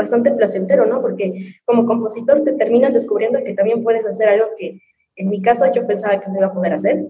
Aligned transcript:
bastante 0.00 0.32
placentero, 0.32 0.86
¿no? 0.86 1.02
Porque 1.02 1.54
como 1.66 1.84
compositor 1.84 2.42
te 2.42 2.54
terminas 2.54 2.94
descubriendo 2.94 3.38
que 3.44 3.52
también 3.52 3.84
puedes 3.84 4.04
hacer 4.06 4.30
algo 4.30 4.46
que 4.58 4.80
en 5.16 5.28
mi 5.28 5.42
caso 5.42 5.66
yo 5.74 5.86
pensaba 5.86 6.18
que 6.18 6.28
no 6.28 6.36
iba 6.36 6.46
a 6.46 6.54
poder 6.54 6.72
hacer. 6.72 7.06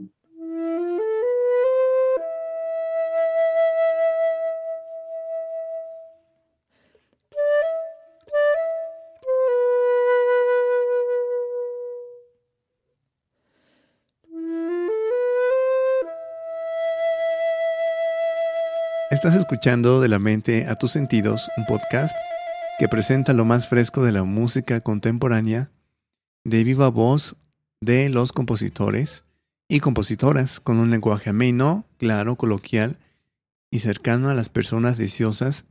Estás 19.10 19.34
escuchando 19.34 20.00
De 20.00 20.08
la 20.08 20.18
mente 20.18 20.66
a 20.66 20.76
tus 20.76 20.92
sentidos, 20.92 21.48
un 21.56 21.66
podcast 21.66 22.14
que 22.80 22.88
presenta 22.88 23.34
lo 23.34 23.44
más 23.44 23.68
fresco 23.68 24.02
de 24.02 24.10
la 24.10 24.24
música 24.24 24.80
contemporánea 24.80 25.70
de 26.44 26.64
viva 26.64 26.88
voz 26.88 27.36
de 27.82 28.08
los 28.08 28.32
compositores 28.32 29.22
y 29.68 29.80
compositoras 29.80 30.60
con 30.60 30.78
un 30.78 30.90
lenguaje 30.90 31.28
ameno, 31.28 31.84
claro, 31.98 32.36
coloquial 32.36 32.96
y 33.70 33.80
cercano 33.80 34.30
a 34.30 34.34
las 34.34 34.48
personas 34.48 34.96
deseosas 34.96 35.66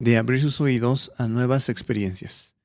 de 0.00 0.18
abrir 0.18 0.40
sus 0.40 0.60
oídos 0.60 1.12
a 1.16 1.28
nuevas 1.28 1.68
experiencias. 1.68 2.56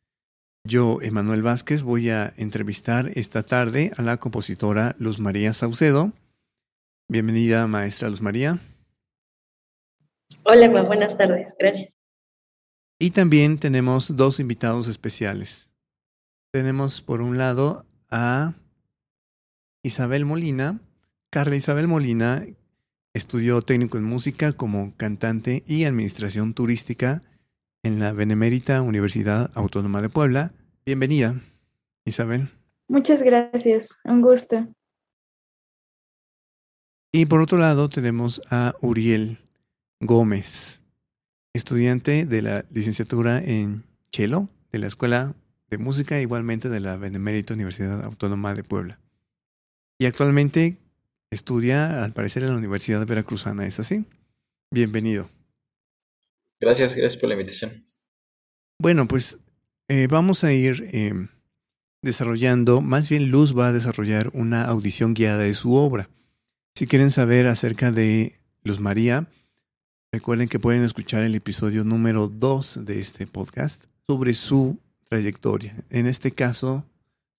Yo, 0.63 0.98
Emanuel 1.04 1.44
Vázquez, 1.44 1.84
voy 1.84 2.09
a 2.09 2.34
entrevistar 2.35 3.12
esta 3.13 3.44
tarde 3.44 3.91
a 3.96 4.02
la 4.02 4.18
compositora 4.18 4.96
Luz 4.98 5.20
María 5.20 5.54
Saucedo. 5.54 6.13
Bienvenida, 7.09 7.68
maestra 7.68 8.09
Luz 8.09 8.23
María. 8.23 8.57
Hola, 10.46 10.68
buenas 10.82 11.16
tardes, 11.16 11.54
gracias. 11.59 11.96
Y 12.99 13.11
también 13.11 13.59
tenemos 13.59 14.15
dos 14.15 14.39
invitados 14.39 14.87
especiales. 14.87 15.69
Tenemos 16.51 17.01
por 17.01 17.21
un 17.21 17.37
lado 17.37 17.85
a 18.09 18.55
Isabel 19.84 20.26
Molina. 20.26 20.79
Carla 21.29 21.55
Isabel 21.55 21.87
Molina 21.87 22.43
estudió 23.13 23.62
técnico 23.62 23.99
en 23.99 24.04
música 24.04 24.54
como 24.54 24.95
cantante 24.98 25.63
y 25.67 25.85
administración 25.85 26.55
turística 26.55 27.21
en 27.84 27.99
la 27.99 28.13
Benemérita 28.13 28.81
Universidad 28.81 29.51
Autónoma 29.54 30.01
de 30.01 30.09
Puebla. 30.09 30.54
Bienvenida, 30.84 31.35
Isabel. 32.04 32.49
Muchas 32.87 33.21
gracias, 33.21 33.89
un 34.05 34.21
gusto. 34.21 34.67
Y 37.11 37.27
por 37.27 37.41
otro 37.41 37.59
lado 37.59 37.89
tenemos 37.89 38.41
a 38.49 38.73
Uriel 38.82 39.37
Gómez 39.99 40.82
estudiante 41.58 42.26
de 42.26 42.41
la 42.41 42.66
licenciatura 42.72 43.40
en 43.44 43.84
cello 44.12 44.48
de 44.72 44.80
la 44.80 44.88
Escuela 44.88 45.36
de 45.70 45.77
Música, 45.77 46.22
igualmente 46.22 46.70
de 46.70 46.80
la 46.80 46.96
Benemérita 46.96 47.54
Universidad 47.54 48.04
Autónoma 48.04 48.54
de 48.54 48.63
Puebla. 48.63 49.00
Y 50.00 50.05
actualmente 50.05 50.78
estudia, 51.32 52.04
al 52.04 52.13
parecer, 52.13 52.44
en 52.44 52.52
la 52.52 52.58
Universidad 52.58 53.05
Veracruzana, 53.05 53.66
¿es 53.66 53.80
así? 53.80 54.05
Bienvenido. 54.72 55.30
Gracias, 56.60 56.96
gracias 56.96 57.20
por 57.20 57.30
la 57.30 57.35
invitación. 57.35 57.84
Bueno, 58.80 59.08
pues 59.08 59.38
eh, 59.88 60.08
vamos 60.10 60.44
a 60.44 60.54
ir 60.54 60.90
eh, 60.91 61.13
desarrollando, 62.02 62.82
más 62.82 63.10
bien 63.10 63.30
Luz 63.30 63.58
va 63.58 63.68
a 63.68 63.74
desarrollar 63.74 64.30
una 64.34 64.66
audición 64.66 65.13
guiada 65.13 65.44
de 65.44 65.53
su 65.53 65.74
obra. 65.74 66.09
Si 66.75 66.88
quieren 66.88 67.12
saber 67.12 67.47
acerca 67.47 67.91
de 67.91 68.40
Luz 68.63 68.80
María, 68.80 69.28
Recuerden 70.18 70.50
que 70.50 70.57
pueden 70.57 70.81
escuchar 70.81 71.22
el 71.22 71.35
episodio 71.35 71.84
número 71.84 72.28
2 72.28 72.85
de 72.85 73.00
este 73.00 73.28
podcast 73.28 73.85
sobre 74.07 74.34
su 74.34 74.79
trayectoria. 75.07 75.75
En 75.91 76.07
este 76.07 76.31
caso, 76.31 76.84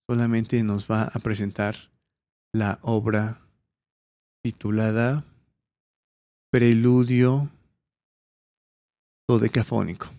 solamente 0.07 0.63
nos 0.63 0.89
va 0.89 1.03
a 1.13 1.19
presentar 1.19 1.75
la 2.53 2.79
obra 2.83 3.41
titulada 4.45 5.25
Preludio 6.53 7.51
Dodecafónico. 9.27 10.18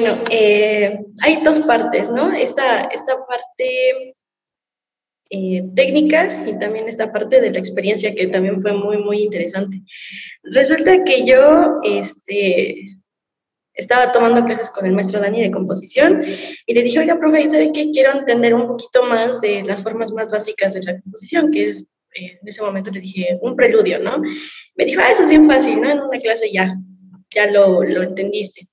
Bueno, 0.00 0.22
eh, 0.30 0.96
hay 1.22 1.42
dos 1.42 1.58
partes, 1.60 2.10
¿no? 2.10 2.32
Esta, 2.32 2.82
esta 2.82 3.16
parte 3.26 4.14
eh, 5.30 5.64
técnica 5.74 6.44
y 6.46 6.56
también 6.58 6.88
esta 6.88 7.10
parte 7.10 7.40
de 7.40 7.50
la 7.50 7.58
experiencia 7.58 8.14
que 8.14 8.28
también 8.28 8.60
fue 8.60 8.72
muy, 8.72 8.98
muy 8.98 9.22
interesante. 9.22 9.80
Resulta 10.44 11.02
que 11.02 11.26
yo 11.26 11.80
este, 11.82 12.96
estaba 13.74 14.12
tomando 14.12 14.44
clases 14.44 14.70
con 14.70 14.86
el 14.86 14.92
maestro 14.92 15.20
Dani 15.20 15.42
de 15.42 15.50
composición 15.50 16.22
y 16.66 16.74
le 16.74 16.82
dije, 16.82 17.00
oiga, 17.00 17.18
profe, 17.18 17.48
¿sabe 17.48 17.72
qué? 17.72 17.90
Quiero 17.90 18.16
entender 18.16 18.54
un 18.54 18.68
poquito 18.68 19.02
más 19.02 19.40
de 19.40 19.64
las 19.64 19.82
formas 19.82 20.12
más 20.12 20.30
básicas 20.30 20.74
de 20.74 20.82
la 20.84 21.00
composición, 21.00 21.50
que 21.50 21.70
es, 21.70 21.80
eh, 22.14 22.38
en 22.40 22.46
ese 22.46 22.62
momento 22.62 22.92
le 22.92 23.00
dije, 23.00 23.36
un 23.40 23.56
preludio, 23.56 23.98
¿no? 23.98 24.18
Me 24.76 24.84
dijo, 24.84 25.00
ah, 25.04 25.10
eso 25.10 25.22
es 25.22 25.28
bien 25.28 25.48
fácil, 25.48 25.80
¿no? 25.80 25.90
En 25.90 25.98
una 25.98 26.18
clase 26.18 26.52
ya, 26.52 26.76
ya 27.34 27.50
lo, 27.50 27.82
lo 27.82 28.02
entendiste 28.04 28.68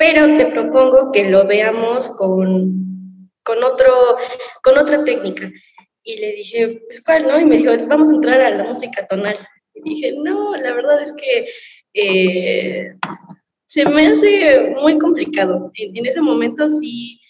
pero 0.00 0.34
te 0.38 0.46
propongo 0.46 1.12
que 1.12 1.28
lo 1.28 1.46
veamos 1.46 2.08
con, 2.16 3.30
con, 3.42 3.62
otro, 3.62 3.92
con 4.62 4.78
otra 4.78 5.04
técnica. 5.04 5.52
Y 6.02 6.16
le 6.16 6.32
dije, 6.32 6.80
pues 6.86 7.02
cuál, 7.04 7.28
¿no? 7.28 7.38
Y 7.38 7.44
me 7.44 7.58
dijo, 7.58 7.72
vamos 7.86 8.08
a 8.08 8.14
entrar 8.14 8.40
a 8.40 8.48
la 8.48 8.64
música 8.64 9.06
tonal. 9.06 9.36
Y 9.74 9.82
dije, 9.82 10.14
no, 10.16 10.56
la 10.56 10.72
verdad 10.72 11.02
es 11.02 11.12
que 11.12 11.48
eh, 11.92 12.94
se 13.66 13.84
me 13.90 14.06
hace 14.06 14.74
muy 14.80 14.98
complicado. 14.98 15.70
En, 15.74 16.06
ese 16.06 16.22
momento 16.22 16.66
sí 16.66 17.20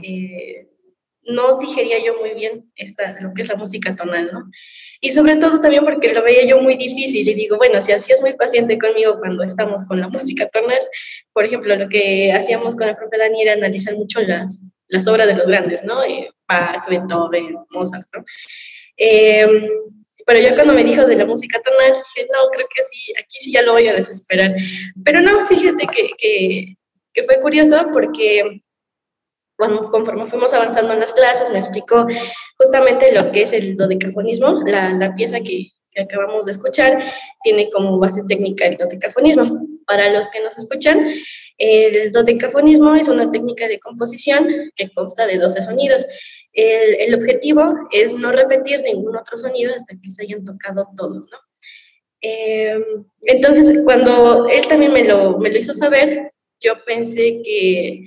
eh, 0.00 0.68
no 1.26 1.58
digería 1.58 1.98
yo 2.04 2.18
muy 2.18 2.34
bien 2.34 2.70
esta, 2.76 3.16
lo 3.20 3.32
que 3.34 3.42
es 3.42 3.48
la 3.48 3.56
música 3.56 3.94
tonal, 3.96 4.30
¿no? 4.32 4.50
Y 5.00 5.12
sobre 5.12 5.36
todo 5.36 5.60
también 5.60 5.84
porque 5.84 6.12
lo 6.14 6.22
veía 6.22 6.44
yo 6.46 6.58
muy 6.60 6.76
difícil 6.76 7.28
y 7.28 7.34
digo, 7.34 7.56
bueno, 7.56 7.80
si 7.80 7.92
así 7.92 8.12
es 8.12 8.20
muy 8.20 8.34
paciente 8.34 8.78
conmigo 8.78 9.18
cuando 9.18 9.42
estamos 9.42 9.84
con 9.84 10.00
la 10.00 10.08
música 10.08 10.48
tonal, 10.48 10.80
por 11.32 11.44
ejemplo, 11.44 11.74
lo 11.76 11.88
que 11.88 12.32
hacíamos 12.32 12.76
con 12.76 12.86
la 12.86 12.96
propia 12.96 13.18
Dani 13.20 13.42
era 13.42 13.52
analizar 13.52 13.94
mucho 13.94 14.20
las, 14.20 14.60
las 14.88 15.06
obras 15.06 15.26
de 15.26 15.36
los 15.36 15.46
grandes, 15.46 15.84
¿no? 15.84 16.02
Eh, 16.04 16.30
Bach, 16.48 16.88
Beethoven, 16.88 17.56
Mozart, 17.70 18.06
¿no? 18.14 18.24
Em, 18.96 19.68
pero 20.26 20.40
yo 20.40 20.54
cuando 20.54 20.72
me 20.72 20.84
dijo 20.84 21.04
de 21.04 21.16
la 21.16 21.26
música 21.26 21.60
tonal, 21.62 21.92
dije, 21.92 22.26
no, 22.32 22.48
creo 22.50 22.66
que 22.74 22.82
sí, 22.82 23.12
aquí 23.18 23.38
sí 23.40 23.52
ya 23.52 23.62
lo 23.62 23.72
voy 23.72 23.88
a 23.88 23.94
desesperar. 23.94 24.54
Pero 25.04 25.20
no, 25.20 25.46
fíjate 25.46 25.86
que, 25.86 26.08
que, 26.16 26.76
que 27.12 27.22
fue 27.24 27.40
curioso 27.40 27.90
porque 27.92 28.62
conforme 29.56 30.26
fuimos 30.26 30.52
avanzando 30.52 30.92
en 30.92 31.00
las 31.00 31.12
clases, 31.12 31.50
me 31.50 31.58
explicó 31.58 32.06
justamente 32.58 33.12
lo 33.12 33.30
que 33.32 33.42
es 33.42 33.52
el 33.52 33.76
dodecafonismo, 33.76 34.62
la, 34.66 34.90
la 34.92 35.14
pieza 35.14 35.40
que, 35.40 35.68
que, 35.92 36.02
acabamos 36.02 36.46
de 36.46 36.52
escuchar 36.52 37.02
tiene 37.42 37.70
como 37.70 37.98
base 37.98 38.22
técnica 38.28 38.66
el 38.66 38.76
dodecafonismo. 38.76 39.66
Para 39.86 40.10
los 40.10 40.28
que 40.28 40.40
nos 40.40 40.56
escuchan, 40.56 40.98
El 41.56 42.10
dodecafonismo 42.10 42.94
es 42.96 43.08
una 43.08 43.30
técnica 43.30 43.68
de 43.68 43.78
composición 43.78 44.48
que 44.74 44.90
consta 44.92 45.26
de 45.26 45.38
12 45.38 45.62
sonidos. 45.62 46.04
El, 46.52 46.94
el, 46.94 47.14
objetivo 47.14 47.74
es 47.92 48.12
no 48.14 48.32
repetir 48.32 48.80
ningún 48.82 49.16
otro 49.16 49.36
sonido 49.36 49.74
hasta 49.74 49.94
que 50.00 50.10
se 50.10 50.22
hayan 50.22 50.44
tocado 50.44 50.88
todos, 50.96 51.28
¿no? 51.30 51.38
Eh, 52.26 52.82
entonces, 53.22 53.82
cuando 53.84 54.48
él 54.48 54.66
también 54.66 54.92
me 54.92 55.04
lo, 55.04 55.38
me 55.38 55.50
lo 55.50 55.58
hizo 55.58 55.74
saber, 55.74 56.32
yo 56.60 56.82
pensé 56.84 57.42
que 57.44 58.04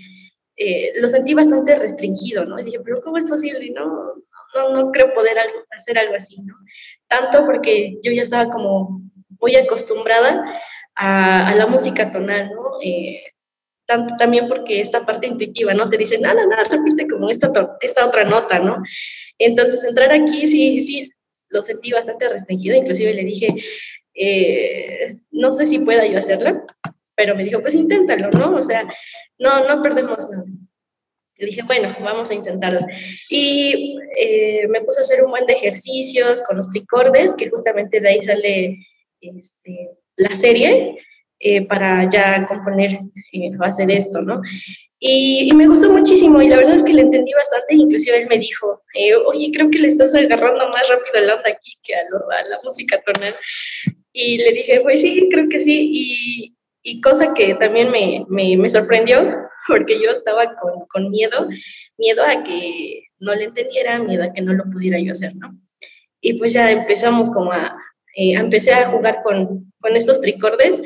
eh, 0.57 0.91
lo 0.99 1.07
sentí 1.07 1.33
bastante 1.33 1.75
restringido, 1.75 2.45
¿no? 2.45 2.59
Y 2.59 2.63
dije, 2.63 2.79
pero 2.83 2.99
¿cómo 3.01 3.17
es 3.17 3.25
posible? 3.25 3.69
No, 3.69 4.13
no, 4.55 4.69
no 4.71 4.91
creo 4.91 5.13
poder 5.13 5.37
hacer 5.71 5.97
algo 5.99 6.15
así, 6.15 6.41
¿no? 6.41 6.55
Tanto 7.07 7.45
porque 7.45 7.97
yo 8.01 8.11
ya 8.11 8.23
estaba 8.23 8.49
como 8.49 9.01
muy 9.39 9.55
acostumbrada 9.55 10.43
a, 10.95 11.49
a 11.49 11.55
la 11.55 11.67
música 11.67 12.11
tonal, 12.11 12.49
¿no? 12.49 12.77
Eh, 12.83 13.21
tanto 13.85 14.15
también 14.17 14.47
porque 14.47 14.81
esta 14.81 15.05
parte 15.05 15.27
intuitiva, 15.27 15.73
¿no? 15.73 15.89
Te 15.89 15.97
dicen, 15.97 16.21
nada, 16.21 16.45
nada, 16.45 16.63
repite 16.65 17.07
como 17.07 17.29
esta, 17.29 17.51
esta 17.81 18.05
otra 18.05 18.25
nota, 18.25 18.59
¿no? 18.59 18.77
Entonces, 19.37 19.83
entrar 19.83 20.11
aquí 20.11 20.47
sí, 20.47 20.81
sí, 20.81 21.11
lo 21.49 21.61
sentí 21.61 21.91
bastante 21.91 22.27
restringido, 22.27 22.75
inclusive 22.75 23.13
le 23.13 23.23
dije, 23.23 23.55
eh, 24.13 25.17
no 25.31 25.51
sé 25.51 25.65
si 25.65 25.79
pueda 25.79 26.05
yo 26.05 26.19
hacerlo, 26.19 26.65
pero 27.17 27.35
me 27.35 27.43
dijo, 27.43 27.59
pues 27.61 27.73
inténtalo, 27.73 28.29
¿no? 28.29 28.55
O 28.55 28.61
sea, 28.61 28.87
no, 29.39 29.67
no 29.67 29.81
perdemos 29.81 30.29
nada. 30.29 30.45
Le 31.37 31.47
dije, 31.47 31.63
bueno, 31.63 31.95
vamos 31.99 32.29
a 32.29 32.35
intentarlo. 32.35 32.79
Y 33.29 33.97
eh, 34.17 34.67
me 34.69 34.81
puse 34.81 34.99
a 34.99 35.01
hacer 35.01 35.23
un 35.23 35.31
buen 35.31 35.45
de 35.47 35.53
ejercicios 35.53 36.41
con 36.43 36.57
los 36.57 36.69
tricordes, 36.69 37.33
que 37.33 37.49
justamente 37.49 37.99
de 37.99 38.09
ahí 38.09 38.21
sale 38.21 38.77
este, 39.19 39.89
la 40.15 40.35
serie, 40.35 40.97
eh, 41.39 41.65
para 41.65 42.07
ya 42.09 42.45
componer 42.45 42.99
a 42.99 43.57
base 43.57 43.85
de 43.85 43.97
esto, 43.97 44.21
¿no? 44.21 44.41
Y, 44.99 45.51
me 45.53 45.67
gustó 45.67 45.91
muchísimo 45.91 46.41
y 46.41 46.49
la 46.49 46.57
verdad 46.57 46.75
es 46.75 46.83
que 46.83 46.93
le 46.93 47.01
entendí 47.01 47.31
bastante, 47.33 47.75
inclusive 47.75 48.21
él 48.21 48.27
me 48.29 48.39
dijo, 48.39 48.81
oye, 49.27 49.51
creo 49.53 49.69
que 49.69 49.79
le 49.79 49.89
estás 49.89 50.15
agarrando 50.15 50.69
más 50.69 50.89
rápido 50.89 51.23
el 51.23 51.29
onda 51.29 51.49
aquí 51.49 51.77
que 51.83 51.95
a, 51.95 51.99
a 51.99 52.49
la 52.49 52.57
música 52.63 53.01
tonal. 53.01 53.35
Y 54.11 54.37
le 54.39 54.51
dije, 54.51 54.81
pues 54.81 55.01
sí, 55.01 55.29
creo 55.31 55.47
que 55.49 55.59
sí. 55.59 55.89
Y, 55.93 56.56
y 56.83 57.01
cosa 57.01 57.33
que 57.33 57.55
también 57.55 57.91
me, 57.91 58.25
me, 58.29 58.69
sorprendió, 58.69 59.21
porque 59.67 59.99
yo 60.01 60.11
estaba 60.11 60.55
con, 60.55 60.85
con, 60.87 61.09
miedo, 61.09 61.47
miedo 61.97 62.23
a 62.23 62.43
que 62.43 63.03
no 63.19 63.35
le 63.35 63.45
entendiera, 63.45 63.99
miedo 63.99 64.23
a 64.23 64.31
que 64.31 64.41
no 64.41 64.53
lo 64.53 64.63
pudiera 64.65 64.99
yo 64.99 65.11
hacer, 65.11 65.35
¿no? 65.35 65.59
Y 66.21 66.33
pues 66.33 66.53
ya 66.53 66.71
empezamos 66.71 67.29
como 67.29 67.51
a, 67.51 67.77
eh, 68.15 68.33
empecé 68.33 68.73
a 68.73 68.89
jugar 68.89 69.21
con, 69.23 69.71
con 69.79 69.95
estos 69.95 70.21
tricordes 70.21 70.81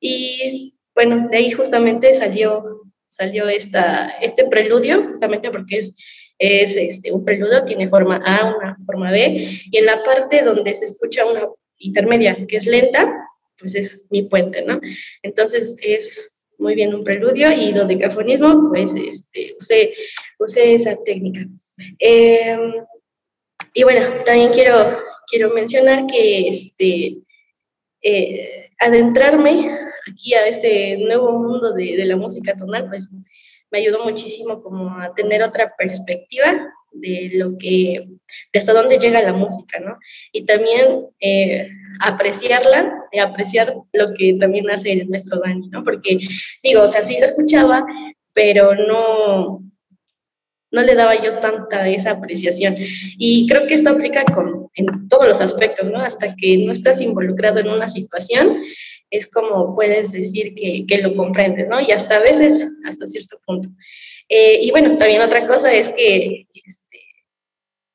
y 0.00 0.74
bueno, 0.94 1.28
de 1.30 1.36
ahí 1.36 1.50
justamente 1.52 2.12
salió, 2.12 2.82
salió 3.08 3.48
esta, 3.48 4.08
este 4.20 4.46
preludio, 4.46 5.04
justamente 5.04 5.50
porque 5.50 5.76
es, 5.76 5.94
es 6.38 6.76
este, 6.76 7.12
un 7.12 7.24
preludio, 7.24 7.64
tiene 7.64 7.88
forma 7.88 8.20
A, 8.24 8.54
una 8.56 8.76
forma 8.84 9.12
B, 9.12 9.48
y 9.70 9.76
en 9.76 9.86
la 9.86 10.02
parte 10.02 10.42
donde 10.42 10.74
se 10.74 10.86
escucha 10.86 11.24
una 11.24 11.46
intermedia, 11.78 12.36
que 12.48 12.56
es 12.56 12.66
lenta, 12.66 13.28
pues 13.58 13.74
es 13.74 14.04
mi 14.10 14.22
puente, 14.22 14.62
¿no? 14.64 14.80
Entonces 15.22 15.76
es 15.80 16.44
muy 16.58 16.74
bien 16.74 16.94
un 16.94 17.04
preludio 17.04 17.52
y 17.52 17.72
dodecafonismo, 17.72 18.70
pues 18.70 18.92
este, 18.94 19.54
usé, 19.58 19.94
usé 20.38 20.74
esa 20.74 20.96
técnica. 21.04 21.46
Em, 21.98 22.74
y 23.72 23.82
bueno, 23.84 24.02
también 24.24 24.52
quiero, 24.52 24.98
quiero 25.28 25.50
mencionar 25.50 26.06
que 26.06 26.48
este, 26.48 27.18
eh, 28.02 28.70
adentrarme 28.78 29.70
aquí 30.10 30.34
a 30.34 30.46
este 30.48 30.98
nuevo 30.98 31.32
mundo 31.38 31.72
de, 31.72 31.96
de, 31.96 32.04
la 32.04 32.16
música 32.16 32.56
tonal, 32.56 32.88
pues 32.88 33.08
me 33.70 33.78
ayudó 33.78 34.04
muchísimo 34.04 34.62
como 34.62 34.98
a 34.98 35.14
tener 35.14 35.42
otra 35.42 35.74
perspectiva 35.76 36.72
de 36.92 37.30
lo 37.34 37.56
que, 37.58 38.08
de 38.52 38.58
hasta 38.58 38.72
dónde 38.72 38.98
llega 38.98 39.22
la 39.22 39.32
música, 39.32 39.78
¿no? 39.80 39.98
Y 40.32 40.44
también 40.44 41.08
eh, 41.20 41.68
apreciarla, 42.00 42.98
y 43.12 43.18
apreciar 43.18 43.72
lo 43.92 44.14
que 44.14 44.34
también 44.34 44.70
hace 44.70 44.92
el 44.92 45.08
maestro 45.08 45.40
Dani, 45.40 45.68
¿no? 45.68 45.82
Porque, 45.82 46.18
digo, 46.62 46.82
o 46.82 46.88
sea, 46.88 47.02
sí 47.02 47.16
lo 47.18 47.24
escuchaba, 47.24 47.84
pero 48.32 48.74
no, 48.74 49.62
no 50.70 50.82
le 50.82 50.94
daba 50.94 51.20
yo 51.20 51.38
tanta 51.38 51.88
esa 51.88 52.12
apreciación. 52.12 52.74
Y 53.18 53.46
creo 53.48 53.66
que 53.66 53.74
esto 53.74 53.90
aplica 53.90 54.24
con, 54.24 54.68
en 54.74 55.08
todos 55.08 55.26
los 55.26 55.40
aspectos, 55.40 55.90
¿no? 55.90 56.00
Hasta 56.00 56.34
que 56.36 56.58
no 56.58 56.72
estás 56.72 57.00
involucrado 57.00 57.58
en 57.58 57.68
una 57.68 57.88
situación, 57.88 58.62
es 59.10 59.26
como 59.26 59.74
puedes 59.74 60.12
decir 60.12 60.54
que, 60.54 60.84
que 60.86 60.98
lo 60.98 61.14
comprendes, 61.16 61.68
¿no? 61.68 61.80
Y 61.80 61.92
hasta 61.92 62.16
a 62.16 62.20
veces, 62.20 62.76
hasta 62.84 63.06
cierto 63.06 63.40
punto. 63.46 63.70
Eh, 64.28 64.60
y 64.62 64.70
bueno, 64.70 64.96
también 64.98 65.22
otra 65.22 65.46
cosa 65.46 65.72
es 65.72 65.88
que, 65.88 66.46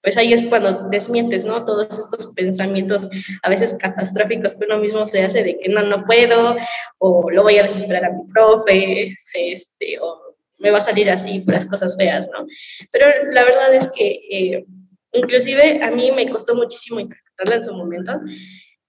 pues 0.03 0.17
ahí 0.17 0.33
es 0.33 0.45
cuando 0.45 0.89
desmientes, 0.89 1.45
¿no? 1.45 1.63
Todos 1.63 1.87
estos 1.97 2.33
pensamientos 2.35 3.09
a 3.41 3.49
veces 3.49 3.73
catastróficos 3.79 4.53
que 4.53 4.65
uno 4.65 4.79
mismo 4.79 5.05
se 5.05 5.23
hace 5.23 5.43
de 5.43 5.57
que 5.57 5.69
no, 5.69 5.81
no 5.81 6.03
puedo, 6.03 6.57
o 6.97 7.31
lo 7.31 7.43
voy 7.43 7.57
a 7.57 7.63
desesperar 7.63 8.05
a 8.05 8.11
mi 8.11 8.25
profe, 8.27 9.17
este, 9.33 9.97
o 10.01 10.35
me 10.59 10.71
va 10.71 10.79
a 10.79 10.81
salir 10.81 11.09
así, 11.09 11.41
las 11.47 11.65
cosas 11.65 11.95
feas, 11.97 12.27
¿no? 12.33 12.45
Pero 12.91 13.07
la 13.31 13.45
verdad 13.45 13.73
es 13.73 13.89
que 13.95 14.19
eh, 14.29 14.65
inclusive 15.13 15.81
a 15.81 15.89
mí 15.89 16.11
me 16.11 16.27
costó 16.29 16.53
muchísimo 16.53 16.99
interpretarla 16.99 17.55
en 17.55 17.63
su 17.63 17.73
momento. 17.73 18.19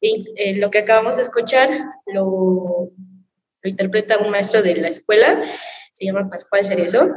Y 0.01 0.27
eh, 0.37 0.57
lo 0.57 0.71
que 0.71 0.79
acabamos 0.79 1.17
de 1.17 1.23
escuchar 1.23 1.71
lo, 2.13 2.91
lo 3.63 3.71
interpreta 3.71 4.19
un 4.19 4.31
maestro 4.31 4.63
de 4.63 4.77
la 4.77 4.89
escuela, 4.89 5.43
se 5.93 6.05
llama 6.05 6.29
Pascual 6.29 6.67
Cerezo, 6.67 7.09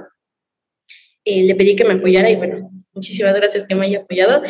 eh, 1.25 1.44
le 1.44 1.55
pedí 1.55 1.75
que 1.75 1.83
me 1.83 1.95
apoyara 1.95 2.29
y 2.29 2.35
bueno, 2.35 2.71
muchísimas 2.97 3.35
gracias 3.35 3.65
que 3.65 3.75
me 3.75 3.85
haya 3.85 3.99
apoyado. 3.99 4.41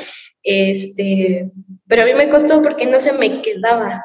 Este, 0.43 1.51
pero 1.87 2.03
a 2.03 2.05
mí 2.05 2.13
me 2.13 2.29
costó 2.29 2.61
porque 2.61 2.85
no 2.85 2.99
se 2.99 3.13
me 3.13 3.41
quedaba. 3.41 4.03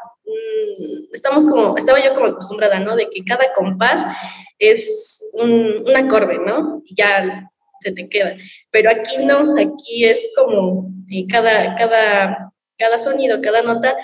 Estamos 1.12 1.44
como, 1.44 1.76
estaba 1.76 2.02
yo 2.02 2.14
como 2.14 2.26
acostumbrada, 2.26 2.80
¿no? 2.80 2.96
De 2.96 3.08
que 3.08 3.24
cada 3.24 3.52
compás 3.52 4.04
es 4.58 5.20
un, 5.34 5.84
acorde, 5.96 6.38
¿no? 6.38 6.82
Ya 6.90 7.48
se 7.80 7.92
te 7.92 8.08
queda. 8.08 8.36
Pero 8.70 8.90
aquí 8.90 9.18
no, 9.24 9.54
aquí 9.58 10.04
es 10.04 10.26
como 10.36 10.88
eh, 11.10 11.26
cada, 11.28 11.74
cada, 11.76 12.52
cada 12.76 12.98
sonido, 12.98 13.40
cada 13.40 13.62
nota 13.62 13.96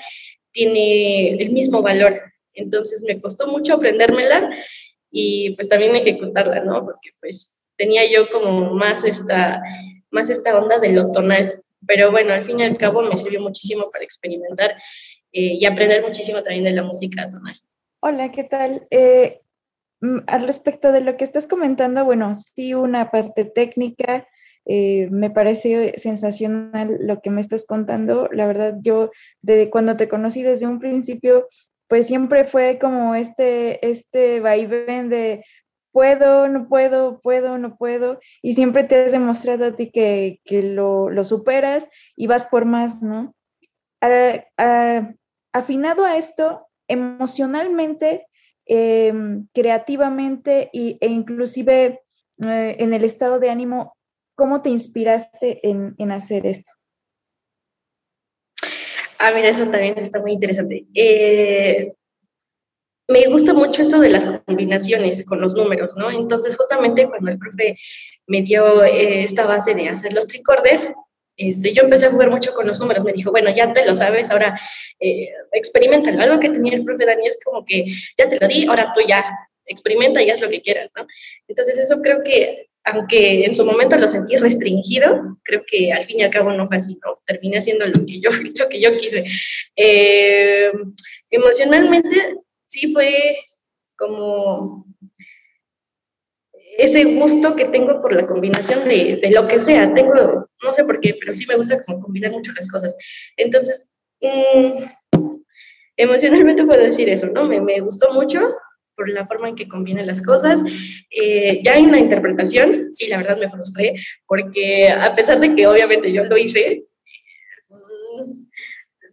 tiene 0.52 1.30
el 1.42 1.50
mismo 1.50 1.82
valor. 1.82 2.20
Entonces 2.54 3.02
me 3.06 3.20
costó 3.20 3.46
mucho 3.48 3.74
aprendérmela 3.74 4.50
y 5.10 5.54
pues 5.54 5.68
también 5.68 5.96
ejecutarla, 5.96 6.60
¿no? 6.60 6.84
Porque 6.84 7.10
pues 7.20 7.52
tenía 7.76 8.04
yo 8.10 8.28
como 8.28 8.74
más 8.74 9.04
esta, 9.04 9.62
más 10.10 10.30
esta 10.30 10.56
onda 10.56 10.78
de 10.78 10.92
lo 10.92 11.10
tonal. 11.10 11.62
Pero 11.86 12.10
bueno, 12.10 12.32
al 12.32 12.42
fin 12.42 12.60
y 12.60 12.64
al 12.64 12.76
cabo 12.76 13.02
me 13.02 13.16
sirvió 13.16 13.40
muchísimo 13.40 13.88
para 13.92 14.04
experimentar 14.04 14.72
eh, 15.32 15.58
y 15.60 15.64
aprender 15.66 16.02
muchísimo 16.02 16.42
también 16.42 16.64
de 16.64 16.72
la 16.72 16.82
música 16.82 17.28
tonal. 17.28 17.54
Hola, 18.00 18.32
¿qué 18.32 18.44
tal? 18.44 18.86
Eh, 18.90 19.40
mm, 20.00 20.18
al 20.26 20.46
respecto 20.46 20.92
de 20.92 21.00
lo 21.00 21.16
que 21.16 21.24
estás 21.24 21.46
comentando, 21.46 22.04
bueno, 22.04 22.32
sí, 22.34 22.74
una 22.74 23.10
parte 23.10 23.44
técnica, 23.44 24.26
eh, 24.64 25.08
me 25.10 25.30
parece 25.30 25.94
sensacional 25.98 26.98
lo 27.00 27.20
que 27.20 27.30
me 27.30 27.40
estás 27.40 27.64
contando. 27.64 28.28
La 28.32 28.46
verdad, 28.46 28.76
yo 28.82 29.10
desde 29.40 29.70
cuando 29.70 29.96
te 29.96 30.08
conocí 30.08 30.42
desde 30.42 30.66
un 30.66 30.78
principio, 30.78 31.48
pues 31.88 32.06
siempre 32.06 32.44
fue 32.44 32.78
como 32.78 33.14
este, 33.14 33.84
este 33.88 34.40
vaivén 34.40 35.08
de 35.08 35.44
puedo, 35.98 36.46
no 36.46 36.68
puedo, 36.68 37.20
puedo, 37.22 37.58
no 37.58 37.76
puedo, 37.76 38.20
y 38.40 38.54
siempre 38.54 38.84
te 38.84 39.06
has 39.06 39.10
demostrado 39.10 39.64
a 39.64 39.74
ti 39.74 39.90
que, 39.90 40.38
lo, 40.62 41.24
superas 41.24 41.88
y 42.14 42.28
vas 42.28 42.44
por 42.44 42.66
más, 42.66 43.02
¿no? 43.02 43.34
A, 44.00 44.44
a, 44.58 45.12
afinado 45.52 46.04
a 46.04 46.16
esto, 46.16 46.68
emocionalmente, 46.86 48.28
eh, 48.66 49.12
creativamente 49.52 50.70
y, 50.72 50.98
e 51.00 51.08
inclusive 51.08 52.02
eh, 52.46 52.76
en 52.78 52.94
el 52.94 53.02
estado 53.02 53.40
de 53.40 53.50
ánimo, 53.50 53.96
¿cómo 54.36 54.62
te 54.62 54.70
inspiraste 54.70 55.68
en, 55.68 55.96
en 55.98 56.12
hacer 56.12 56.46
esto? 56.46 56.70
Ah, 59.18 59.32
mira, 59.34 59.48
eso 59.48 59.68
también 59.68 59.98
está 59.98 60.20
muy 60.20 60.30
interesante. 60.30 60.86
Eh, 60.94 61.92
me 63.08 63.24
gusta 63.26 63.54
mucho 63.54 63.82
esto 63.82 64.00
de 64.00 64.10
las 64.10 64.26
combinaciones 64.46 65.24
con 65.24 65.40
los 65.40 65.54
números, 65.54 65.96
¿no? 65.96 66.10
Entonces, 66.10 66.56
justamente 66.56 67.08
cuando 67.08 67.30
el 67.30 67.38
profe 67.38 67.74
me 68.26 68.42
dio 68.42 68.84
eh, 68.84 69.24
esta 69.24 69.46
base 69.46 69.74
de 69.74 69.88
hacer 69.88 70.12
los 70.12 70.26
tricordes, 70.26 70.88
este, 71.36 71.72
yo 71.72 71.84
empecé 71.84 72.06
a 72.06 72.10
jugar 72.10 72.30
mucho 72.30 72.52
con 72.52 72.66
los 72.66 72.78
números. 72.80 73.04
Me 73.04 73.12
dijo, 73.12 73.30
bueno, 73.30 73.50
ya 73.54 73.72
te 73.72 73.86
lo 73.86 73.94
sabes, 73.94 74.30
ahora 74.30 74.58
eh. 75.00 75.28
Algo 76.20 76.40
que 76.40 76.50
tenía 76.50 76.74
el 76.74 76.84
profe 76.84 77.06
Dani 77.06 77.26
es 77.26 77.38
como 77.44 77.64
que 77.64 77.86
ya 78.18 78.28
te 78.28 78.38
lo 78.38 78.46
di, 78.46 78.66
ahora 78.66 78.92
tú 78.92 79.00
ya 79.06 79.24
experimenta 79.66 80.22
y 80.22 80.30
haz 80.30 80.40
lo 80.40 80.50
que 80.50 80.60
quieras, 80.60 80.90
¿no? 80.96 81.06
Entonces, 81.46 81.78
eso 81.78 82.00
creo 82.02 82.22
que, 82.22 82.68
aunque 82.84 83.44
en 83.44 83.54
su 83.54 83.64
momento 83.64 83.96
lo 83.96 84.08
sentí 84.08 84.36
restringido, 84.36 85.38
creo 85.44 85.62
que 85.66 85.92
al 85.92 86.04
fin 86.04 86.20
y 86.20 86.22
al 86.22 86.30
cabo 86.30 86.52
no 86.52 86.66
fue 86.66 86.78
así, 86.78 86.98
¿no? 87.04 87.14
Terminé 87.26 87.58
haciendo 87.58 87.86
lo 87.86 88.04
que 88.04 88.20
yo, 88.20 88.30
lo 88.58 88.68
que 88.68 88.80
yo 88.80 88.96
quise. 88.98 89.24
Eh, 89.76 90.72
emocionalmente, 91.30 92.36
sí 92.68 92.92
fue 92.92 93.36
como 93.96 94.86
ese 96.78 97.04
gusto 97.04 97.56
que 97.56 97.64
tengo 97.66 98.00
por 98.00 98.14
la 98.14 98.26
combinación 98.26 98.88
de, 98.88 99.18
de, 99.20 99.30
lo 99.32 99.48
que 99.48 99.58
sea. 99.58 99.92
Tengo, 99.94 100.48
no 100.62 100.72
sé 100.72 100.84
por 100.84 101.00
qué, 101.00 101.16
pero 101.18 101.34
sí 101.34 101.44
me 101.46 101.56
gusta 101.56 101.82
como 101.84 101.98
combinar 101.98 102.30
mucho 102.30 102.52
las 102.52 102.68
cosas. 102.68 102.96
Entonces, 103.36 103.84
mmm, 104.20 104.84
emocionalmente 105.96 106.64
puedo 106.64 106.80
decir 106.80 107.08
eso, 107.08 107.26
¿no? 107.26 107.44
Me, 107.44 107.60
me, 107.60 107.80
gustó 107.80 108.12
mucho 108.12 108.40
por 108.94 109.08
la 109.10 109.26
forma 109.26 109.48
en 109.48 109.56
que 109.56 109.68
combina 109.68 110.04
las 110.04 110.22
cosas. 110.22 110.62
Eh, 111.10 111.60
ya 111.64 111.76
en 111.76 111.90
la 111.90 111.98
interpretación, 111.98 112.92
sí, 112.92 113.08
la 113.08 113.16
verdad 113.16 113.38
me 113.38 113.50
frustré, 113.50 113.94
porque 114.26 114.88
a 114.88 115.12
pesar 115.14 115.40
de 115.40 115.56
que 115.56 115.66
obviamente 115.66 116.12
yo 116.12 116.24
lo 116.24 116.36
hice, 116.36 116.84
mmm, 117.68 118.44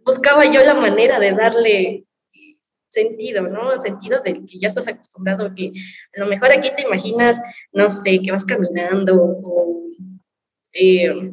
buscaba 0.06 0.46
yo 0.46 0.62
la 0.62 0.76
manera 0.76 1.20
de 1.20 1.32
darle 1.32 2.06
sentido, 2.96 3.44
¿no? 3.48 3.80
Sentido 3.80 4.20
de 4.26 4.34
que 4.46 4.60
ya 4.60 4.70
estás 4.70 4.88
acostumbrado, 4.88 5.54
que 5.56 5.72
a 6.16 6.20
lo 6.22 6.28
mejor 6.28 6.52
aquí 6.52 6.70
te 6.76 6.84
imaginas, 6.84 7.40
no 7.72 7.90
sé, 7.90 8.20
que 8.22 8.32
vas 8.32 8.46
caminando 8.46 9.16
o 9.16 9.84
eh, 10.74 11.32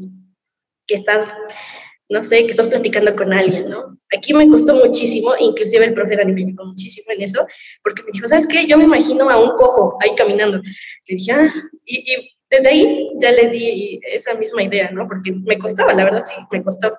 que 0.87 0.95
estás, 0.95 1.25
no 2.09 2.23
sé, 2.23 2.45
que 2.45 2.51
estás 2.51 2.69
platicando 2.69 3.17
con 3.17 3.33
alguien, 3.33 3.71
¿no? 3.71 3.99
Aquí 4.15 4.35
me 4.35 4.49
costó 4.49 4.75
muchísimo, 4.75 5.33
inclusive 5.41 5.87
el 5.87 5.95
profe 5.95 6.17
Dani 6.17 6.33
me 6.33 6.43
ayudó 6.43 6.67
muchísimo 6.67 7.07
en 7.11 7.23
eso, 7.23 7.47
porque 7.83 8.03
me 8.03 8.11
dijo, 8.13 8.29
¿sabes 8.29 8.47
qué? 8.47 8.67
Yo 8.67 8.77
me 8.77 8.85
imagino 8.85 9.31
a 9.31 9.39
un 9.39 9.57
cojo 9.57 9.97
ahí 10.03 10.11
caminando. 10.17 10.59
Le 10.59 11.17
dije, 11.17 11.33
ah, 11.33 11.51
y, 11.87 12.13
y 12.13 12.31
desde 12.51 12.69
ahí 12.69 13.11
ya 13.19 13.33
le 13.33 13.49
di 13.49 14.01
esa 14.05 14.35
misma 14.35 14.63
idea, 14.63 14.91
¿no? 14.91 15.09
Porque 15.09 15.33
me 15.33 15.59
costaba, 15.59 15.95
la 15.95 16.05
verdad 16.05 16.25
sí, 16.27 16.35
me 16.51 16.63
costó. 16.63 16.93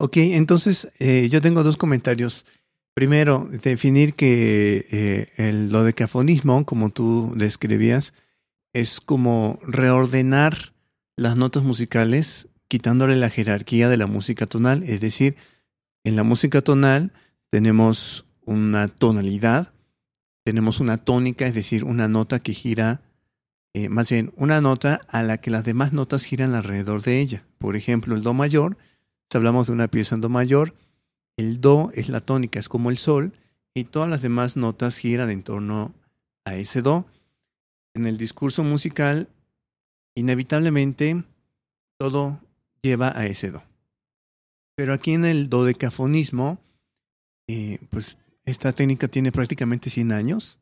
Ok, 0.00 0.16
entonces 0.16 0.88
eh, 0.98 1.28
yo 1.30 1.40
tengo 1.40 1.62
dos 1.62 1.76
comentarios. 1.76 2.44
Primero, 2.94 3.48
definir 3.50 4.14
que 4.14 4.86
eh, 4.90 5.28
el 5.36 5.68
dodecafonismo, 5.70 6.64
como 6.64 6.90
tú 6.90 7.32
describías, 7.34 8.14
es 8.72 9.00
como 9.00 9.58
reordenar 9.62 10.72
las 11.16 11.36
notas 11.36 11.64
musicales 11.64 12.48
quitándole 12.68 13.16
la 13.16 13.30
jerarquía 13.30 13.88
de 13.88 13.96
la 13.96 14.06
música 14.06 14.46
tonal. 14.46 14.84
Es 14.84 15.00
decir, 15.00 15.36
en 16.04 16.14
la 16.14 16.22
música 16.22 16.62
tonal 16.62 17.12
tenemos 17.50 18.26
una 18.44 18.86
tonalidad, 18.86 19.74
tenemos 20.44 20.78
una 20.78 20.98
tónica, 20.98 21.46
es 21.46 21.54
decir, 21.54 21.82
una 21.84 22.06
nota 22.06 22.38
que 22.38 22.52
gira, 22.52 23.02
eh, 23.72 23.88
más 23.88 24.08
bien 24.08 24.32
una 24.36 24.60
nota 24.60 25.00
a 25.08 25.24
la 25.24 25.38
que 25.38 25.50
las 25.50 25.64
demás 25.64 25.92
notas 25.92 26.24
giran 26.24 26.54
alrededor 26.54 27.02
de 27.02 27.20
ella. 27.20 27.44
Por 27.58 27.74
ejemplo, 27.74 28.14
el 28.14 28.22
Do 28.22 28.34
mayor, 28.34 28.76
si 29.30 29.36
hablamos 29.36 29.66
de 29.66 29.72
una 29.72 29.88
pieza 29.88 30.14
en 30.14 30.20
Do 30.20 30.28
mayor, 30.28 30.74
el 31.36 31.60
do 31.60 31.90
es 31.94 32.08
la 32.08 32.20
tónica, 32.20 32.60
es 32.60 32.68
como 32.68 32.90
el 32.90 32.98
sol, 32.98 33.32
y 33.74 33.84
todas 33.84 34.08
las 34.08 34.22
demás 34.22 34.56
notas 34.56 34.98
giran 34.98 35.30
en 35.30 35.42
torno 35.42 35.94
a 36.44 36.54
ese 36.54 36.82
do. 36.82 37.06
En 37.94 38.06
el 38.06 38.18
discurso 38.18 38.62
musical, 38.62 39.28
inevitablemente, 40.14 41.24
todo 41.98 42.40
lleva 42.82 43.18
a 43.18 43.26
ese 43.26 43.50
do. 43.50 43.62
Pero 44.76 44.92
aquí 44.92 45.12
en 45.12 45.24
el 45.24 45.48
dodecafonismo, 45.48 46.58
eh, 47.48 47.78
pues 47.90 48.18
esta 48.44 48.72
técnica 48.72 49.08
tiene 49.08 49.32
prácticamente 49.32 49.90
100 49.90 50.12
años 50.12 50.60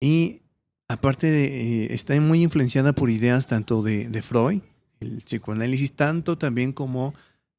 y 0.00 0.42
aparte 0.88 1.30
de, 1.30 1.44
eh, 1.84 1.94
está 1.94 2.20
muy 2.20 2.42
influenciada 2.42 2.92
por 2.92 3.10
ideas 3.10 3.46
tanto 3.46 3.82
de, 3.82 4.08
de 4.08 4.22
Freud, 4.22 4.60
el 5.00 5.22
psicoanálisis, 5.22 5.94
tanto 5.94 6.38
también 6.38 6.72
como 6.72 7.14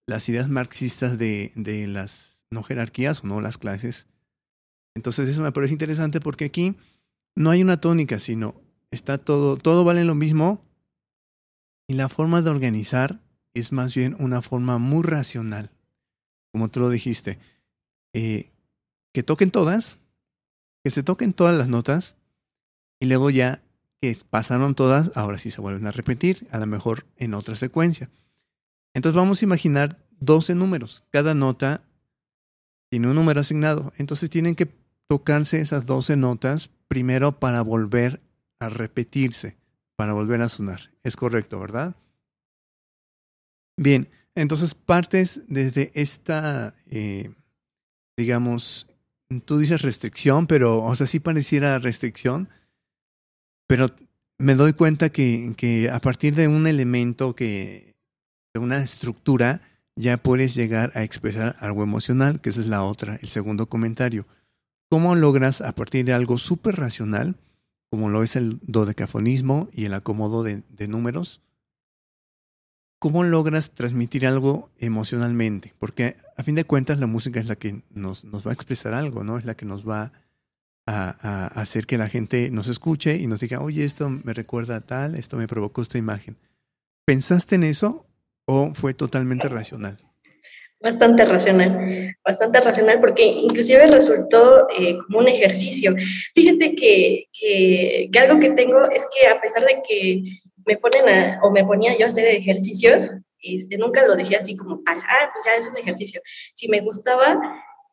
las 0.08 0.28
ideas 0.30 0.50
marxistas 0.50 1.18
de, 1.18 1.52
de 1.56 1.86
las 1.86 2.46
no 2.50 2.64
jerarquías 2.64 3.24
o 3.24 3.28
no 3.28 3.42
las 3.42 3.58
clases. 3.58 4.08
Entonces 4.96 5.28
eso 5.28 5.42
me 5.44 5.52
parece 5.52 5.74
interesante 5.74 6.20
porque 6.20 6.46
aquí 6.46 6.76
no 7.36 7.52
hay 7.52 7.62
una 7.62 7.80
tónica, 7.80 8.18
sino 8.18 8.56
está 8.90 9.18
todo, 9.18 9.58
todo 9.58 9.84
vale 9.84 10.04
lo 10.06 10.16
mismo 10.16 10.66
y 11.88 11.94
la 11.94 12.10
forma 12.10 12.42
de 12.42 12.50
organizar 12.50 13.22
es 13.54 13.72
más 13.72 13.94
bien 13.94 14.16
una 14.20 14.42
forma 14.42 14.78
muy 14.78 15.04
racional, 15.04 15.72
como 16.52 16.70
tú 16.70 16.80
lo 16.80 16.90
dijiste. 16.90 17.40
Eh, 18.14 18.52
que 19.14 19.24
toquen 19.24 19.52
todas, 19.52 20.00
que 20.84 20.92
se 20.92 21.04
toquen 21.04 21.34
todas 21.34 21.58
las 21.58 21.68
notas 21.68 22.16
y 23.00 23.08
luego 23.08 23.30
ya 23.30 23.62
que 24.02 24.16
pasaron 24.30 24.76
todas, 24.76 25.12
ahora 25.16 25.38
sí 25.38 25.52
se 25.52 25.62
vuelven 25.62 25.88
a 25.88 25.92
repetir, 25.92 26.48
a 26.52 26.60
lo 26.60 26.68
mejor 26.68 27.06
en 27.18 27.34
otra 27.34 27.56
secuencia. 27.56 28.10
Entonces 28.94 29.16
vamos 29.16 29.42
a 29.42 29.46
imaginar 29.46 29.98
12 30.20 30.56
números. 30.56 31.04
Cada 31.12 31.34
nota 31.34 31.84
tiene 32.90 33.08
un 33.08 33.16
número 33.16 33.42
asignado. 33.42 33.94
Entonces 33.98 34.30
tienen 34.30 34.56
que 34.56 34.70
tocarse 35.08 35.62
esas 35.62 35.86
12 35.86 36.18
notas 36.18 36.70
primero 36.88 37.40
para 37.40 37.62
volver 37.62 38.22
a 38.60 38.70
repetirse, 38.70 39.58
para 39.96 40.14
volver 40.14 40.42
a 40.42 40.50
sonar. 40.50 40.92
Es 41.04 41.16
correcto, 41.16 41.60
¿verdad? 41.60 41.96
Bien, 43.78 44.10
entonces 44.36 44.74
partes 44.74 45.44
desde 45.48 45.92
esta, 45.94 46.74
eh, 46.88 47.32
digamos, 48.18 48.88
tú 49.46 49.60
dices 49.60 49.82
restricción, 49.82 50.48
pero, 50.48 50.84
o 50.84 50.96
sea, 50.96 51.06
sí 51.08 51.20
pareciera 51.20 51.78
restricción, 51.80 52.50
pero 53.68 53.94
me 54.40 54.56
doy 54.56 54.74
cuenta 54.74 55.10
que, 55.10 55.54
que 55.58 55.90
a 55.90 56.00
partir 56.00 56.34
de 56.36 56.48
un 56.48 56.66
elemento 56.68 57.36
que 57.36 57.87
una 58.56 58.80
estructura, 58.80 59.62
ya 59.96 60.18
puedes 60.18 60.56
llegar 60.56 60.92
a 60.96 61.04
expresar 61.04 61.56
algo 61.60 61.84
emocional, 61.84 62.40
que 62.40 62.50
esa 62.50 62.62
es 62.62 62.68
la 62.68 62.84
otra, 62.84 63.18
el 63.22 63.28
segundo 63.28 63.68
comentario. 63.68 64.26
¿Cómo 64.90 65.16
logras 65.16 65.62
a 65.62 65.74
partir 65.74 66.06
de 66.06 66.14
algo 66.14 66.38
súper 66.38 66.76
racional, 66.76 67.36
como 67.90 68.10
lo 68.10 68.24
es 68.24 68.36
el 68.36 68.60
dodecafonismo 68.62 69.70
y 69.74 69.86
el 69.86 69.94
acomodo 69.94 70.44
de, 70.44 70.64
de, 70.70 70.88
números, 70.88 71.42
cómo 73.00 73.24
logras 73.24 73.72
transmitir 73.72 74.26
algo 74.26 74.70
emocionalmente? 74.78 75.74
Porque 75.80 76.16
a 76.38 76.44
fin 76.44 76.56
de 76.56 76.64
cuentas 76.64 77.00
la 77.00 77.08
música 77.08 77.40
es 77.40 77.48
la 77.48 77.56
que 77.56 77.82
nos, 77.90 78.24
nos 78.24 78.46
va 78.46 78.52
a 78.52 78.54
expresar 78.54 78.94
algo, 78.94 79.24
¿no? 79.24 79.38
Es 79.38 79.46
la 79.46 79.56
que 79.56 79.66
nos 79.66 79.88
va 79.88 80.14
a, 80.86 81.16
a, 81.22 81.48
hacer 81.60 81.86
que 81.86 81.98
la 81.98 82.08
gente 82.08 82.50
nos 82.50 82.70
escuche 82.70 83.18
y 83.18 83.28
nos 83.28 83.42
diga, 83.42 83.60
oye, 83.60 83.84
esto 83.84 84.10
me 84.10 84.34
recuerda 84.34 84.78
a 84.78 84.82
tal, 84.82 85.16
esto 85.16 85.38
me 85.38 85.48
provocó 85.48 85.82
esta 85.82 85.98
imagen. 85.98 86.38
¿Pensaste 87.06 87.56
en 87.56 87.64
eso 87.64 88.07
o 88.48 88.74
fue 88.74 88.94
totalmente 88.94 89.48
racional? 89.50 89.98
Bastante 90.80 91.26
racional, 91.26 92.16
bastante 92.24 92.62
racional 92.62 93.00
porque 93.00 93.24
inclusive 93.24 93.88
resultó 93.88 94.68
eh, 94.70 94.98
como 95.06 95.20
un 95.20 95.28
ejercicio. 95.28 95.96
Fíjate 96.34 96.76
que, 96.76 97.28
que, 97.34 98.10
algo 98.20 98.40
que 98.40 98.52
tengo 98.52 98.90
es 98.92 99.06
que 99.14 99.28
a 99.28 99.42
pesar 99.42 99.66
de 99.66 99.82
que 99.88 100.24
me 100.66 100.78
ponen 100.78 101.10
a, 101.10 101.40
o 101.42 101.52
me 101.52 101.64
ponía 101.66 101.98
yo 101.98 102.06
a 102.06 102.10
hacer 102.10 102.26
ejercicios, 102.28 103.10
este, 103.42 103.78
nunca 103.78 104.06
lo 104.06 104.16
dejé 104.16 104.36
así 104.36 104.56
como, 104.56 104.82
ah, 104.88 105.32
pues 105.34 105.46
ya 105.46 105.56
es 105.56 105.68
un 105.68 105.78
ejercicio. 105.78 106.22
Si 106.54 106.68
me 106.70 106.82
gustaba, 106.82 107.40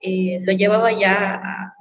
eh, 0.01 0.41
lo 0.43 0.53
llevaba 0.53 0.93
ya 0.93 1.41
a, 1.43 1.75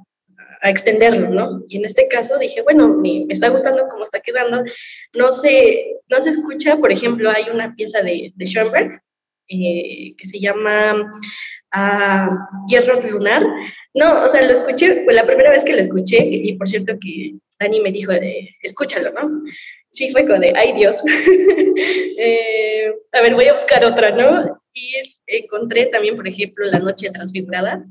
a 0.63 0.70
extenderlo, 0.70 1.29
¿no? 1.29 1.63
Y 1.67 1.77
en 1.77 1.86
este 1.86 2.08
caso 2.08 2.39
dije, 2.39 2.62
bueno, 2.62 2.88
me, 2.88 3.25
está 3.29 3.50
gustando 3.50 3.86
cómo 3.89 4.05
está 4.05 4.22
quedando. 4.22 4.63
No 5.13 5.32
se, 5.34 5.98
no 6.08 6.22
se 6.22 6.29
escucha, 6.29 6.77
por 6.77 6.91
ejemplo, 6.91 7.29
hay 7.29 7.50
una 7.53 7.75
pieza 7.75 8.01
de, 8.01 8.32
de 8.34 8.46
Schoenberg 8.46 9.01
eh, 9.50 10.15
que 10.17 10.25
se 10.25 10.39
llama 10.39 11.12
uh, 11.75 12.65
Hierro 12.70 13.00
Lunar. 13.01 13.46
No, 13.93 14.24
o 14.24 14.27
sea, 14.29 14.41
lo 14.41 14.53
escuché, 14.53 15.05
la 15.12 15.27
primera 15.27 15.51
vez 15.51 15.65
que 15.65 15.74
lo 15.74 15.82
escuché, 15.82 16.25
y 16.25 16.53
por 16.53 16.70
cierto 16.70 16.93
que 17.00 17.34
Dani 17.60 17.82
me 17.82 17.91
dijo, 17.91 18.13
eh, 18.13 18.55
escúchalo, 18.62 19.12
¿no? 19.12 19.43
Sí, 19.91 20.12
fue 20.13 20.25
como 20.25 20.39
de, 20.39 20.53
ay 20.55 20.72
Dios. 20.72 21.03
eh, 22.17 22.93
a 23.12 23.22
ver, 23.22 23.36
voy 23.36 23.48
a 23.48 23.53
buscar 23.53 23.84
otra, 23.84 24.12
¿no? 24.12 24.62
Y 24.74 24.93
encontré 25.27 25.88
también, 25.88 26.15
por 26.15 26.27
ejemplo, 26.27 26.65
La 26.67 26.79
Noche 26.79 27.12
Transfigurada 27.12 27.86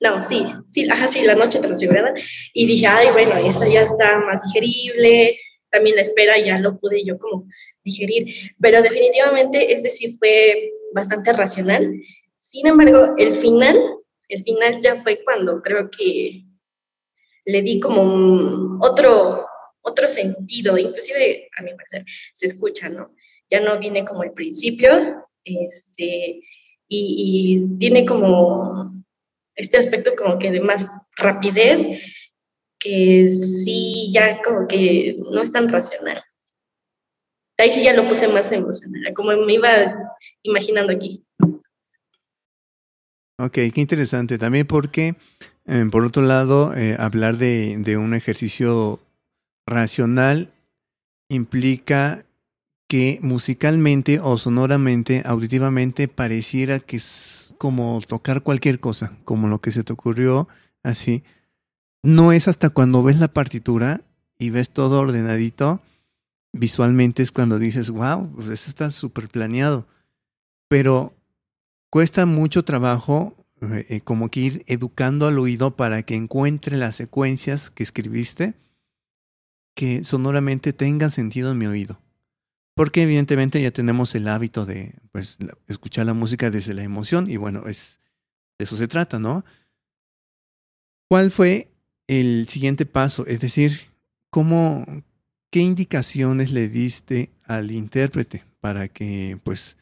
no, 0.00 0.22
sí, 0.22 0.44
sí, 0.68 0.88
ajá, 0.90 1.08
sí, 1.08 1.22
la 1.22 1.34
noche 1.34 1.58
transfigurada. 1.58 2.12
Y 2.52 2.66
dije, 2.66 2.86
ay, 2.86 3.08
bueno, 3.12 3.36
esta 3.36 3.66
ya 3.66 3.82
está 3.82 4.18
más 4.18 4.44
digerible, 4.44 5.38
también 5.70 5.96
la 5.96 6.02
espera 6.02 6.38
ya 6.38 6.58
lo 6.58 6.78
pude 6.78 7.02
yo 7.04 7.18
como 7.18 7.46
digerir. 7.82 8.52
Pero 8.60 8.82
definitivamente, 8.82 9.72
es 9.72 9.82
decir, 9.82 10.16
fue 10.18 10.70
bastante 10.92 11.32
racional. 11.32 12.00
Sin 12.36 12.66
embargo, 12.66 13.14
el 13.16 13.32
final, 13.32 13.78
el 14.28 14.44
final 14.44 14.80
ya 14.82 14.96
fue 14.96 15.22
cuando 15.24 15.62
creo 15.62 15.90
que 15.90 16.44
le 17.46 17.62
di 17.62 17.80
como 17.80 18.78
otro, 18.82 19.46
otro 19.82 20.08
sentido, 20.08 20.76
inclusive 20.76 21.48
a 21.56 21.62
mi 21.62 21.74
parecer 21.74 22.04
se 22.34 22.46
escucha, 22.46 22.88
¿no? 22.88 23.14
Ya 23.48 23.60
no 23.60 23.78
viene 23.78 24.04
como 24.04 24.24
el 24.24 24.32
principio, 24.32 25.24
este, 25.44 26.40
y, 26.88 27.60
y 27.68 27.78
tiene 27.78 28.04
como 28.04 28.90
este 29.56 29.78
aspecto 29.78 30.14
como 30.16 30.38
que 30.38 30.50
de 30.50 30.60
más 30.60 30.86
rapidez, 31.16 31.86
que 32.78 33.28
sí 33.28 34.10
ya 34.12 34.40
como 34.42 34.68
que 34.68 35.16
no 35.30 35.42
es 35.42 35.50
tan 35.50 35.68
racional. 35.68 36.22
Ahí 37.58 37.72
sí 37.72 37.82
ya 37.82 37.94
lo 37.94 38.06
puse 38.06 38.28
más 38.28 38.52
emocional, 38.52 39.12
como 39.14 39.32
me 39.32 39.54
iba 39.54 39.68
imaginando 40.42 40.92
aquí. 40.92 41.24
Ok, 43.38 43.52
qué 43.52 43.80
interesante. 43.80 44.38
También 44.38 44.66
porque, 44.66 45.16
eh, 45.66 45.84
por 45.90 46.04
otro 46.04 46.22
lado, 46.22 46.74
eh, 46.74 46.96
hablar 46.98 47.38
de, 47.38 47.76
de, 47.78 47.96
un 47.96 48.14
ejercicio 48.14 49.00
racional 49.66 50.52
implica 51.28 52.24
que 52.88 53.18
musicalmente 53.22 54.20
o 54.20 54.38
sonoramente, 54.38 55.22
auditivamente, 55.24 56.08
pareciera 56.08 56.78
que 56.78 57.00
como 57.56 58.00
tocar 58.06 58.42
cualquier 58.42 58.80
cosa, 58.80 59.16
como 59.24 59.48
lo 59.48 59.60
que 59.60 59.72
se 59.72 59.84
te 59.84 59.92
ocurrió, 59.92 60.48
así. 60.82 61.24
No 62.02 62.32
es 62.32 62.48
hasta 62.48 62.70
cuando 62.70 63.02
ves 63.02 63.18
la 63.18 63.28
partitura 63.28 64.02
y 64.38 64.50
ves 64.50 64.70
todo 64.70 65.00
ordenadito, 65.00 65.80
visualmente 66.52 67.22
es 67.22 67.32
cuando 67.32 67.58
dices, 67.58 67.90
wow, 67.90 68.30
pues 68.34 68.48
eso 68.48 68.70
está 68.70 68.90
súper 68.90 69.28
planeado. 69.28 69.86
Pero 70.68 71.14
cuesta 71.90 72.26
mucho 72.26 72.64
trabajo 72.64 73.34
eh, 73.62 73.86
eh, 73.88 74.00
como 74.00 74.30
que 74.30 74.40
ir 74.40 74.64
educando 74.66 75.26
al 75.26 75.38
oído 75.38 75.76
para 75.76 76.02
que 76.02 76.14
encuentre 76.14 76.76
las 76.76 76.96
secuencias 76.96 77.70
que 77.70 77.82
escribiste 77.82 78.54
que 79.74 80.04
sonoramente 80.04 80.72
tengan 80.72 81.10
sentido 81.10 81.52
en 81.52 81.58
mi 81.58 81.66
oído. 81.66 82.00
Porque 82.76 83.02
evidentemente 83.02 83.62
ya 83.62 83.70
tenemos 83.70 84.14
el 84.14 84.28
hábito 84.28 84.66
de 84.66 84.92
pues, 85.10 85.38
escuchar 85.66 86.04
la 86.04 86.12
música 86.12 86.50
desde 86.50 86.74
la 86.74 86.82
emoción 86.82 87.28
y 87.30 87.38
bueno, 87.38 87.66
es, 87.68 88.00
de 88.58 88.64
eso 88.64 88.76
se 88.76 88.86
trata, 88.86 89.18
¿no? 89.18 89.46
¿Cuál 91.08 91.30
fue 91.30 91.72
el 92.06 92.46
siguiente 92.48 92.84
paso? 92.84 93.24
Es 93.26 93.40
decir, 93.40 93.80
¿cómo, 94.28 94.84
¿qué 95.50 95.60
indicaciones 95.60 96.52
le 96.52 96.68
diste 96.68 97.30
al 97.44 97.70
intérprete 97.70 98.44
para 98.60 98.88
que 98.88 99.40
pues 99.42 99.78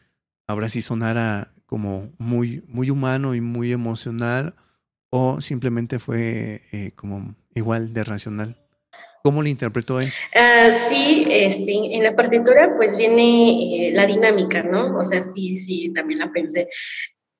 ahora 0.46 0.68
sí 0.68 0.80
sonara 0.80 1.52
como 1.66 2.12
muy, 2.18 2.62
muy 2.68 2.90
humano 2.90 3.34
y 3.34 3.40
muy 3.40 3.72
emocional 3.72 4.54
o 5.10 5.40
simplemente 5.40 5.98
fue 5.98 6.62
eh, 6.70 6.92
como 6.94 7.34
igual 7.56 7.92
de 7.92 8.04
racional? 8.04 8.63
¿Cómo 9.24 9.40
lo 9.40 9.48
interpretó 9.48 10.00
él? 10.00 10.12
Uh, 10.34 10.70
sí, 10.90 11.24
este, 11.30 11.72
en 11.72 12.02
la 12.02 12.14
partitura 12.14 12.74
pues 12.76 12.98
viene 12.98 13.88
eh, 13.88 13.92
la 13.94 14.04
dinámica, 14.04 14.62
¿no? 14.62 14.98
O 14.98 15.02
sea, 15.02 15.22
sí, 15.22 15.56
sí, 15.56 15.90
también 15.94 16.18
la 16.18 16.30
pensé. 16.30 16.68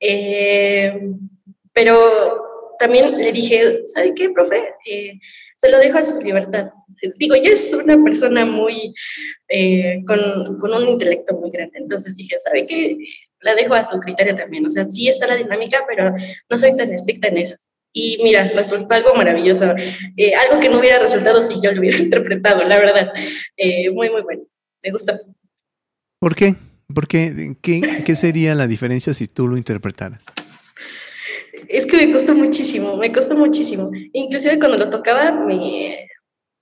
Eh, 0.01 0.99
pero 1.75 2.43
también 2.79 3.19
le 3.19 3.33
dije, 3.33 3.83
¿sabe 3.87 4.15
qué, 4.15 4.31
profe? 4.31 4.65
Eh, 4.91 5.19
se 5.57 5.71
lo 5.71 5.79
dejo 5.79 5.99
a 5.99 6.05
su 6.05 6.23
libertad. 6.23 6.71
Digo, 7.19 7.37
yo 7.37 7.53
es 7.53 7.71
una 7.75 8.03
persona 8.03 8.47
muy, 8.47 8.95
eh, 9.49 10.03
con, 10.07 10.59
con, 10.59 10.73
un 10.73 10.89
intelecto 10.89 11.39
muy 11.39 11.51
grande, 11.51 11.81
entonces 11.81 12.17
dije, 12.17 12.37
¿sabe 12.43 12.67
qué? 12.67 12.97
La 13.41 13.55
dejo 13.55 13.75
a 13.75 13.85
su 13.85 14.01
criterio 14.01 14.35
también. 14.35 14.65
O 14.65 14.71
sea, 14.71 14.87
sí 14.87 15.09
está 15.09 15.27
la 15.27 15.37
dinámica, 15.37 15.85
pero 15.87 16.15
no 16.49 16.57
soy 16.57 16.75
tan 16.77 16.95
estricta 16.95 17.29
en 17.29 17.37
eso. 17.37 17.57
Y 17.97 18.19
mira, 18.25 18.49
resultó 18.49 18.93
algo 18.93 19.15
maravilloso, 19.15 19.73
eh, 20.17 20.35
algo 20.35 20.61
que 20.61 20.69
no 20.69 20.81
hubiera 20.81 20.99
resultado 20.99 21.41
si 21.41 21.55
yo 21.63 21.71
lo 21.73 21.81
hubiera 21.81 21.97
interpretado, 22.03 22.67
la 22.69 22.77
verdad. 22.77 23.13
Eh, 23.57 23.89
muy, 23.91 24.11
muy 24.11 24.23
bueno, 24.23 24.43
me 24.83 24.91
gustó. 24.91 25.15
¿Por 26.19 26.35
qué? 26.35 26.57
¿Por 26.93 27.07
qué? 27.07 27.57
¿Qué, 27.63 27.81
¿Qué 28.05 28.17
sería 28.17 28.57
la 28.57 28.67
diferencia 28.67 29.15
si 29.15 29.29
tú 29.29 29.47
lo 29.47 29.57
interpretaras? 29.57 30.25
Es 31.69 31.87
que 31.87 31.97
me 31.97 32.13
costó 32.13 32.35
muchísimo, 32.35 32.97
me 32.97 33.13
costó 33.13 33.37
muchísimo. 33.37 33.91
Inclusive 34.13 34.59
cuando 34.59 34.77
lo 34.77 34.91
tocaba 34.91 35.31
me, 35.31 36.09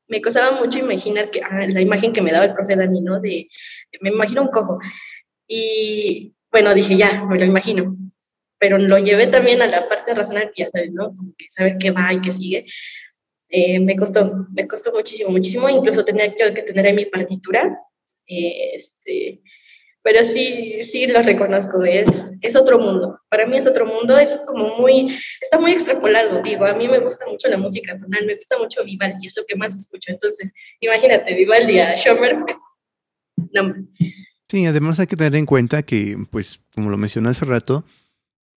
me 0.09 0.21
costaba 0.21 0.61
mucho 0.61 0.81
imaginar 0.81 1.31
que 1.31 1.41
ah, 1.41 1.67
la 1.67 1.81
imagen 1.81 2.13
que 2.13 2.21
me 2.21 2.31
daba 2.31 2.45
el 2.45 2.53
profe 2.53 2.77
Dani, 2.77 3.01
¿no? 3.01 3.21
De, 3.21 3.49
me 4.03 4.11
imagino 4.11 4.43
un 4.43 4.49
cojo. 4.49 4.79
Y 5.49 6.35
bueno, 6.51 6.75
dije, 6.75 6.95
ya, 6.95 7.25
me 7.25 7.39
lo 7.39 7.47
imagino 7.47 7.97
pero 8.63 8.79
lo 8.79 8.97
llevé 8.97 9.27
también 9.27 9.61
a 9.61 9.67
la 9.67 9.89
parte 9.89 10.15
racional, 10.15 10.53
que 10.55 10.63
ya 10.63 10.71
sabes, 10.71 10.93
¿no? 10.93 11.13
Como 11.17 11.35
que 11.37 11.47
saber 11.51 11.79
qué 11.79 11.91
va 11.91 12.13
y 12.13 12.21
qué 12.21 12.31
sigue. 12.31 12.65
Eh, 13.49 13.81
me 13.81 13.97
costó, 13.97 14.47
me 14.55 14.69
costó 14.69 14.93
muchísimo, 14.93 15.31
muchísimo, 15.31 15.69
incluso 15.69 16.05
tenía 16.05 16.33
que 16.33 16.63
tener 16.63 16.87
en 16.87 16.95
mi 16.95 17.07
partitura, 17.07 17.77
eh, 18.25 18.71
este, 18.75 19.43
pero 20.05 20.23
sí, 20.23 20.81
sí 20.85 21.09
lo 21.09 21.23
reconozco, 21.23 21.83
es, 21.83 22.25
es 22.41 22.55
otro 22.55 22.79
mundo, 22.79 23.19
para 23.29 23.47
mí 23.47 23.57
es 23.57 23.67
otro 23.67 23.85
mundo, 23.85 24.17
es 24.17 24.41
como 24.47 24.79
muy, 24.79 25.09
está 25.41 25.59
muy 25.59 25.73
extrapolado, 25.73 26.41
digo, 26.41 26.65
a 26.65 26.75
mí 26.75 26.87
me 26.87 27.01
gusta 27.01 27.27
mucho 27.27 27.49
la 27.49 27.59
música 27.59 27.99
tonal, 27.99 28.27
me 28.27 28.37
gusta 28.37 28.59
mucho 28.59 28.85
Vivaldi, 28.85 29.27
es 29.27 29.37
lo 29.37 29.45
que 29.45 29.57
más 29.57 29.75
escucho, 29.75 30.13
entonces, 30.13 30.55
imagínate, 30.79 31.35
Vivaldi 31.35 31.81
a 31.81 31.97
Schomer, 31.97 32.37
pues, 32.47 32.57
no. 33.53 33.75
Sí, 34.49 34.67
además 34.67 35.01
hay 35.01 35.09
que 35.09 35.17
tener 35.17 35.35
en 35.35 35.47
cuenta 35.47 35.83
que, 35.83 36.17
pues, 36.31 36.61
como 36.73 36.91
lo 36.91 36.97
mencioné 36.97 37.31
hace 37.31 37.45
rato, 37.45 37.85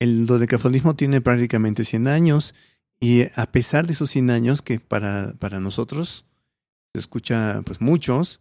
el 0.06 0.28
dodecafonismo 0.28 0.96
tiene 0.96 1.20
prácticamente 1.20 1.84
100 1.84 2.08
años 2.08 2.54
y 3.00 3.24
a 3.36 3.52
pesar 3.52 3.88
de 3.88 3.94
esos 3.94 4.12
100 4.12 4.30
años 4.30 4.62
que 4.62 4.80
para, 4.80 5.34
para 5.40 5.60
nosotros 5.60 6.26
se 6.94 7.00
escucha 7.00 7.62
pues 7.66 7.82
muchos, 7.82 8.40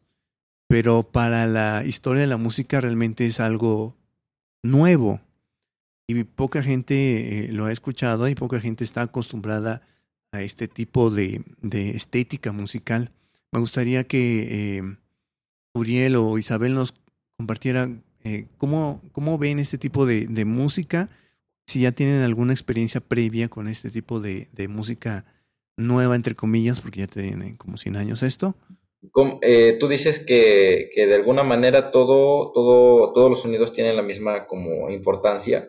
pero 0.69 1.03
para 1.03 1.47
la 1.47 1.85
historia 1.85 2.21
de 2.21 2.29
la 2.29 2.37
música 2.37 2.81
realmente 2.81 3.27
es 3.27 3.41
algo 3.41 3.97
nuevo 4.63 5.21
y 6.07 6.23
poca 6.25 6.63
gente 6.63 7.47
eh, 7.47 7.49
lo 7.49 7.65
ha 7.65 7.73
escuchado 7.73 8.29
y 8.29 8.35
poca 8.35 8.61
gente 8.61 8.85
está 8.85 9.03
acostumbrada 9.03 9.81
a 10.33 10.43
este 10.43 10.69
tipo 10.69 11.11
de, 11.11 11.43
de 11.63 11.91
estética 11.91 12.53
musical. 12.53 13.11
Me 13.53 13.61
gustaría 13.61 14.05
que 14.05 14.77
eh, 14.79 14.97
Uriel 15.73 16.17
o 16.17 16.37
Isabel 16.37 16.75
nos 16.75 16.95
compartieran 17.39 18.05
eh, 18.23 18.47
cómo, 18.59 19.01
cómo 19.13 19.39
ven 19.39 19.59
este 19.59 19.79
tipo 19.79 20.05
de 20.05 20.45
música 20.45 21.09
si 21.67 21.81
ya 21.83 21.93
tienen 21.93 22.23
alguna 22.23 22.53
experiencia 22.53 23.01
previa 23.01 23.49
con 23.49 23.69
este 23.69 23.91
tipo 23.91 24.21
de, 24.21 24.49
de 24.53 24.69
música 24.69 25.25
nueva, 25.77 26.15
entre 26.15 26.35
comillas, 26.35 26.81
porque 26.81 27.01
ya 27.01 27.07
tienen 27.07 27.57
como 27.57 27.77
100 27.77 27.97
años 27.97 28.23
esto. 28.23 28.55
Eh, 29.43 29.77
tú 29.79 29.89
dices 29.89 30.25
que, 30.25 30.91
que, 30.95 31.07
de 31.07 31.15
alguna 31.15 31.43
manera 31.43 31.91
todo, 31.91 32.53
todo, 32.53 33.13
todos 33.13 33.31
los 33.31 33.43
sonidos 33.43 33.73
tienen 33.73 33.97
la 33.97 34.03
misma 34.03 34.47
como 34.47 34.91
importancia. 34.91 35.69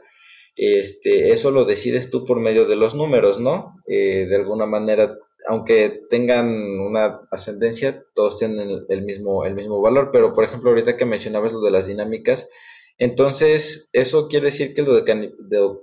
Este, 0.56 1.32
eso 1.32 1.52
lo 1.52 1.66
decides 1.66 2.10
tú 2.10 2.26
por 2.26 2.40
medio 2.40 2.66
de 2.66 2.78
los 2.78 2.96
números, 2.96 3.40
¿no? 3.40 3.76
Eh, 3.88 4.26
de 4.26 4.36
alguna 4.36 4.66
manera, 4.66 5.18
aunque 5.48 6.02
tengan 6.10 6.48
una 6.80 7.22
ascendencia, 7.30 8.04
todos 8.14 8.38
tienen 8.38 8.86
el, 8.88 9.02
mismo, 9.02 9.46
el 9.46 9.54
mismo 9.54 9.82
valor. 9.82 10.10
Pero, 10.14 10.34
por 10.34 10.46
ejemplo, 10.46 10.70
ahorita 10.70 10.96
que 10.96 11.06
mencionabas 11.06 11.52
lo 11.52 11.62
de 11.62 11.72
las 11.72 11.88
dinámicas, 11.88 12.50
entonces, 12.98 13.90
¿eso 13.94 14.28
quiere 14.28 14.48
decir 14.48 14.74
que 14.74 14.82
el 14.82 15.34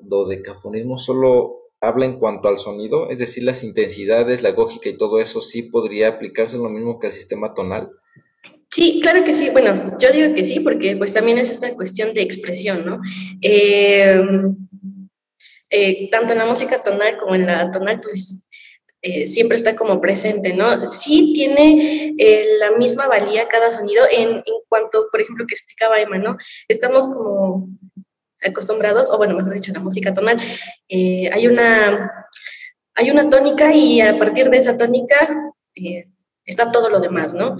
dodecafonismo 0.00 0.98
solo 0.98 1.58
habla 1.80 2.06
en 2.06 2.18
cuanto 2.18 2.48
al 2.48 2.58
sonido? 2.58 3.10
Es 3.10 3.18
decir, 3.18 3.42
las 3.42 3.62
intensidades, 3.64 4.42
la 4.42 4.52
gógica 4.52 4.88
y 4.88 4.96
todo 4.96 5.20
eso 5.20 5.40
sí 5.40 5.64
podría 5.64 6.08
aplicarse 6.08 6.56
lo 6.56 6.70
mismo 6.70 6.98
que 6.98 7.08
al 7.08 7.12
sistema 7.12 7.54
tonal. 7.54 7.90
Sí, 8.70 9.00
claro 9.02 9.24
que 9.24 9.34
sí. 9.34 9.50
Bueno, 9.50 9.98
yo 9.98 10.10
digo 10.10 10.34
que 10.34 10.44
sí, 10.44 10.60
porque 10.60 10.96
pues 10.96 11.12
también 11.12 11.36
es 11.36 11.50
esta 11.50 11.74
cuestión 11.74 12.14
de 12.14 12.22
expresión, 12.22 12.86
¿no? 12.86 13.00
Eh, 13.42 14.18
eh, 15.68 16.10
tanto 16.10 16.32
en 16.32 16.38
la 16.38 16.46
música 16.46 16.82
tonal 16.82 17.18
como 17.18 17.34
en 17.34 17.46
la 17.46 17.70
tonal, 17.70 18.00
pues 18.00 18.42
eh, 19.04 19.26
siempre 19.26 19.56
está 19.56 19.74
como 19.74 20.00
presente, 20.00 20.54
¿no? 20.54 20.88
Sí 20.88 21.32
tiene 21.34 22.14
eh, 22.18 22.46
la 22.60 22.70
misma 22.70 23.08
valía 23.08 23.48
cada 23.48 23.68
sonido 23.72 24.04
en, 24.08 24.36
en, 24.36 24.54
cuanto, 24.68 25.08
por 25.10 25.20
ejemplo, 25.20 25.44
que 25.44 25.54
explicaba 25.54 26.00
Emma, 26.00 26.18
¿no? 26.18 26.36
Estamos 26.68 27.08
como 27.08 27.68
acostumbrados, 28.44 29.10
o 29.10 29.18
bueno, 29.18 29.34
mejor 29.36 29.54
dicho, 29.54 29.72
la 29.72 29.80
música 29.80 30.14
tonal, 30.14 30.38
eh, 30.88 31.28
hay, 31.32 31.48
una, 31.48 32.28
hay 32.94 33.10
una 33.10 33.28
tónica 33.28 33.74
y 33.74 34.00
a 34.00 34.16
partir 34.20 34.48
de 34.50 34.58
esa 34.58 34.76
tónica 34.76 35.52
está 36.44 36.70
todo 36.70 36.88
lo 36.88 37.00
demás, 37.00 37.34
¿no? 37.34 37.56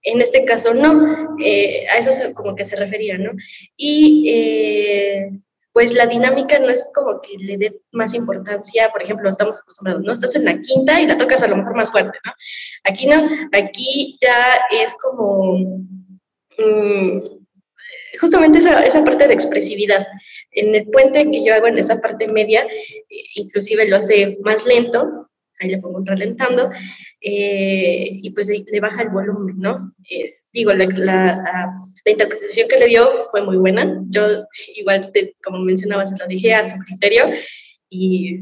En 0.00 0.22
este 0.22 0.46
caso 0.46 0.72
no, 0.72 1.36
a 1.38 1.98
eso 1.98 2.32
como 2.34 2.54
que 2.54 2.64
se 2.64 2.76
refería, 2.76 3.18
¿no? 3.18 3.32
Y 3.76 4.30
pues 5.78 5.94
la 5.94 6.08
dinámica 6.08 6.58
no 6.58 6.70
es 6.70 6.90
como 6.92 7.20
que 7.20 7.38
le 7.38 7.56
dé 7.56 7.80
más 7.92 8.12
importancia, 8.12 8.90
por 8.90 9.00
ejemplo, 9.00 9.30
estamos 9.30 9.60
acostumbrados, 9.60 10.02
¿no? 10.02 10.12
Estás 10.12 10.34
en 10.34 10.44
la 10.44 10.60
quinta 10.60 11.00
y 11.00 11.06
la 11.06 11.16
tocas 11.16 11.40
a 11.44 11.46
lo 11.46 11.54
mejor 11.54 11.76
más 11.76 11.92
fuerte, 11.92 12.18
¿no? 12.24 12.32
Aquí 12.82 13.06
no, 13.06 13.28
aquí 13.52 14.18
ya 14.20 14.56
es 14.72 14.92
como 14.94 15.56
mmm, 16.58 17.20
justamente 18.20 18.58
esa, 18.58 18.84
esa, 18.84 19.04
parte 19.04 19.28
de 19.28 19.34
expresividad. 19.34 20.04
En 20.50 20.74
el 20.74 20.88
puente 20.88 21.30
que 21.30 21.44
yo 21.44 21.54
hago 21.54 21.68
en 21.68 21.78
esa 21.78 22.00
parte 22.00 22.26
media, 22.26 22.62
eh, 22.64 23.24
inclusive 23.36 23.88
lo 23.88 23.98
hace 23.98 24.36
más 24.42 24.66
lento, 24.66 25.30
ahí 25.60 25.70
le 25.70 25.78
pongo 25.78 25.98
un 25.98 26.06
ralentando, 26.06 26.72
eh, 27.20 28.18
y 28.20 28.30
pues 28.30 28.48
le, 28.48 28.64
le, 28.66 28.80
baja 28.80 29.02
el 29.02 29.10
volumen, 29.10 29.60
¿no? 29.60 29.94
Eh, 30.10 30.37
digo, 30.52 30.72
la, 30.72 30.86
la, 30.86 31.36
la, 32.04 32.10
interpretación 32.10 32.68
que 32.68 32.78
le 32.78 32.86
dio 32.86 33.10
fue 33.30 33.42
muy 33.42 33.56
buena. 33.56 34.02
Yo 34.08 34.44
igual, 34.76 35.10
te, 35.12 35.36
como 35.42 35.58
mencionaba, 35.60 36.06
se 36.06 36.16
la 36.16 36.26
dije 36.26 36.54
a 36.54 36.68
su 36.68 36.78
criterio 36.78 37.26
y 37.88 38.40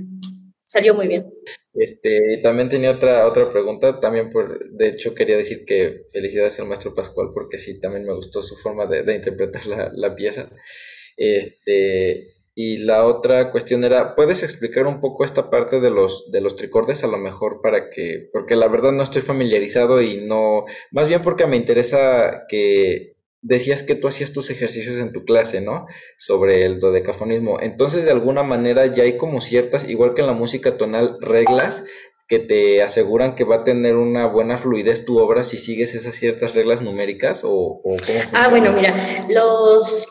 salió 0.60 0.94
muy 0.94 1.08
bien. 1.08 1.26
Este, 1.74 2.40
también 2.42 2.68
tenía 2.68 2.92
otra, 2.92 3.26
otra 3.26 3.50
pregunta, 3.50 4.00
también 4.00 4.30
por, 4.30 4.70
de 4.70 4.88
hecho 4.88 5.14
quería 5.14 5.36
decir 5.36 5.64
que 5.66 6.06
felicidades 6.12 6.58
al 6.58 6.68
maestro 6.68 6.94
Pascual 6.94 7.28
porque 7.34 7.58
sí, 7.58 7.80
también 7.80 8.04
me 8.04 8.14
gustó 8.14 8.40
su 8.40 8.56
forma 8.56 8.86
de, 8.86 9.02
de 9.02 9.14
interpretar 9.16 9.66
la, 9.66 9.90
la 9.94 10.14
pieza. 10.14 10.50
Este, 11.16 12.35
Y 12.58 12.78
la 12.78 13.04
otra 13.04 13.52
cuestión 13.52 13.84
era, 13.84 14.14
¿puedes 14.14 14.42
explicar 14.42 14.86
un 14.86 15.02
poco 15.02 15.26
esta 15.26 15.50
parte 15.50 15.78
de 15.78 15.90
los, 15.90 16.30
de 16.32 16.40
los 16.40 16.56
tricordes 16.56 17.04
a 17.04 17.06
lo 17.06 17.18
mejor 17.18 17.60
para 17.60 17.90
que, 17.90 18.30
porque 18.32 18.56
la 18.56 18.66
verdad 18.66 18.92
no 18.92 19.02
estoy 19.02 19.20
familiarizado 19.20 20.00
y 20.00 20.24
no, 20.24 20.64
más 20.90 21.06
bien 21.06 21.20
porque 21.20 21.46
me 21.46 21.58
interesa 21.58 22.46
que 22.48 23.16
decías 23.42 23.82
que 23.82 23.94
tú 23.94 24.08
hacías 24.08 24.32
tus 24.32 24.48
ejercicios 24.48 24.96
en 25.02 25.12
tu 25.12 25.26
clase, 25.26 25.60
¿no? 25.60 25.86
Sobre 26.16 26.64
el 26.64 26.80
dodecafonismo. 26.80 27.60
Entonces, 27.60 28.06
de 28.06 28.12
alguna 28.12 28.42
manera 28.42 28.86
ya 28.86 29.02
hay 29.02 29.18
como 29.18 29.42
ciertas, 29.42 29.90
igual 29.90 30.14
que 30.14 30.22
en 30.22 30.26
la 30.26 30.32
música 30.32 30.78
tonal, 30.78 31.18
reglas 31.20 31.84
que 32.26 32.38
te 32.38 32.82
aseguran 32.82 33.34
que 33.34 33.44
va 33.44 33.56
a 33.56 33.64
tener 33.64 33.96
una 33.96 34.26
buena 34.26 34.58
fluidez 34.58 35.04
tu 35.04 35.18
obra 35.18 35.44
si 35.44 35.58
sigues 35.58 35.94
esas 35.94 36.14
ciertas 36.14 36.54
reglas 36.54 36.82
numéricas 36.82 37.42
o, 37.44 37.82
cómo 37.82 37.98
Ah, 38.32 38.48
bueno, 38.48 38.72
mira, 38.72 39.26
los, 39.28 40.06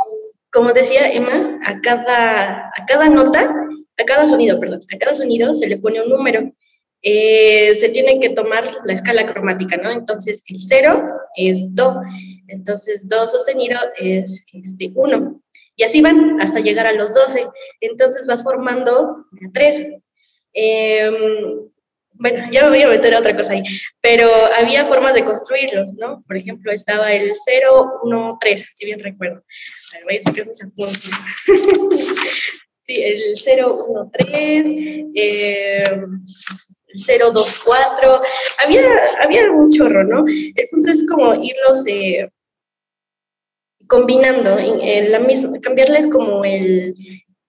como 0.56 0.72
decía 0.72 1.12
Emma, 1.12 1.60
a 1.66 1.82
cada, 1.82 2.68
a 2.68 2.86
cada 2.88 3.10
nota, 3.10 3.54
a 3.98 4.04
cada 4.06 4.26
sonido, 4.26 4.58
perdón, 4.58 4.82
a 4.94 4.98
cada 4.98 5.14
sonido 5.14 5.54
se 5.54 5.68
le 5.68 5.78
pone 5.78 6.02
un 6.02 6.10
número. 6.10 6.50
Eh, 7.02 7.76
se 7.76 7.90
tiene 7.90 8.20
que 8.22 8.30
tomar 8.30 8.64
la 8.86 8.94
escala 8.94 9.32
cromática, 9.32 9.76
¿no? 9.76 9.92
Entonces, 9.92 10.42
el 10.48 10.58
cero 10.66 11.04
es 11.36 11.76
do, 11.76 12.02
entonces 12.48 13.08
do 13.08 13.28
sostenido 13.28 13.78
es 13.98 14.46
este, 14.54 14.92
uno, 14.96 15.42
y 15.76 15.84
así 15.84 16.02
van 16.02 16.42
hasta 16.42 16.62
llegar 16.62 16.88
a 16.88 16.94
los 16.94 17.14
12. 17.14 17.46
Entonces 17.82 18.26
vas 18.26 18.42
formando 18.42 19.26
tres. 19.54 19.86
Eh, 20.54 21.12
bueno, 22.18 22.46
ya 22.50 22.64
me 22.64 22.70
voy 22.70 22.82
a 22.82 22.88
meter 22.88 23.14
a 23.14 23.20
otra 23.20 23.36
cosa 23.36 23.54
ahí, 23.54 23.64
pero 24.02 24.30
había 24.58 24.86
formas 24.86 25.14
de 25.14 25.26
construirlos, 25.26 25.94
¿no? 25.96 26.24
Por 26.26 26.38
ejemplo, 26.38 26.72
estaba 26.72 27.12
el 27.12 27.34
0, 27.46 28.00
1, 28.04 28.38
3, 28.40 28.66
si 28.74 28.86
bien 28.86 29.00
recuerdo. 29.02 29.44
Ver, 29.94 30.04
voy 30.04 30.18
a 30.18 30.22
sacar 30.22 30.48
mis 30.48 30.64
apuntes. 30.64 31.10
sí, 32.82 33.04
el 33.04 33.36
0, 33.36 33.86
1, 33.90 34.12
3, 34.14 34.32
eh, 35.16 35.84
el 36.88 37.00
0, 37.00 37.32
2, 37.34 37.64
4. 37.66 38.22
Había, 38.64 38.84
había 39.22 39.52
un 39.52 39.70
chorro, 39.72 40.04
¿no? 40.04 40.26
El 40.28 40.70
punto 40.70 40.90
es 40.90 41.06
como 41.08 41.34
irlos 41.36 41.84
eh, 41.88 42.30
combinando 43.88 44.58
en, 44.58 44.82
en, 44.82 45.12
la 45.12 45.20
misma, 45.20 45.60
cambiarles 45.62 46.08
como 46.08 46.44
el, 46.44 46.96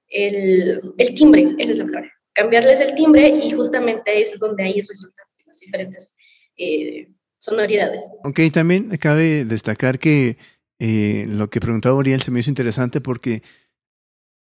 el, 0.09 0.81
el 0.99 1.15
timbre, 1.15 1.55
esa 1.59 1.73
es 1.73 1.79
la 1.79 1.85
palabra 1.85 2.17
cambiarles 2.37 2.81
el 2.81 2.95
timbre 2.95 3.29
y 3.29 3.51
justamente 3.51 4.23
es 4.23 4.39
donde 4.39 4.63
ahí 4.63 4.81
resultan 4.83 5.25
las 5.47 5.59
diferentes 5.59 6.15
eh, 6.59 7.09
sonoridades. 7.39 8.05
Ok, 8.25 8.41
también 8.53 8.91
cabe 8.99 9.45
destacar 9.47 9.99
que 9.99 10.37
eh, 10.79 11.27
lo 11.29 11.51
que 11.51 11.61
preguntaba 11.61 11.95
Oriel 11.95 12.23
se 12.23 12.31
me 12.31 12.41
hizo 12.41 12.51
interesante 12.51 13.01
porque 13.01 13.43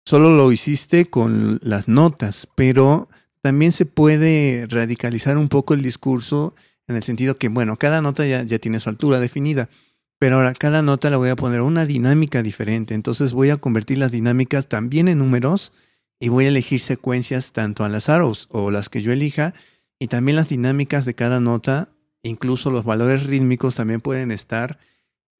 solo 0.04 0.36
lo 0.36 0.52
hiciste 0.52 1.06
con 1.06 1.58
las 1.62 1.88
notas, 1.88 2.48
pero 2.54 3.08
también 3.42 3.72
se 3.72 3.86
puede 3.86 4.66
radicalizar 4.68 5.38
un 5.38 5.48
poco 5.48 5.74
el 5.74 5.82
discurso 5.82 6.54
en 6.86 6.96
el 6.96 7.02
sentido 7.02 7.36
que, 7.38 7.48
bueno, 7.48 7.76
cada 7.76 8.02
nota 8.02 8.26
ya, 8.26 8.42
ya 8.42 8.58
tiene 8.58 8.80
su 8.80 8.88
altura 8.88 9.20
definida, 9.20 9.68
pero 10.18 10.36
ahora 10.36 10.52
cada 10.52 10.82
nota 10.82 11.08
la 11.08 11.16
voy 11.16 11.30
a 11.30 11.36
poner 11.36 11.62
una 11.62 11.86
dinámica 11.86 12.42
diferente, 12.42 12.94
entonces 12.94 13.32
voy 13.32 13.50
a 13.50 13.56
convertir 13.56 13.98
las 13.98 14.10
dinámicas 14.10 14.68
también 14.68 15.08
en 15.08 15.18
números 15.18 15.72
y 16.20 16.28
voy 16.28 16.44
a 16.44 16.48
elegir 16.48 16.80
secuencias 16.80 17.52
tanto 17.52 17.84
al 17.84 17.94
azar 17.94 18.22
o, 18.22 18.70
las 18.70 18.90
que 18.90 19.00
yo 19.00 19.12
elija 19.12 19.54
y 19.98 20.08
también 20.08 20.36
las 20.36 20.50
dinámicas 20.50 21.06
de 21.06 21.14
cada 21.14 21.40
nota, 21.40 21.88
incluso 22.22 22.70
los 22.70 22.84
valores 22.84 23.24
rítmicos 23.24 23.74
también 23.74 24.02
pueden 24.02 24.30
estar 24.30 24.78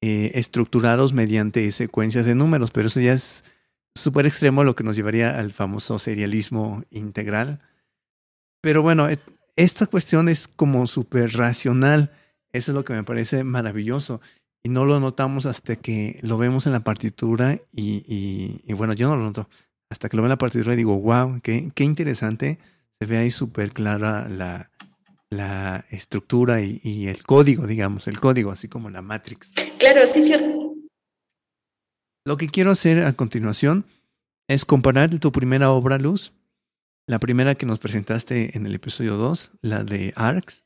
eh, 0.00 0.32
estructurados 0.34 1.12
mediante 1.12 1.70
secuencias 1.72 2.24
de 2.24 2.34
números, 2.34 2.70
pero 2.70 2.88
eso 2.88 3.00
ya 3.00 3.12
es 3.12 3.44
súper 3.94 4.26
extremo, 4.26 4.64
lo 4.64 4.74
que 4.74 4.84
nos 4.84 4.96
llevaría 4.96 5.38
al 5.38 5.52
famoso 5.52 5.98
serialismo 5.98 6.84
integral. 6.90 7.60
Pero 8.62 8.82
bueno, 8.82 9.08
esta 9.56 9.86
cuestión 9.86 10.28
es 10.28 10.48
como 10.48 10.86
súper 10.86 11.32
racional, 11.32 12.12
eso 12.52 12.72
es 12.72 12.74
lo 12.74 12.84
que 12.84 12.92
me 12.92 13.04
parece 13.04 13.44
maravilloso 13.44 14.20
y 14.62 14.68
no 14.68 14.84
lo 14.84 15.00
notamos 15.00 15.46
hasta 15.46 15.76
que 15.76 16.18
lo 16.22 16.38
vemos 16.38 16.66
en 16.66 16.72
la 16.72 16.80
partitura 16.80 17.58
y, 17.72 18.60
y 18.64 18.72
bueno, 18.74 18.92
yo 18.92 19.08
no 19.08 19.16
lo 19.16 19.24
noto 19.24 19.48
hasta 19.90 20.08
que 20.08 20.16
lo 20.16 20.22
veo 20.22 20.28
en 20.28 20.30
la 20.30 20.38
partitura 20.38 20.72
y 20.72 20.76
digo, 20.76 20.98
wow, 20.98 21.40
qué, 21.42 21.70
qué 21.74 21.84
interesante. 21.84 22.58
Se 22.98 23.06
ve 23.06 23.18
ahí 23.18 23.30
súper 23.30 23.72
clara 23.72 24.28
la, 24.28 24.70
la 25.30 25.86
estructura 25.90 26.60
y, 26.60 27.06
el 27.06 27.22
código, 27.22 27.66
digamos, 27.66 28.08
el 28.08 28.18
código, 28.18 28.50
así 28.50 28.68
como 28.68 28.90
la 28.90 29.00
Matrix. 29.00 29.52
Claro, 29.78 30.06
sí, 30.06 30.22
cierto. 30.22 30.74
Lo 32.26 32.36
que 32.36 32.48
quiero 32.48 32.72
hacer 32.72 33.04
a 33.04 33.12
continuación 33.12 33.86
es 34.48 34.64
comparar 34.64 35.10
tu 35.20 35.32
primera 35.32 35.70
obra, 35.70 35.98
Luz, 35.98 36.32
la 37.06 37.20
primera 37.20 37.54
que 37.54 37.66
nos 37.66 37.78
presentaste 37.78 38.56
en 38.56 38.66
el 38.66 38.74
episodio 38.74 39.16
2, 39.16 39.52
la 39.62 39.84
de 39.84 40.12
Arcs, 40.16 40.64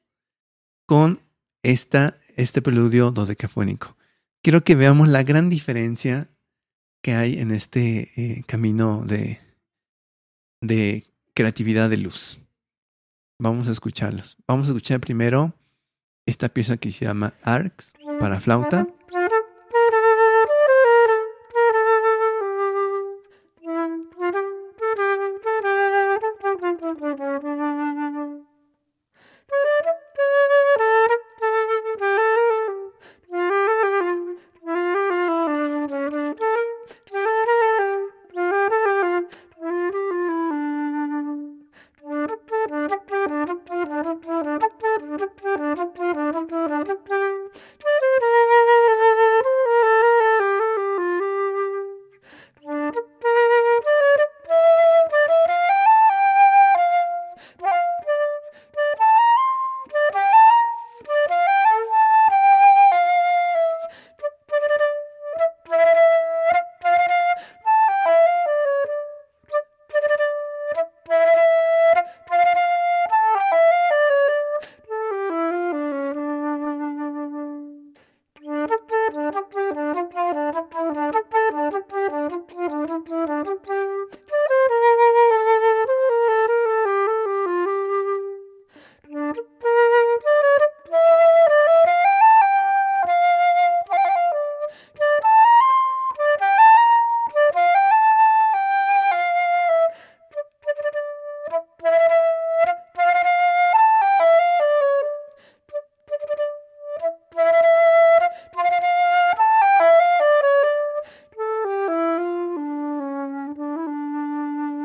con 0.87 1.20
esta, 1.62 2.18
este 2.37 2.62
preludio 2.62 3.11
dodecafónico. 3.11 3.96
Quiero 4.42 4.64
que 4.64 4.74
veamos 4.74 5.09
la 5.09 5.22
gran 5.22 5.48
diferencia 5.48 6.29
que 7.03 7.14
hay 7.14 7.38
en 7.38 7.50
este 7.50 8.12
eh, 8.16 8.44
camino 8.46 9.05
de, 9.07 9.40
de 10.61 11.05
creatividad 11.35 11.90
de 11.90 11.98
luz. 11.98 12.44
Vamos 13.38 13.68
a 13.68 13.73
escucharlos. 13.73 14.37
Vamos 14.47 14.66
a 14.66 14.68
escuchar 14.70 15.01
primero 15.01 15.55
esta 16.27 16.49
pieza 16.49 16.77
que 16.77 16.90
se 16.90 17.05
llama 17.05 17.35
Arcs 17.42 17.92
para 18.20 18.40
flauta. 18.40 18.87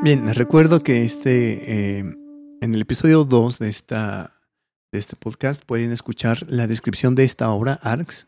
Bien, 0.02 0.24
les 0.24 0.34
recuerdo 0.34 0.82
que 0.82 1.04
este, 1.04 1.98
eh, 1.98 2.16
en 2.62 2.74
el 2.74 2.80
episodio 2.80 3.24
2 3.24 3.58
de, 3.58 3.68
esta, 3.68 4.32
de 4.90 4.98
este 4.98 5.14
podcast 5.14 5.62
pueden 5.66 5.92
escuchar 5.92 6.46
la 6.48 6.66
descripción 6.66 7.14
de 7.14 7.24
esta 7.24 7.50
obra, 7.50 7.78
ARCS. 7.82 8.26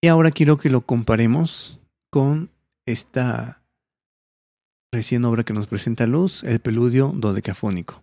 Y 0.00 0.08
ahora 0.08 0.30
quiero 0.30 0.56
que 0.56 0.70
lo 0.70 0.80
comparemos 0.80 1.78
con 2.10 2.48
esta 2.86 3.62
recién 4.92 5.26
obra 5.26 5.44
que 5.44 5.52
nos 5.52 5.66
presenta 5.66 6.06
Luz, 6.06 6.42
el 6.42 6.60
peludio 6.60 7.12
dodecafónico. 7.14 8.02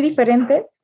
Diferentes 0.00 0.78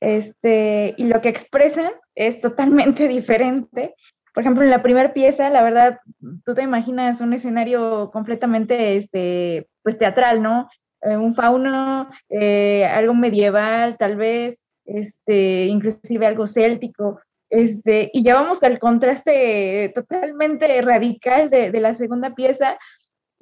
este, 0.00 0.94
y 0.96 1.04
lo 1.04 1.20
que 1.20 1.28
expresan 1.28 1.92
es 2.14 2.40
totalmente 2.40 3.06
diferente. 3.08 3.94
Por 4.32 4.42
ejemplo, 4.42 4.64
en 4.64 4.70
la 4.70 4.82
primera 4.82 5.12
pieza, 5.12 5.50
la 5.50 5.62
verdad, 5.62 5.98
tú 6.44 6.54
te 6.54 6.62
imaginas 6.62 7.20
un 7.20 7.32
escenario 7.32 8.10
completamente 8.12 8.96
este, 8.96 9.68
pues, 9.82 9.98
teatral, 9.98 10.42
¿no? 10.42 10.68
Eh, 11.02 11.16
un 11.16 11.34
fauno, 11.34 12.08
eh, 12.28 12.84
algo 12.86 13.14
medieval, 13.14 13.96
tal 13.98 14.16
vez, 14.16 14.60
este, 14.84 15.66
inclusive 15.66 16.26
algo 16.26 16.46
céltico. 16.46 17.20
Este, 17.50 18.10
y 18.12 18.22
ya 18.22 18.34
vamos 18.34 18.62
al 18.62 18.78
contraste 18.78 19.90
totalmente 19.92 20.80
radical 20.82 21.50
de, 21.50 21.72
de 21.72 21.80
la 21.80 21.94
segunda 21.94 22.34
pieza, 22.34 22.78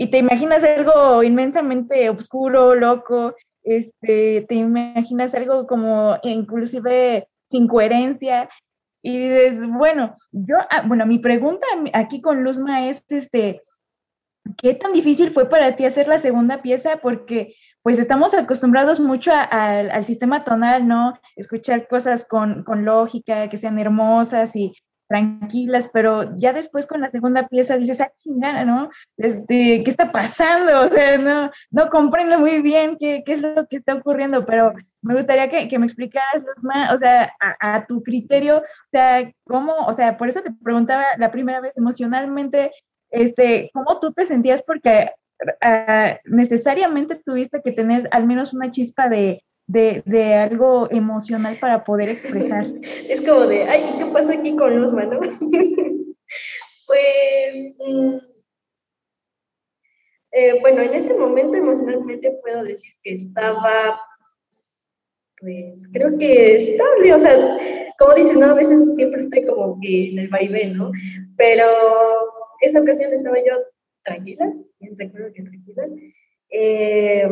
y 0.01 0.11
te 0.11 0.19
imaginas 0.19 0.63
algo 0.63 1.25
inmensamente 1.25 2.09
oscuro, 2.09 2.77
loco, 2.77 3.35
este, 3.77 4.47
te 4.49 4.55
imaginas 4.55 5.35
algo 5.35 5.67
como 5.67 6.17
inclusive 6.23 7.29
sin 7.51 7.67
coherencia, 7.67 8.49
y 9.03 9.19
dices, 9.19 9.67
bueno, 9.67 10.15
yo, 10.33 10.57
ah, 10.71 10.83
bueno, 10.87 11.07
mi 11.07 11.19
pregunta 11.19 11.67
aquí 11.93 12.21
con 12.21 12.43
Luzma 12.43 12.89
es, 12.89 13.05
este, 13.09 13.63
¿qué 14.57 14.75
tan 14.75 14.93
difícil 14.93 15.31
fue 15.31 15.49
para 15.49 15.77
ti 15.77 15.85
hacer 15.85 16.09
la 16.09 16.19
segunda 16.19 16.63
pieza? 16.63 16.99
Porque 16.99 17.55
pues 17.83 17.99
estamos 17.99 18.35
acostumbrados 18.35 19.01
mucho 19.01 19.31
al 19.33 20.05
sistema 20.05 20.45
tonal, 20.45 20.87
¿no? 20.87 21.15
Escuchar 21.37 21.87
cosas 21.89 22.27
con, 22.27 22.65
con, 22.65 22.85
lógica, 22.85 23.49
que 23.49 23.57
sean 23.57 23.79
hermosas 23.79 24.55
y 24.57 24.75
tranquilas, 25.09 25.89
pero 25.93 26.37
ya 26.37 26.53
después 26.53 26.87
con 26.87 27.01
la 27.01 27.09
segunda 27.09 27.49
pieza 27.49 27.79
dices, 27.79 28.01
ah, 28.01 28.13
chingada, 28.19 28.65
¿no? 28.65 28.91
Este, 29.17 29.83
¿qué 29.83 29.91
está 29.91 30.13
pasando? 30.13 30.83
O 30.83 30.89
sea, 30.89 31.19
no, 31.19 31.51
no 31.71 31.89
comprendo 31.89 32.39
muy 32.39 32.61
bien 32.61 32.97
qué, 33.01 33.23
qué 33.25 33.33
es 33.33 33.43
lo 33.43 33.67
que 33.67 33.79
está 33.79 33.95
ocurriendo, 33.95 34.45
pero 34.45 34.75
me 35.03 35.15
gustaría 35.15 35.49
que, 35.49 35.69
que 35.69 35.79
me 35.79 35.87
explicaras, 35.87 36.45
Luzma, 36.45 36.93
o 36.93 36.99
sea, 36.99 37.33
a, 37.41 37.87
tu 37.87 38.03
criterio, 38.03 38.59
o 38.59 38.91
sea, 38.93 39.33
cómo, 39.45 39.73
o 39.87 39.93
sea, 39.93 40.19
por 40.19 40.29
eso 40.29 40.43
te 40.43 40.53
preguntaba 40.63 41.05
la 41.17 41.31
primera 41.31 41.61
vez 41.61 41.77
emocionalmente, 41.77 42.71
este, 43.11 43.71
¿cómo 43.73 43.99
tú 44.01 44.13
te 44.13 44.27
sentías? 44.27 44.63
Porque 44.63 45.11
uh, 45.43 46.17
necesariamente 46.25 47.17
tuviste 47.17 47.63
que 47.63 47.73
tener 47.73 48.09
al 48.13 48.27
menos 48.27 48.53
una 48.53 48.71
chispa 48.71 49.09
de, 49.09 49.43
de, 49.69 50.03
de, 50.07 50.35
algo 50.35 50.89
emocional 50.91 51.57
para 51.61 51.85
poder 51.85 52.09
expresar. 52.09 52.67
Es 53.09 53.21
como 53.21 53.47
de, 53.47 53.65
ay, 53.65 53.97
¿qué 53.99 54.07
pasa 54.07 54.33
aquí 54.33 54.57
con 54.57 54.75
Luzma, 54.75 55.05
no? 55.05 55.21
pues, 56.87 57.75
mm, 57.79 58.17
eh, 60.33 60.61
bueno, 60.61 60.83
en 60.83 60.95
ese 60.95 61.15
momento 61.15 61.57
emocionalmente 61.57 62.39
puedo 62.43 62.65
decir 62.65 62.93
que 63.03 63.13
estaba, 63.13 64.01
pues, 65.41 65.87
creo 65.93 66.17
que 66.19 66.57
estable, 66.57 67.15
o 67.15 67.19
sea, 67.19 67.59
como 67.99 68.15
dices, 68.15 68.37
¿no? 68.39 68.47
A 68.47 68.55
veces 68.55 68.97
siempre 68.97 69.21
estoy 69.21 69.45
como 69.45 69.79
que 69.81 70.11
en 70.11 70.19
el 70.19 70.29
vaivén, 70.29 70.79
¿no? 70.79 70.91
Pero 71.37 71.67
esa 72.63 72.81
ocasión 72.81 73.13
estaba 73.13 73.37
yo 73.39 73.53
tranquila, 74.03 74.51
recuerdo 74.97 75.33
que 75.35 75.43
tranquila. 75.43 75.83
Eh, 76.51 77.29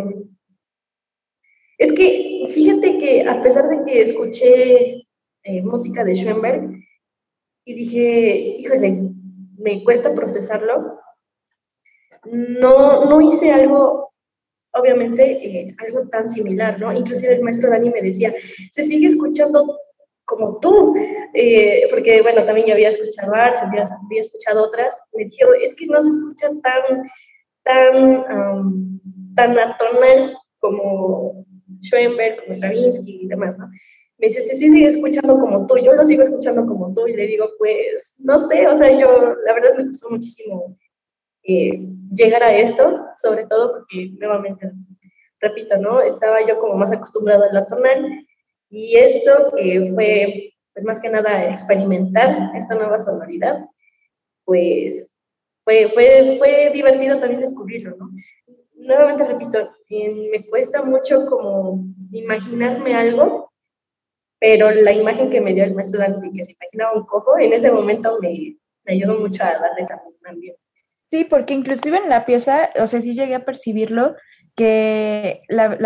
es 1.79 1.93
que 1.93 2.47
fíjate 2.49 2.99
que 2.99 3.23
a 3.29 3.41
pesar 3.43 3.69
de 3.69 3.83
que 3.85 4.03
escuché 4.03 5.07
eh, 5.43 5.63
música 5.63 6.05
de 6.05 6.15
Schoenberg 6.15 6.71
y 7.65 7.75
dije, 7.75 8.57
híjole, 8.59 9.11
me 9.59 9.85
cuesta 9.85 10.15
procesarlo, 10.15 10.99
no, 12.25 13.05
no 13.05 13.21
hice 13.21 13.53
algo, 13.53 14.13
obviamente, 14.73 15.25
eh, 15.25 15.69
algo 15.87 16.09
tan 16.09 16.29
similar, 16.29 16.81
¿no? 16.81 16.93
Inclusive 16.93 17.35
el 17.35 17.43
maestro 17.43 17.71
Dani 17.71 17.91
me 17.91 18.03
decía, 18.03 18.35
se 18.73 18.85
sigue 18.85 19.09
escuchando 19.09 19.79
como 20.25 20.59
tú, 20.59 20.95
eh, 21.35 21.87
porque 21.91 22.23
bueno, 22.23 22.45
también 22.45 22.67
yo 22.67 22.75
había 22.75 22.89
escuchado 22.89 23.33
Ars, 23.35 23.63
había, 23.63 23.89
había, 24.05 24.21
escuchado 24.21 24.65
otras, 24.65 24.97
me 25.13 25.25
dijo, 25.25 25.53
es 25.55 25.75
que 25.75 25.87
no 25.87 26.03
se 26.03 26.11
escucha 26.11 26.49
tan, 26.63 27.03
tan, 27.63 29.01
tan 29.37 29.59
atonal 29.59 30.37
como 30.59 31.46
Schoenberg, 31.81 32.41
como 32.41 32.55
Stravinsky 32.55 33.21
y 33.23 33.27
demás, 33.27 33.59
¿no? 33.59 33.69
Me 34.19 34.29
dice, 34.29 34.43
sí, 34.43 34.57
sí, 34.57 34.71
sigue 34.71 34.87
escuchando 34.87 35.39
como 35.39 35.67
tú, 35.67 35.77
yo 35.79 35.93
lo 35.93 36.05
sigo 36.05 36.23
escuchando 36.23 36.67
como 36.67 36.93
tú, 36.95 37.07
y 37.07 37.15
le 37.15 37.27
digo, 37.27 37.51
pues, 37.59 38.15
no 38.19 38.39
sé, 38.39 38.67
o 38.67 38.75
sea, 38.75 38.99
yo, 38.99 39.35
la 39.45 39.53
verdad 39.53 39.77
me 39.77 39.85
costó 39.85 40.09
muchísimo 40.11 40.77
eh, 41.43 41.79
llegar 42.15 42.43
a 42.43 42.57
esto, 42.57 43.05
sobre 43.21 43.45
todo 43.47 43.73
porque, 43.73 44.11
nuevamente, 44.19 44.73
repito, 45.41 45.77
¿no? 45.77 46.01
Estaba 46.01 46.47
yo 46.47 46.59
como 46.59 46.77
más 46.77 46.93
acostumbrada 46.93 47.47
a 47.47 47.53
la 47.53 47.67
tonal, 47.67 48.27
y 48.71 48.97
esto 48.97 49.53
que 49.57 49.85
fue, 49.95 50.55
pues 50.73 50.85
más 50.85 51.01
que 51.01 51.11
nada, 51.11 51.51
experimentar 51.51 52.53
esta 52.57 52.75
nueva 52.75 52.99
sonoridad, 53.01 53.67
pues 54.45 55.09
fue, 55.65 55.89
fue, 55.89 56.37
fue 56.39 56.71
divertido 56.73 57.19
también 57.19 57.41
descubrirlo, 57.41 57.97
¿no? 57.97 58.09
Nuevamente 58.77 59.25
repito, 59.25 59.73
me 59.91 60.47
cuesta 60.49 60.83
mucho 60.83 61.27
como 61.27 61.85
imaginarme 62.13 62.95
algo, 62.95 63.53
pero 64.39 64.71
la 64.71 64.93
imagen 64.93 65.31
que 65.31 65.41
me 65.41 65.55
dio 65.55 65.65
el 65.65 65.75
maestro 65.75 66.01
Dante, 66.01 66.31
que 66.35 66.43
se 66.43 66.53
imaginaba 66.53 66.99
un 66.99 67.07
cojo, 67.07 67.39
en 67.39 67.53
ese 67.53 67.71
momento 67.71 68.19
me, 68.21 68.57
ayudó 68.87 69.19
mucho 69.19 69.43
a 69.43 69.59
darle 69.59 69.87
también. 70.23 70.55
Sí, 71.11 71.25
porque 71.25 71.55
inclusive 71.55 71.97
en 71.97 72.09
la 72.09 72.27
pieza, 72.27 72.71
o 72.79 72.87
sea, 72.87 73.01
sí 73.01 73.15
llegué 73.15 73.35
a 73.35 73.45
percibirlo, 73.45 74.15
que 74.55 75.43
la, 75.49 75.77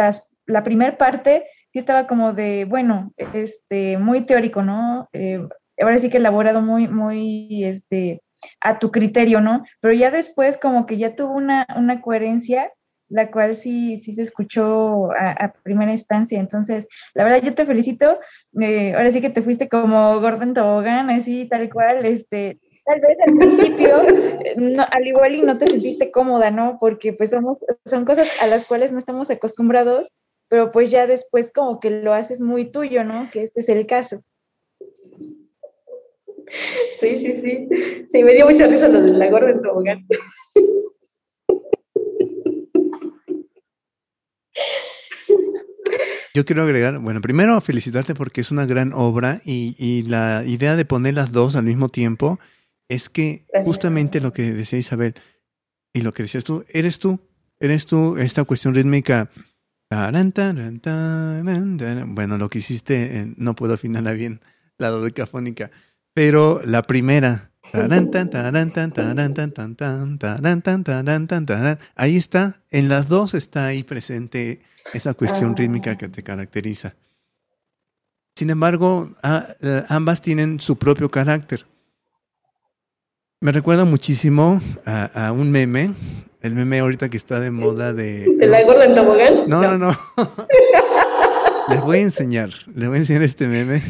la 0.46 0.62
primera 0.62 0.98
parte 0.98 1.46
sí 1.72 1.78
estaba 1.78 2.06
como 2.06 2.32
de, 2.32 2.64
bueno, 2.64 3.12
este, 3.16 3.98
muy 3.98 4.26
teórico, 4.26 4.62
¿no? 4.62 5.08
Eh, 5.12 5.40
ahora 5.80 5.98
sí 5.98 6.10
que 6.10 6.18
elaborado 6.18 6.60
muy, 6.60 6.88
muy, 6.88 7.64
este, 7.64 8.22
a 8.60 8.78
tu 8.78 8.90
criterio, 8.90 9.40
¿no? 9.40 9.64
Pero 9.80 9.94
ya 9.94 10.10
después 10.10 10.56
como 10.56 10.86
que 10.86 10.98
ya 10.98 11.14
tuvo 11.14 11.34
una, 11.34 11.66
una 11.76 12.00
coherencia, 12.00 12.72
la 13.10 13.30
cual 13.30 13.54
sí, 13.56 13.98
sí 13.98 14.14
se 14.14 14.22
escuchó 14.22 15.10
a, 15.12 15.52
primera 15.62 15.92
instancia. 15.92 16.40
Entonces, 16.40 16.88
la 17.14 17.24
verdad, 17.24 17.42
yo 17.42 17.54
te 17.54 17.66
felicito. 17.66 18.18
Eh, 18.60 18.94
ahora 18.94 19.10
sí 19.10 19.20
que 19.20 19.30
te 19.30 19.42
fuiste 19.42 19.68
como 19.68 20.18
Gordon 20.20 20.54
Tobogán, 20.54 21.10
así, 21.10 21.46
tal 21.46 21.70
cual, 21.70 22.06
este, 22.06 22.58
tal 22.86 23.00
vez 23.00 23.18
al 23.26 23.36
principio, 23.36 24.02
al 24.90 25.06
igual 25.06 25.34
y 25.34 25.42
no 25.42 25.58
te 25.58 25.66
sentiste 25.66 26.10
cómoda, 26.10 26.50
¿no? 26.50 26.78
Porque 26.80 27.12
pues 27.12 27.30
somos, 27.30 27.58
son 27.84 28.06
cosas 28.06 28.28
a 28.40 28.46
las 28.46 28.64
cuales 28.64 28.90
no 28.90 28.98
estamos 28.98 29.30
acostumbrados 29.30 30.10
pero 30.50 30.72
pues 30.72 30.90
ya 30.90 31.06
después 31.06 31.52
como 31.52 31.78
que 31.78 31.90
lo 31.90 32.12
haces 32.12 32.40
muy 32.40 32.70
tuyo, 32.70 33.04
¿no? 33.04 33.30
Que 33.30 33.44
este 33.44 33.60
es 33.60 33.68
el 33.68 33.86
caso. 33.86 34.22
Sí, 36.98 37.20
sí, 37.20 37.34
sí. 37.36 37.68
Sí, 38.10 38.24
me 38.24 38.34
dio 38.34 38.46
mucha 38.46 38.66
risa 38.66 38.88
lo 38.88 39.00
de 39.00 39.12
la 39.12 39.30
gorda 39.30 39.50
en 39.52 39.62
tobogán. 39.62 40.06
Yo 46.34 46.44
quiero 46.44 46.62
agregar, 46.62 46.98
bueno, 46.98 47.20
primero 47.20 47.60
felicitarte 47.60 48.14
porque 48.14 48.40
es 48.40 48.50
una 48.50 48.66
gran 48.66 48.92
obra 48.92 49.42
y, 49.44 49.74
y 49.78 50.02
la 50.02 50.44
idea 50.46 50.76
de 50.76 50.84
poner 50.84 51.14
las 51.14 51.32
dos 51.32 51.56
al 51.56 51.64
mismo 51.64 51.88
tiempo 51.88 52.38
es 52.88 53.08
que 53.08 53.44
Gracias. 53.48 53.64
justamente 53.64 54.20
lo 54.20 54.32
que 54.32 54.52
decía 54.52 54.78
Isabel 54.78 55.14
y 55.92 56.02
lo 56.02 56.12
que 56.12 56.22
decías 56.22 56.44
tú, 56.44 56.64
eres 56.68 56.98
tú, 56.98 57.20
eres 57.58 57.86
tú, 57.86 58.16
esta 58.16 58.44
cuestión 58.44 58.74
rítmica 58.74 59.28
bueno, 62.06 62.38
lo 62.38 62.48
que 62.48 62.58
hiciste, 62.60 63.32
no 63.36 63.56
puedo 63.56 63.74
afinarla 63.74 64.12
bien, 64.12 64.40
la 64.78 64.88
dodecafónica, 64.88 65.72
pero 66.14 66.60
la 66.64 66.82
primera. 66.82 67.49
Ahí 71.94 72.16
está, 72.16 72.62
en 72.70 72.88
las 72.88 73.08
dos 73.08 73.34
está 73.34 73.66
ahí 73.66 73.82
presente 73.82 74.60
esa 74.94 75.14
cuestión 75.14 75.56
rítmica 75.56 75.96
que 75.96 76.08
te 76.08 76.22
caracteriza. 76.22 76.94
Sin 78.36 78.50
embargo, 78.50 79.10
ambas 79.88 80.22
tienen 80.22 80.60
su 80.60 80.76
propio 80.76 81.10
carácter. 81.10 81.66
Me 83.40 83.52
recuerda 83.52 83.84
muchísimo 83.84 84.60
a, 84.84 85.28
a 85.28 85.32
un 85.32 85.50
meme 85.50 85.94
el 86.42 86.54
meme 86.54 86.80
ahorita 86.80 87.10
que 87.10 87.16
está 87.16 87.38
de 87.38 87.50
moda 87.50 87.92
de... 87.92 88.26
¿De 88.38 88.46
la 88.46 88.62
gorda 88.62 88.84
en 88.84 88.94
tobogán? 88.94 89.46
No, 89.46 89.60
no, 89.60 89.76
no. 89.76 89.98
les 91.68 91.80
voy 91.82 91.98
a 91.98 92.02
enseñar, 92.02 92.50
les 92.74 92.88
voy 92.88 92.96
a 92.96 93.00
enseñar 93.00 93.22
este 93.22 93.46
meme. 93.46 93.82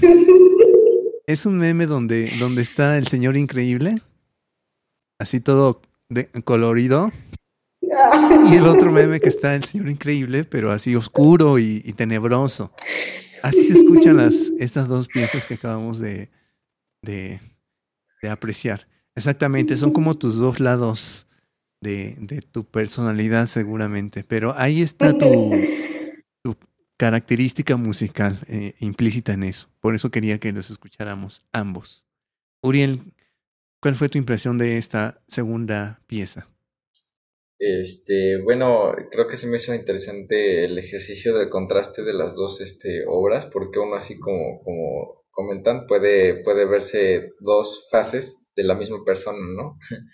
Es 1.30 1.46
un 1.46 1.58
meme 1.58 1.86
donde, 1.86 2.32
donde 2.40 2.60
está 2.60 2.98
el 2.98 3.06
señor 3.06 3.36
increíble, 3.36 3.94
así 5.20 5.38
todo 5.38 5.80
de, 6.08 6.28
colorido. 6.42 7.12
Y 8.50 8.56
el 8.56 8.66
otro 8.66 8.90
meme 8.90 9.20
que 9.20 9.28
está 9.28 9.54
el 9.54 9.62
señor 9.62 9.90
increíble, 9.90 10.42
pero 10.42 10.72
así 10.72 10.96
oscuro 10.96 11.60
y, 11.60 11.80
tenebroso. 11.92 12.72
Así 13.44 13.64
se 13.64 13.74
escuchan 13.74 14.16
las, 14.16 14.34
estas 14.58 14.88
dos 14.88 15.06
piezas 15.06 15.44
que 15.44 15.54
acabamos 15.54 16.00
de, 16.00 16.30
de, 17.00 17.40
de 18.22 18.28
apreciar. 18.28 18.88
Exactamente, 19.14 19.76
son 19.76 19.92
como 19.92 20.18
tus 20.18 20.34
dos 20.34 20.58
lados 20.58 21.28
de, 21.80 22.16
de, 22.18 22.42
tu 22.42 22.64
personalidad 22.64 23.46
seguramente, 23.46 24.24
pero 24.24 24.52
ahí 24.58 24.82
está 24.82 25.16
tu, 25.16 25.52
tu 26.42 26.56
característica 27.00 27.78
musical 27.78 28.38
eh, 28.46 28.74
implícita 28.78 29.32
en 29.32 29.44
eso. 29.44 29.70
Por 29.80 29.94
eso 29.94 30.10
quería 30.10 30.36
que 30.36 30.52
los 30.52 30.68
escucháramos 30.68 31.42
ambos. 31.50 32.04
Uriel, 32.60 33.14
¿cuál 33.80 33.96
fue 33.96 34.10
tu 34.10 34.18
impresión 34.18 34.58
de 34.58 34.76
esta 34.76 35.22
segunda 35.26 36.02
pieza? 36.06 36.50
Este, 37.58 38.36
bueno, 38.42 38.92
creo 39.10 39.28
que 39.28 39.38
se 39.38 39.46
me 39.46 39.56
hizo 39.56 39.74
interesante 39.74 40.66
el 40.66 40.76
ejercicio 40.76 41.34
del 41.34 41.48
contraste 41.48 42.04
de 42.04 42.12
las 42.12 42.36
dos 42.36 42.60
este, 42.60 43.04
obras, 43.08 43.46
porque 43.46 43.78
uno 43.78 43.96
así 43.96 44.20
como, 44.20 44.60
como 44.62 45.24
comentan, 45.30 45.86
puede, 45.86 46.44
puede 46.44 46.66
verse 46.66 47.32
dos 47.40 47.88
fases 47.90 48.46
de 48.54 48.64
la 48.64 48.74
misma 48.74 49.02
persona, 49.06 49.40
¿no? 49.56 49.78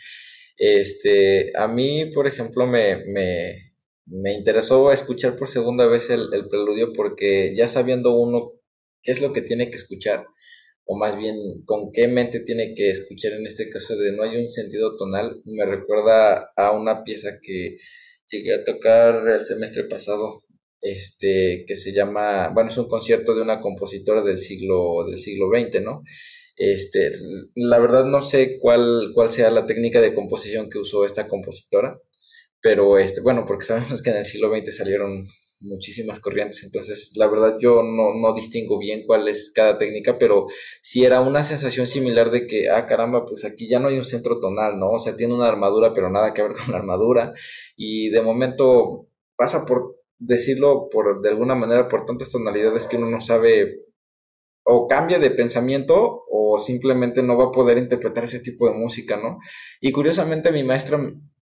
Este, 0.58 1.52
a 1.54 1.68
mí, 1.68 2.12
por 2.14 2.26
ejemplo, 2.26 2.66
me, 2.66 3.04
me, 3.12 3.65
me 4.06 4.34
interesó 4.34 4.92
escuchar 4.92 5.36
por 5.36 5.48
segunda 5.48 5.86
vez 5.86 6.10
el, 6.10 6.32
el, 6.32 6.48
preludio 6.48 6.92
porque 6.92 7.54
ya 7.56 7.68
sabiendo 7.68 8.14
uno 8.14 8.52
qué 9.02 9.12
es 9.12 9.20
lo 9.20 9.32
que 9.32 9.42
tiene 9.42 9.70
que 9.70 9.76
escuchar, 9.76 10.26
o 10.84 10.96
más 10.96 11.18
bien 11.18 11.36
con 11.64 11.92
qué 11.92 12.08
mente 12.08 12.40
tiene 12.40 12.74
que 12.74 12.90
escuchar 12.90 13.32
en 13.32 13.46
este 13.46 13.68
caso 13.68 13.96
de 13.96 14.12
no 14.12 14.22
hay 14.22 14.36
un 14.36 14.50
sentido 14.50 14.96
tonal, 14.96 15.42
me 15.44 15.66
recuerda 15.66 16.52
a 16.56 16.72
una 16.72 17.04
pieza 17.04 17.40
que 17.42 17.78
llegué 18.30 18.54
a 18.54 18.64
tocar 18.64 19.28
el 19.28 19.44
semestre 19.44 19.84
pasado, 19.84 20.44
este, 20.80 21.64
que 21.66 21.76
se 21.76 21.92
llama, 21.92 22.50
bueno, 22.54 22.70
es 22.70 22.78
un 22.78 22.88
concierto 22.88 23.34
de 23.34 23.42
una 23.42 23.60
compositora 23.60 24.22
del 24.22 24.38
siglo, 24.38 25.04
del 25.08 25.18
siglo 25.18 25.48
XX, 25.48 25.82
¿no? 25.82 26.02
Este, 26.56 27.12
la 27.54 27.78
verdad 27.78 28.06
no 28.06 28.22
sé 28.22 28.58
cuál, 28.60 29.12
cuál 29.14 29.30
sea 29.30 29.50
la 29.50 29.66
técnica 29.66 30.00
de 30.00 30.14
composición 30.14 30.70
que 30.70 30.78
usó 30.78 31.04
esta 31.04 31.28
compositora, 31.28 32.00
pero 32.60 32.98
este, 32.98 33.20
bueno, 33.20 33.44
porque 33.46 33.64
sabemos 33.64 34.02
que 34.02 34.10
en 34.10 34.16
el 34.16 34.24
siglo 34.24 34.54
XX 34.54 34.76
salieron 34.76 35.26
muchísimas 35.60 36.20
corrientes, 36.20 36.64
entonces 36.64 37.12
la 37.16 37.28
verdad 37.28 37.56
yo 37.58 37.82
no, 37.82 38.14
no 38.14 38.34
distingo 38.34 38.78
bien 38.78 39.04
cuál 39.06 39.26
es 39.28 39.50
cada 39.54 39.78
técnica, 39.78 40.18
pero 40.18 40.48
sí 40.82 41.04
era 41.04 41.20
una 41.20 41.44
sensación 41.44 41.86
similar 41.86 42.30
de 42.30 42.46
que, 42.46 42.68
ah, 42.68 42.86
caramba, 42.86 43.24
pues 43.24 43.44
aquí 43.44 43.68
ya 43.68 43.78
no 43.78 43.88
hay 43.88 43.98
un 43.98 44.04
centro 44.04 44.38
tonal, 44.40 44.78
¿no? 44.78 44.90
O 44.92 44.98
sea, 44.98 45.16
tiene 45.16 45.34
una 45.34 45.46
armadura, 45.48 45.94
pero 45.94 46.10
nada 46.10 46.34
que 46.34 46.42
ver 46.42 46.52
con 46.52 46.72
la 46.72 46.78
armadura, 46.78 47.32
y 47.76 48.10
de 48.10 48.20
momento 48.22 49.08
pasa 49.36 49.64
por 49.64 49.96
decirlo 50.18 50.88
por 50.90 51.20
de 51.22 51.28
alguna 51.28 51.54
manera 51.54 51.88
por 51.88 52.06
tantas 52.06 52.30
tonalidades 52.30 52.86
que 52.86 52.96
uno 52.96 53.10
no 53.10 53.20
sabe 53.20 53.82
o 54.64 54.88
cambia 54.88 55.18
de 55.18 55.30
pensamiento 55.30 56.24
o 56.30 56.58
simplemente 56.58 57.22
no 57.22 57.36
va 57.36 57.44
a 57.46 57.52
poder 57.52 57.78
interpretar 57.78 58.24
ese 58.24 58.40
tipo 58.40 58.68
de 58.68 58.74
música, 58.74 59.16
¿no? 59.16 59.38
Y 59.80 59.92
curiosamente 59.92 60.50
mi 60.50 60.64
maestra 60.64 60.98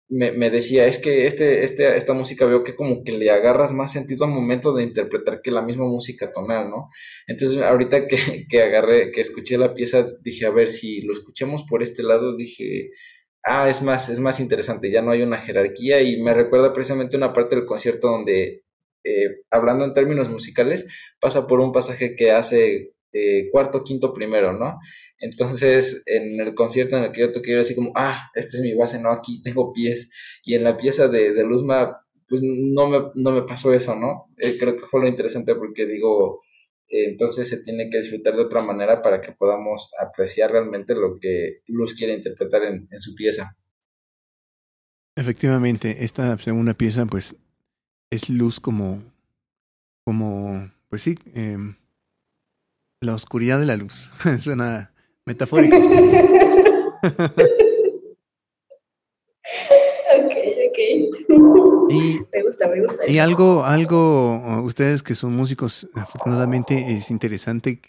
me, 0.10 0.50
decía, 0.50 0.86
es 0.88 1.00
que 1.00 1.28
este, 1.28 1.64
este, 1.64 1.98
esta 1.98 2.14
música 2.14 2.46
veo 2.46 2.64
que 2.64 2.76
como 2.76 3.04
que 3.04 3.14
le 3.14 3.32
agarras 3.32 3.72
más 3.72 3.92
sentido 3.92 4.26
al 4.26 4.32
momento 4.32 4.74
de 4.74 4.84
interpretar 4.84 5.42
que 5.42 5.52
la 5.52 5.62
misma 5.62 5.86
música 5.86 6.32
tonal, 6.32 6.70
¿no? 6.70 6.90
Entonces 7.28 7.62
ahorita 7.62 8.08
que, 8.08 8.18
que 8.50 8.62
agarré, 8.62 9.12
que 9.12 9.22
escuché 9.22 9.58
la 9.58 9.74
pieza, 9.74 10.08
dije, 10.22 10.46
a 10.46 10.52
ver, 10.52 10.70
si 10.70 11.02
lo 11.02 11.14
escuchemos 11.14 11.64
por 11.64 11.82
este 11.84 12.04
lado, 12.04 12.36
dije, 12.36 12.92
ah, 13.44 13.70
es 13.70 13.82
más, 13.82 14.10
es 14.10 14.20
más 14.20 14.40
interesante, 14.40 14.92
ya 14.92 15.02
no 15.02 15.12
hay 15.12 15.22
una 15.22 15.38
jerarquía 15.38 16.02
y 16.02 16.22
me 16.22 16.34
recuerda 16.34 16.74
precisamente 16.74 17.18
una 17.18 17.34
parte 17.34 17.56
del 17.56 17.66
concierto 17.66 18.10
donde, 18.10 18.64
eh, 19.04 19.42
hablando 19.52 19.86
en 19.86 19.94
términos 19.94 20.30
musicales, 20.30 20.88
pasa 21.20 21.48
por 21.48 21.60
un 21.60 21.72
pasaje 21.72 22.16
que 22.16 22.32
hace 22.32 22.93
eh, 23.14 23.50
cuarto, 23.52 23.84
quinto, 23.84 24.14
primero, 24.14 24.54
¿no? 24.54 24.80
Entonces, 25.20 26.04
en 26.06 26.42
el 26.42 26.54
concierto 26.54 26.98
en 26.98 27.06
el 27.06 27.12
que 27.12 27.22
yo 27.22 27.32
toqué, 27.32 27.54
yo 27.54 27.62
así 27.62 27.76
como, 27.76 27.94
ah, 27.96 28.30
esta 28.36 28.58
es 28.58 28.64
mi 28.64 28.74
base, 28.74 29.00
no, 29.00 29.10
aquí 29.10 29.42
tengo 29.42 29.72
pies. 29.72 30.12
Y 30.44 30.56
en 30.56 30.64
la 30.64 30.76
pieza 30.76 31.08
de, 31.08 31.34
de 31.34 31.44
Luzma, 31.44 32.06
pues 32.28 32.42
no 32.44 32.88
me, 32.90 33.00
no 33.16 33.32
me 33.32 33.44
pasó 33.44 33.74
eso, 33.74 33.96
¿no? 33.96 34.34
Eh, 34.38 34.58
creo 34.60 34.76
que 34.76 34.86
fue 34.86 35.02
lo 35.02 35.08
interesante 35.08 35.56
porque 35.56 35.86
digo, 35.86 36.42
eh, 36.90 37.06
entonces 37.06 37.48
se 37.48 37.64
tiene 37.64 37.90
que 37.90 38.00
disfrutar 38.00 38.36
de 38.36 38.42
otra 38.42 38.62
manera 38.62 39.02
para 39.02 39.22
que 39.22 39.32
podamos 39.32 39.92
apreciar 40.00 40.52
realmente 40.52 40.96
lo 40.96 41.18
que 41.20 41.62
Luz 41.68 41.94
quiere 41.94 42.14
interpretar 42.14 42.64
en, 42.64 42.88
en 42.92 43.00
su 43.00 43.16
pieza. 43.16 43.56
Efectivamente, 45.16 46.04
esta 46.04 46.38
segunda 46.40 46.74
pieza, 46.74 47.06
pues, 47.06 47.36
es 48.10 48.30
Luz 48.30 48.60
como, 48.60 49.04
como, 50.04 50.72
pues 50.90 51.04
sí, 51.04 51.18
eh, 51.36 51.58
la 53.04 53.14
oscuridad 53.14 53.60
de 53.60 53.66
la 53.66 53.78
luz. 53.78 54.12
Suena 54.40 54.92
metafórico. 55.26 55.76
ok, 55.78 55.88
ok. 60.68 60.80
Y, 61.90 62.20
me 62.32 62.44
gusta, 62.44 62.68
me 62.68 62.82
gusta. 62.82 63.08
Y 63.08 63.20
algo, 63.20 63.66
algo, 63.66 64.62
ustedes 64.64 65.04
que 65.04 65.16
son 65.16 65.36
músicos, 65.36 65.88
afortunadamente 65.94 66.94
es 66.94 67.12
interesante 67.12 67.82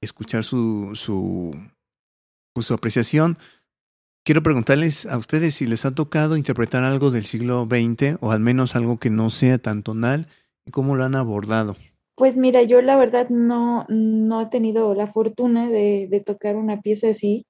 escuchar 0.00 0.44
su, 0.44 0.92
su, 0.94 1.56
pues, 2.54 2.66
su 2.66 2.74
apreciación. 2.74 3.38
Quiero 4.24 4.42
preguntarles 4.42 5.06
a 5.06 5.16
ustedes 5.16 5.54
si 5.54 5.66
les 5.66 5.84
ha 5.86 5.94
tocado 5.94 6.36
interpretar 6.36 6.84
algo 6.84 7.10
del 7.10 7.24
siglo 7.24 7.66
XX 7.68 8.18
o 8.20 8.32
al 8.32 8.40
menos 8.40 8.76
algo 8.76 8.98
que 8.98 9.08
no 9.08 9.30
sea 9.30 9.58
tan 9.58 9.82
tonal 9.82 10.28
y 10.66 10.70
cómo 10.70 10.94
lo 10.94 11.04
han 11.04 11.14
abordado. 11.14 11.76
Pues 12.20 12.36
mira, 12.36 12.60
yo 12.62 12.82
la 12.82 12.98
verdad 12.98 13.30
no, 13.30 13.86
no 13.88 14.42
he 14.42 14.46
tenido 14.48 14.92
la 14.92 15.06
fortuna 15.06 15.70
de, 15.70 16.06
de 16.10 16.20
tocar 16.20 16.54
una 16.54 16.82
pieza 16.82 17.08
así, 17.08 17.46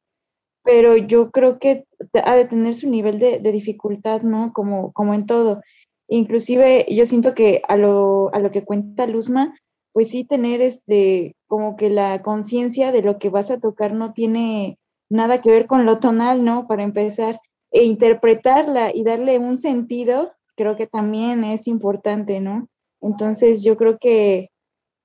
pero 0.62 0.96
yo 0.96 1.32
creo 1.32 1.58
que 1.58 1.86
ha 2.24 2.36
de 2.36 2.44
tener 2.44 2.76
su 2.76 2.88
nivel 2.88 3.18
de, 3.18 3.40
de, 3.40 3.50
dificultad, 3.50 4.22
¿no? 4.22 4.52
Como, 4.52 4.92
como 4.92 5.12
en 5.12 5.26
todo. 5.26 5.60
Inclusive 6.06 6.86
yo 6.88 7.04
siento 7.04 7.34
que 7.34 7.62
a 7.66 7.76
lo, 7.76 8.32
a 8.32 8.38
lo 8.38 8.52
que 8.52 8.64
cuenta 8.64 9.08
Luzma, 9.08 9.58
pues 9.92 10.10
sí 10.10 10.22
tener 10.22 10.60
este, 10.60 11.34
como 11.48 11.74
que 11.76 11.90
la 11.90 12.22
conciencia 12.22 12.92
de 12.92 13.02
lo 13.02 13.18
que 13.18 13.28
vas 13.28 13.50
a 13.50 13.58
tocar 13.58 13.92
no 13.92 14.12
tiene 14.12 14.78
nada 15.08 15.40
que 15.40 15.50
ver 15.50 15.66
con 15.66 15.84
lo 15.84 15.98
tonal, 15.98 16.44
¿no? 16.44 16.68
Para 16.68 16.84
empezar, 16.84 17.40
e 17.72 17.82
interpretarla 17.82 18.94
y 18.94 19.02
darle 19.02 19.40
un 19.40 19.56
sentido, 19.56 20.30
creo 20.54 20.76
que 20.76 20.86
también 20.86 21.42
es 21.42 21.66
importante, 21.66 22.38
¿no? 22.38 22.68
Entonces 23.00 23.64
yo 23.64 23.76
creo 23.76 23.98
que 23.98 24.50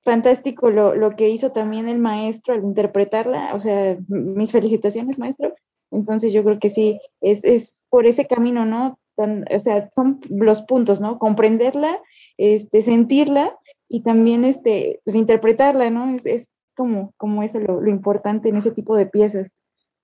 fantástico 0.06 0.70
lo, 0.70 0.94
lo, 0.94 1.16
que 1.16 1.28
hizo 1.28 1.52
también 1.52 1.88
el 1.88 1.98
maestro 1.98 2.54
al 2.54 2.64
interpretarla, 2.64 3.54
o 3.54 3.60
sea, 3.60 3.98
mis 4.08 4.52
felicitaciones, 4.52 5.18
maestro. 5.18 5.54
Entonces 5.90 6.32
yo 6.32 6.42
creo 6.44 6.58
que 6.58 6.70
sí, 6.70 6.98
es, 7.20 7.44
es 7.44 7.84
por 7.90 8.06
ese 8.06 8.26
camino, 8.26 8.64
¿no? 8.64 8.98
Tan, 9.16 9.44
o 9.52 9.60
sea, 9.60 9.90
son 9.94 10.20
los 10.30 10.62
puntos, 10.62 11.00
¿no? 11.00 11.18
Comprenderla, 11.18 12.00
este, 12.38 12.82
sentirla 12.82 13.58
y 13.88 14.02
también 14.02 14.44
este, 14.44 15.00
pues, 15.04 15.16
interpretarla, 15.16 15.90
¿no? 15.90 16.14
Es, 16.14 16.24
es 16.24 16.48
como, 16.76 17.12
como 17.16 17.42
eso 17.42 17.58
lo, 17.58 17.80
lo, 17.80 17.90
importante 17.90 18.48
en 18.48 18.56
ese 18.56 18.70
tipo 18.70 18.96
de 18.96 19.06
piezas. 19.06 19.48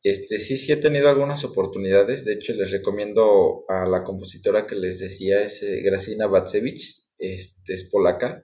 Este, 0.02 0.38
sí, 0.38 0.58
sí 0.58 0.72
he 0.72 0.76
tenido 0.76 1.08
algunas 1.08 1.44
oportunidades, 1.44 2.24
de 2.24 2.32
hecho 2.32 2.54
les 2.54 2.72
recomiendo 2.72 3.64
a 3.68 3.86
la 3.86 4.02
compositora 4.02 4.66
que 4.66 4.74
les 4.74 4.98
decía, 4.98 5.42
es 5.42 5.62
eh, 5.62 5.80
Gracina 5.82 6.26
Batsevich, 6.26 7.12
este, 7.18 7.74
es 7.74 7.88
polaca, 7.90 8.42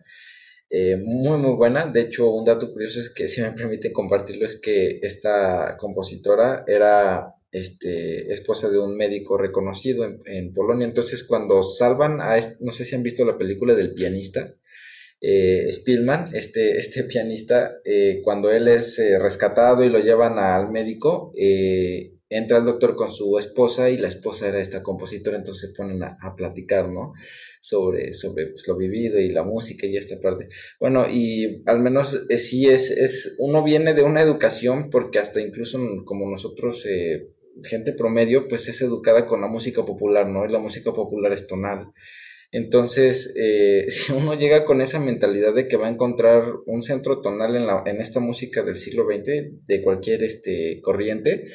eh, 0.71 0.97
muy 0.97 1.39
muy 1.39 1.53
buena. 1.53 1.87
De 1.87 2.03
hecho, 2.03 2.31
un 2.31 2.45
dato 2.45 2.73
curioso 2.73 3.01
es 3.01 3.11
que 3.11 3.29
si 3.29 3.41
me 3.41 3.53
permite 3.53 3.93
compartirlo 3.93 4.47
es 4.47 4.61
que 4.61 5.01
esta 5.03 5.77
compositora 5.79 6.65
era 6.67 7.35
este, 7.53 8.33
esposa 8.33 8.69
de 8.69 8.79
un 8.79 8.97
médico 8.97 9.39
reconocido 9.39 10.05
en, 10.05 10.53
Polonia. 10.53 10.87
Entonces, 10.87 11.25
cuando 11.25 11.63
salvan 11.63 12.21
a, 12.21 12.39
no 12.61 12.73
sé 12.73 12.85
si 12.85 12.95
han 12.95 13.03
visto 13.03 13.25
la 13.25 13.39
película 13.39 13.75
del 13.75 13.95
pianista, 13.95 14.55
eh, 15.21 15.71
Spielman, 15.75 16.27
este, 16.35 16.79
este 16.79 17.05
pianista, 17.05 17.79
eh, 17.85 18.21
cuando 18.23 18.51
él 18.51 18.69
es 18.69 19.01
rescatado 19.21 19.85
y 19.85 19.89
lo 19.89 19.99
llevan 19.99 20.39
al 20.39 20.71
médico, 20.71 21.33
eh, 21.37 22.18
entra 22.31 22.59
el 22.59 22.65
doctor 22.65 22.95
con 22.95 23.11
su 23.11 23.39
esposa 23.39 23.91
y 23.91 23.97
la 23.97 24.09
esposa 24.09 24.49
era 24.49 24.61
esta 24.61 24.83
compositora, 24.83 25.37
entonces 25.37 25.71
se 25.71 25.77
ponen 25.77 26.03
a, 26.03 26.35
platicar, 26.37 26.89
¿no? 26.89 27.15
Sobre, 27.61 28.13
sobre 28.13 28.47
pues, 28.49 28.69
lo 28.69 28.77
vivido 28.77 29.19
y 29.19 29.31
la 29.31 29.43
música 29.43 29.87
y 29.87 29.97
esta 29.97 30.21
parte. 30.21 30.49
Bueno, 30.79 31.07
y 31.11 31.63
al 31.67 31.81
menos 31.81 32.27
eh, 32.29 32.39
sí 32.39 32.69
es, 32.69 32.91
es, 32.91 33.37
uno 33.39 33.65
viene 33.65 33.95
de 33.95 34.03
una 34.03 34.23
educación, 34.23 34.91
porque 34.91 35.19
hasta 35.19 35.41
incluso 35.41 35.79
como 36.05 36.31
nosotros, 36.31 36.85
eh, 36.87 37.29
gente 37.65 37.93
promedio, 37.93 38.47
pues 38.47 38.69
es 38.69 38.81
educada 38.83 39.27
con 39.27 39.41
la 39.41 39.49
música 39.49 39.85
popular, 39.85 40.29
¿no? 40.29 40.45
Y 40.45 40.53
la 40.53 40.59
música 40.59 40.93
popular 40.93 41.33
es 41.33 41.47
tonal. 41.47 41.93
Entonces, 42.53 43.35
eh, 43.37 43.87
si 43.89 44.13
uno 44.13 44.35
llega 44.35 44.65
con 44.65 44.81
esa 44.81 45.01
mentalidad 45.01 45.55
de 45.55 45.67
que 45.67 45.77
va 45.77 45.87
a 45.87 45.91
encontrar 45.91 46.45
un 46.67 46.83
centro 46.83 47.21
tonal 47.21 47.57
en, 47.57 47.67
la, 47.67 47.83
en 47.87 48.01
esta 48.01 48.21
música 48.21 48.63
del 48.63 48.79
siglo 48.79 49.07
XX, 49.11 49.67
de 49.67 49.83
cualquier 49.83 50.23
este, 50.23 50.81
corriente, 50.83 51.49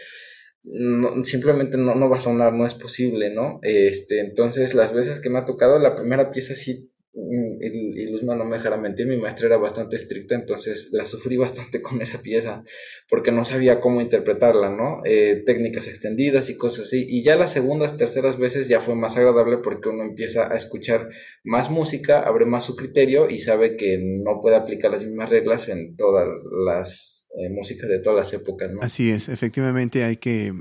simplemente 1.24 1.78
no, 1.78 1.96
no 1.96 2.10
va 2.10 2.18
a 2.18 2.22
sonar, 2.22 2.54
no 2.54 2.66
es 2.66 2.74
posible, 2.74 3.34
¿no? 3.34 3.60
Este, 3.64 4.20
entonces, 4.20 4.74
las 4.74 4.94
veces 4.94 5.20
que 5.20 5.30
me 5.30 5.40
ha 5.40 5.46
tocado, 5.46 5.78
la 5.78 5.96
primera 5.96 6.32
pieza 6.32 6.56
sí, 6.56 6.90
mm, 7.14 7.62
y, 7.62 8.12
Luz 8.12 8.24
no 8.24 8.36
me 8.46 8.58
dejará 8.58 8.78
mentir, 8.78 9.08
mi 9.08 9.18
maestra 9.18 9.48
era 9.48 9.58
bastante 9.58 9.98
estricta, 9.98 10.36
entonces 10.36 10.90
la 10.94 11.04
sufrí 11.04 11.36
bastante 11.36 11.82
con 11.82 12.02
esa 12.02 12.22
pieza, 12.22 12.64
porque 13.10 13.32
no 13.32 13.44
sabía 13.44 13.82
cómo 13.82 14.00
interpretarla, 14.00 14.70
¿no? 14.70 15.02
Eh, 15.04 15.44
técnicas 15.46 15.88
extendidas 15.88 16.50
y 16.50 16.58
cosas 16.58 16.88
así. 16.88 17.06
Y 17.10 17.24
ya 17.24 17.36
las 17.36 17.52
segundas, 17.52 17.98
terceras 17.98 18.38
veces 18.38 18.70
ya 18.70 18.80
fue 18.80 18.96
más 18.96 19.18
agradable 19.18 19.58
porque 19.58 19.90
uno 19.90 20.04
empieza 20.04 20.52
a 20.52 20.56
escuchar 20.56 21.10
más 21.44 21.70
música, 21.70 22.22
abre 22.22 22.46
más 22.46 22.64
su 22.66 22.78
criterio 22.78 23.30
y 23.30 23.40
sabe 23.40 23.76
que 23.76 24.00
no 24.02 24.40
puede 24.42 24.56
aplicar 24.56 24.92
las 24.92 25.04
mismas 25.04 25.30
reglas 25.30 25.68
en 25.68 25.98
todas 25.98 26.28
las 26.66 27.13
eh, 27.36 27.50
músicas 27.50 27.90
de 27.90 27.98
todas 27.98 28.18
las 28.18 28.34
épocas, 28.34 28.72
¿no? 28.72 28.82
Así 28.84 29.10
es, 29.10 29.28
efectivamente 29.28 30.04
hay 30.04 30.18
que 30.18 30.54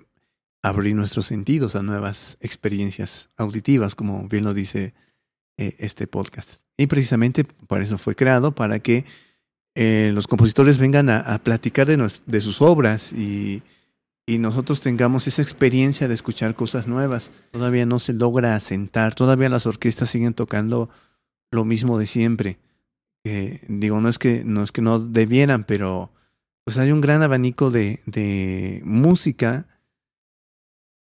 abrir 0.62 0.96
nuestros 0.96 1.26
sentidos 1.26 1.74
a 1.76 1.82
nuevas 1.82 2.38
experiencias 2.40 3.28
auditivas, 3.36 3.94
como 3.94 4.26
bien 4.26 4.44
lo 4.44 4.54
dice 4.54 4.94
eh, 5.58 5.76
este 5.78 6.06
podcast. 6.06 6.62
Y 6.78 6.86
precisamente 6.86 7.44
por 7.44 7.82
eso 7.82 7.98
fue 7.98 8.14
creado, 8.14 8.54
para 8.54 8.78
que 8.78 9.04
eh, 9.74 10.12
los 10.14 10.26
compositores 10.26 10.78
vengan 10.78 11.10
a, 11.10 11.38
platicar 11.44 11.86
de, 11.86 12.40
sus 12.40 12.62
obras 12.62 13.12
y, 13.12 13.62
y, 14.24 14.38
nosotros 14.38 14.80
tengamos 14.80 15.26
esa 15.26 15.42
experiencia 15.42 16.08
de 16.08 16.14
escuchar 16.14 16.54
cosas 16.54 16.86
nuevas. 16.86 17.32
Todavía 17.50 17.84
no 17.84 17.98
se 17.98 18.14
logra 18.14 18.56
asentar, 18.56 19.14
todavía 19.14 19.50
las 19.50 19.66
orquestas 19.66 20.08
siguen 20.08 20.32
tocando 20.32 20.88
lo 21.50 21.66
mismo 21.66 21.98
de 21.98 22.06
siempre. 22.06 22.58
digo, 23.68 24.00
no 24.00 24.08
es 24.08 24.18
que 24.18 24.42
no 24.42 24.64
es 24.64 24.72
que 24.72 24.80
no 24.80 25.00
debieran, 25.00 25.64
pero 25.64 26.10
pues 26.64 26.78
hay 26.78 26.92
un 26.92 27.00
gran 27.00 27.22
abanico 27.22 27.70
de, 27.70 28.00
de 28.06 28.80
música 28.84 29.66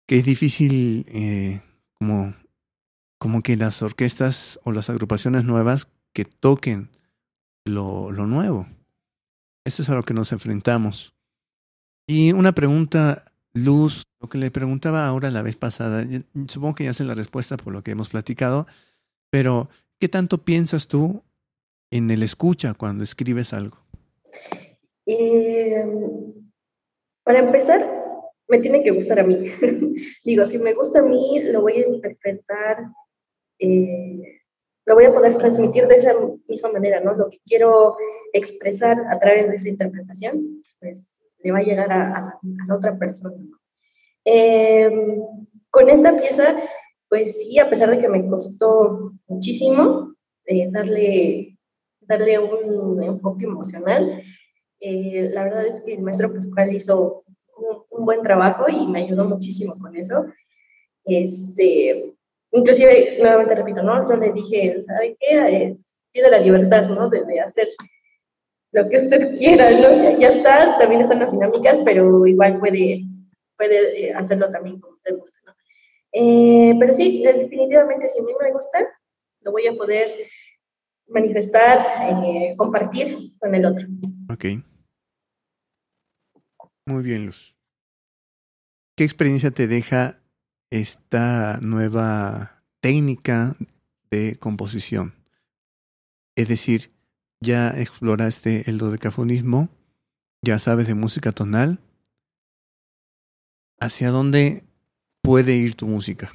que 0.07 0.19
es 0.19 0.25
difícil 0.25 1.05
eh, 1.09 1.63
como 1.95 2.35
como 3.19 3.43
que 3.43 3.57
las 3.57 3.83
orquestas 3.83 4.61
o 4.65 4.73
las 4.73 4.89
agrupaciones 4.91 5.45
nuevas 5.45 5.89
que 6.13 6.25
toquen 6.25 6.91
lo, 7.65 8.13
lo 8.13 8.27
nuevo. 8.27 8.67
Eso 9.65 9.83
es 9.83 9.91
a 9.91 9.95
lo 9.95 10.05
que 10.05 10.15
nos 10.15 10.33
enfrentamos. 10.33 11.15
Y 12.07 12.33
una 12.33 12.53
pregunta, 12.53 13.25
Luz, 13.53 14.05
lo 14.21 14.29
que 14.29 14.39
le 14.39 14.51
preguntaba 14.51 15.07
ahora 15.07 15.31
la 15.31 15.43
vez 15.43 15.57
pasada, 15.57 16.07
supongo 16.47 16.77
que 16.77 16.85
ya 16.85 16.95
sé 16.95 17.05
la 17.05 17.15
respuesta 17.15 17.57
por 17.57 17.73
lo 17.73 17.83
que 17.83 17.91
hemos 17.91 18.09
platicado, 18.09 18.67
pero 19.31 19.69
¿qué 19.99 20.09
tanto 20.09 20.45
piensas 20.45 20.89
tú 20.89 21.23
en 21.91 22.11
el 22.11 22.23
escucha 22.23 22.75
cuando 22.75 23.05
escribes 23.05 23.53
algo? 23.53 23.79
Eh, 25.09 25.85
para 27.25 27.41
empezar, 27.41 27.81
me 28.49 28.59
tiene 28.59 28.83
que 28.83 28.93
gustar 28.93 29.19
a 29.19 29.25
mí. 29.25 29.45
Digo, 30.25 30.47
si 30.47 30.59
me 30.59 30.75
gusta 30.75 31.01
a 31.01 31.03
mí, 31.03 31.41
lo 31.43 31.63
voy 31.63 31.75
a 31.75 31.89
interpretar 31.89 32.87
eh, 33.59 34.39
lo 34.89 34.95
voy 34.95 35.05
a 35.05 35.13
poder 35.13 35.37
transmitir 35.37 35.87
de 35.87 35.97
esa 35.97 36.15
misma 36.49 36.73
manera, 36.73 37.01
¿no? 37.01 37.13
Lo 37.13 37.29
que 37.29 37.39
quiero 37.45 37.97
expresar 38.33 38.97
a 39.11 39.19
través 39.19 39.51
de 39.51 39.57
esa 39.57 39.69
interpretación, 39.69 40.63
pues 40.81 41.19
le 41.41 41.53
va 41.53 41.59
a 41.59 41.63
llegar 41.63 41.93
a, 41.93 42.39
la 42.67 42.75
otra 42.75 42.99
persona. 42.99 43.37
Em, 44.25 45.21
con 45.71 45.91
esta 45.91 46.17
pieza, 46.17 46.57
pues 47.09 47.43
sí, 47.43 47.59
a 47.59 47.69
pesar 47.69 47.91
de 47.91 47.99
que 47.99 48.09
me 48.09 48.27
costó 48.27 49.13
muchísimo 49.27 50.15
eh, 50.47 50.69
darle, 50.71 51.59
darle 52.01 52.39
un 52.39 53.03
enfoque 53.03 53.45
emocional, 53.45 54.23
eh, 54.81 55.31
la 55.33 55.45
verdad 55.45 55.67
es 55.67 55.81
que 55.81 55.95
el 55.95 56.03
maestro 56.03 56.33
Pascual 56.33 56.75
hizo 56.75 57.25
un, 57.91 58.05
buen 58.05 58.23
trabajo 58.23 58.67
y 58.69 58.87
me 58.87 59.03
ayudó 59.03 59.25
muchísimo 59.25 59.75
con 59.79 59.97
eso. 59.97 60.27
Este, 61.05 62.15
Inclusive, 62.51 63.19
nuevamente 63.19 63.55
repito, 63.55 63.83
¿no? 63.83 64.09
Yo 64.09 64.17
le 64.17 64.33
dije, 64.33 64.81
¿sabe 64.81 65.17
qué? 65.21 65.37
Eh, 65.37 65.77
tiene 66.13 66.31
la 66.31 66.39
libertad, 66.39 66.89
¿no? 66.89 67.11
De, 67.11 67.41
hacer 67.41 67.69
lo 68.73 68.89
que 68.89 68.97
usted 68.97 69.35
quiera, 69.39 69.71
¿no? 69.71 70.19
Ya, 70.19 70.29
está, 70.29 70.79
también 70.79 71.03
están 71.03 71.19
las 71.19 71.33
dinámicas, 71.33 71.81
pero 71.85 72.27
igual 72.27 72.59
puede, 72.59 73.03
puede 73.57 74.07
eh, 74.07 74.15
hacerlo 74.15 74.51
también 74.51 74.81
como 74.81 74.95
usted 74.95 75.17
guste, 75.19 75.41
¿no? 75.45 75.53
Pero 76.81 76.93
sí, 76.95 77.23
definitivamente, 77.23 78.09
si 78.09 78.21
a 78.21 78.23
mí 78.23 78.31
me 78.41 78.53
gusta, 78.53 78.89
lo 79.43 79.53
voy 79.53 79.67
a 79.67 79.75
poder 79.75 80.09
manifestar, 81.09 82.57
compartir 82.57 83.33
con 83.39 83.55
el 83.55 83.67
otro. 83.67 83.87
Ok. 84.33 84.45
Muy 86.89 87.03
bien, 87.03 87.27
Luz. 87.27 87.55
¿Qué 88.97 89.05
experiencia 89.05 89.51
te 89.51 89.67
deja 89.67 90.21
esta 90.71 91.59
nueva 91.63 92.65
técnica 92.81 93.57
de 94.11 94.37
composición. 94.39 95.15
Es 96.37 96.49
decir, 96.49 96.93
ya 97.41 97.71
exploraste 97.71 98.69
el 98.71 98.79
dodecafonismo, 98.79 99.69
ya 100.43 100.59
sabes 100.59 100.87
de 100.87 100.95
música 100.95 101.33
tonal. 101.33 101.81
¿Hacia 103.81 104.11
dónde 104.11 104.65
puede 105.23 105.55
ir 105.55 105.75
tu 105.75 105.87
música? 105.87 106.33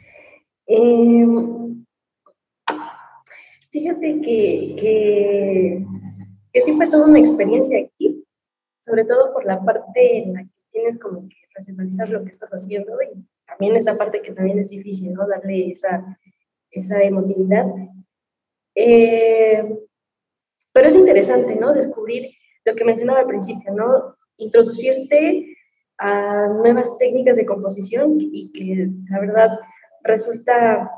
Em, 0.68 1.84
fíjate 3.72 4.22
que, 4.22 4.76
que, 4.80 5.86
que 6.54 6.62
sí 6.62 6.74
fue 6.74 6.88
toda 6.88 7.08
una 7.08 7.20
experiencia 7.20 7.90
sobre 8.84 9.06
todo 9.06 9.34
por 9.34 9.46
la 9.46 9.64
parte 9.64 10.18
en 10.18 10.34
la 10.34 10.44
que 10.44 10.50
tienes 10.72 11.00
como 11.00 11.28
que 11.30 11.38
racionalizar 11.56 12.10
lo 12.10 12.24
que 12.24 12.32
estás 12.32 12.52
haciendo 12.52 12.98
y 13.02 13.26
también 13.46 13.76
esa 13.76 13.98
parte 13.98 14.22
que 14.22 14.34
también 14.34 14.60
es 14.60 14.70
difícil, 14.70 15.14
¿no? 15.14 15.28
Darle 15.28 15.72
esa, 15.72 16.18
esa 16.72 17.02
emotividad. 17.02 17.66
Eh, 18.76 19.64
pero 20.72 20.88
es 20.88 20.96
interesante, 20.96 21.56
¿no? 21.56 21.74
Descubrir 21.74 22.32
lo 22.66 22.76
que 22.76 22.86
mencionaba 22.86 23.20
al 23.20 23.28
principio, 23.28 23.74
¿no? 23.74 24.16
Introducirte 24.38 25.56
a 25.98 26.48
nuevas 26.48 26.98
técnicas 26.98 27.38
de 27.38 27.46
composición 27.46 28.18
y 28.20 28.52
que 28.52 28.90
la 29.10 29.20
verdad 29.20 29.60
resulta 30.04 30.92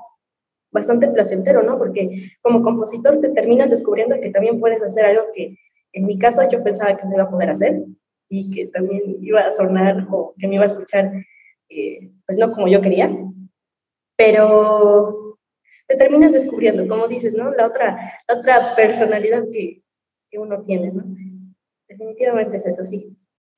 bastante 0.72 1.08
placentero, 1.10 1.62
¿no? 1.62 1.78
Porque 1.78 2.32
como 2.42 2.64
compositor 2.64 3.20
te 3.20 3.30
terminas 3.30 3.70
descubriendo 3.70 4.20
que 4.20 4.32
también 4.32 4.60
puedes 4.60 4.82
hacer 4.82 5.06
algo 5.06 5.26
que 5.36 5.58
en 5.96 6.06
mi 6.06 6.20
caso 6.20 6.42
yo 6.52 6.64
pensaba 6.64 6.96
que 6.96 7.06
no 7.06 7.14
iba 7.14 7.24
a 7.24 7.30
poder 7.30 7.50
hacer 7.50 7.84
y 8.30 8.50
que 8.52 8.68
también 8.68 9.18
iba 9.22 9.42
a 9.42 9.52
sonar 9.52 10.08
o 10.12 10.36
que 10.38 10.48
me 10.48 10.56
iba 10.56 10.64
a 10.64 10.68
escuchar 10.68 11.12
eh, 11.70 12.12
pues 12.26 12.38
no 12.38 12.52
como 12.52 12.68
yo 12.68 12.82
quería, 12.82 13.10
pero 14.18 15.38
te 15.88 15.96
terminas 15.96 16.34
descubriendo, 16.34 16.88
como 16.88 17.08
dices, 17.08 17.34
¿no? 17.34 17.52
La 17.54 17.68
otra, 17.68 18.20
la 18.28 18.36
otra 18.36 18.76
personalidad 18.76 19.44
que, 19.52 19.84
que 20.30 20.38
uno 20.38 20.62
tiene, 20.62 20.92
¿no? 20.92 21.04
Definitivamente 21.88 22.58
es 22.58 22.66
eso, 22.66 22.84
sí. 22.84 23.16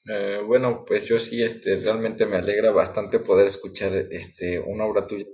Eh, 0.10 0.42
bueno, 0.46 0.86
pues 0.86 1.06
yo 1.06 1.20
sí, 1.20 1.44
este, 1.44 1.78
realmente 1.78 2.26
me 2.26 2.38
alegra 2.38 2.72
bastante 2.72 3.20
poder 3.20 3.48
escuchar 3.48 3.94
este, 4.12 4.60
una 4.60 4.86
obra 4.86 5.08
tuya. 5.08 5.26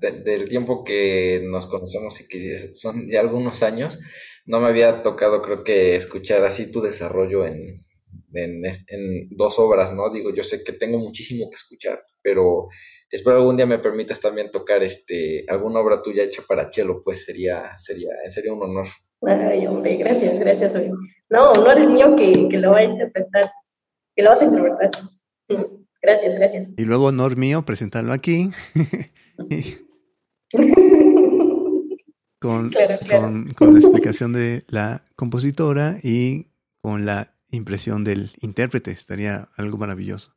del 0.00 0.48
tiempo 0.48 0.84
que 0.84 1.42
nos 1.44 1.66
conocemos 1.66 2.20
y 2.20 2.28
que 2.28 2.74
son 2.74 3.06
ya 3.06 3.20
algunos 3.20 3.62
años, 3.62 3.98
no 4.46 4.60
me 4.60 4.68
había 4.68 5.02
tocado, 5.02 5.42
creo 5.42 5.64
que, 5.64 5.96
escuchar 5.96 6.44
así 6.44 6.70
tu 6.70 6.80
desarrollo 6.80 7.46
en, 7.46 7.80
en, 8.32 9.28
dos 9.30 9.58
obras, 9.58 9.92
¿no? 9.94 10.10
Digo, 10.10 10.34
yo 10.34 10.42
sé 10.42 10.62
que 10.64 10.72
tengo 10.72 10.98
muchísimo 10.98 11.48
que 11.48 11.56
escuchar, 11.56 12.02
pero 12.22 12.68
espero 13.10 13.36
algún 13.38 13.56
día 13.56 13.66
me 13.66 13.78
permitas 13.78 14.20
también 14.20 14.50
tocar 14.50 14.82
este 14.82 15.44
alguna 15.48 15.80
obra 15.80 16.02
tuya 16.02 16.24
hecha 16.24 16.42
para 16.46 16.70
Chelo, 16.70 17.02
pues 17.02 17.24
sería, 17.24 17.76
sería, 17.78 18.10
sería 18.28 18.52
un 18.52 18.62
honor. 18.62 18.86
Ay, 19.26 19.66
hombre, 19.66 19.96
gracias, 19.96 20.38
gracias, 20.38 20.74
hoy. 20.74 20.90
No, 21.30 21.52
honor 21.52 21.78
el 21.78 21.90
mío 21.90 22.14
que, 22.16 22.48
que 22.48 22.58
lo 22.58 22.72
va 22.72 22.80
a 22.80 22.84
interpretar, 22.84 23.50
que 24.14 24.22
lo 24.22 24.30
vas 24.30 24.42
a 24.42 24.44
interpretar. 24.44 24.90
Gracias, 26.02 26.34
gracias. 26.34 26.68
Y 26.76 26.84
luego 26.84 27.06
honor 27.06 27.36
mío 27.36 27.64
presentarlo 27.64 28.12
aquí. 28.12 28.50
con, 32.44 32.70
Con, 33.08 33.54
con 33.54 33.72
la 33.72 33.80
explicación 33.80 34.34
de 34.34 34.64
la 34.68 35.02
compositora 35.16 35.96
y 36.02 36.48
con 36.82 37.06
la 37.06 37.34
impresión 37.50 38.04
del 38.04 38.32
intérprete. 38.42 38.90
Estaría 38.90 39.48
algo 39.56 39.78
maravilloso. 39.78 40.34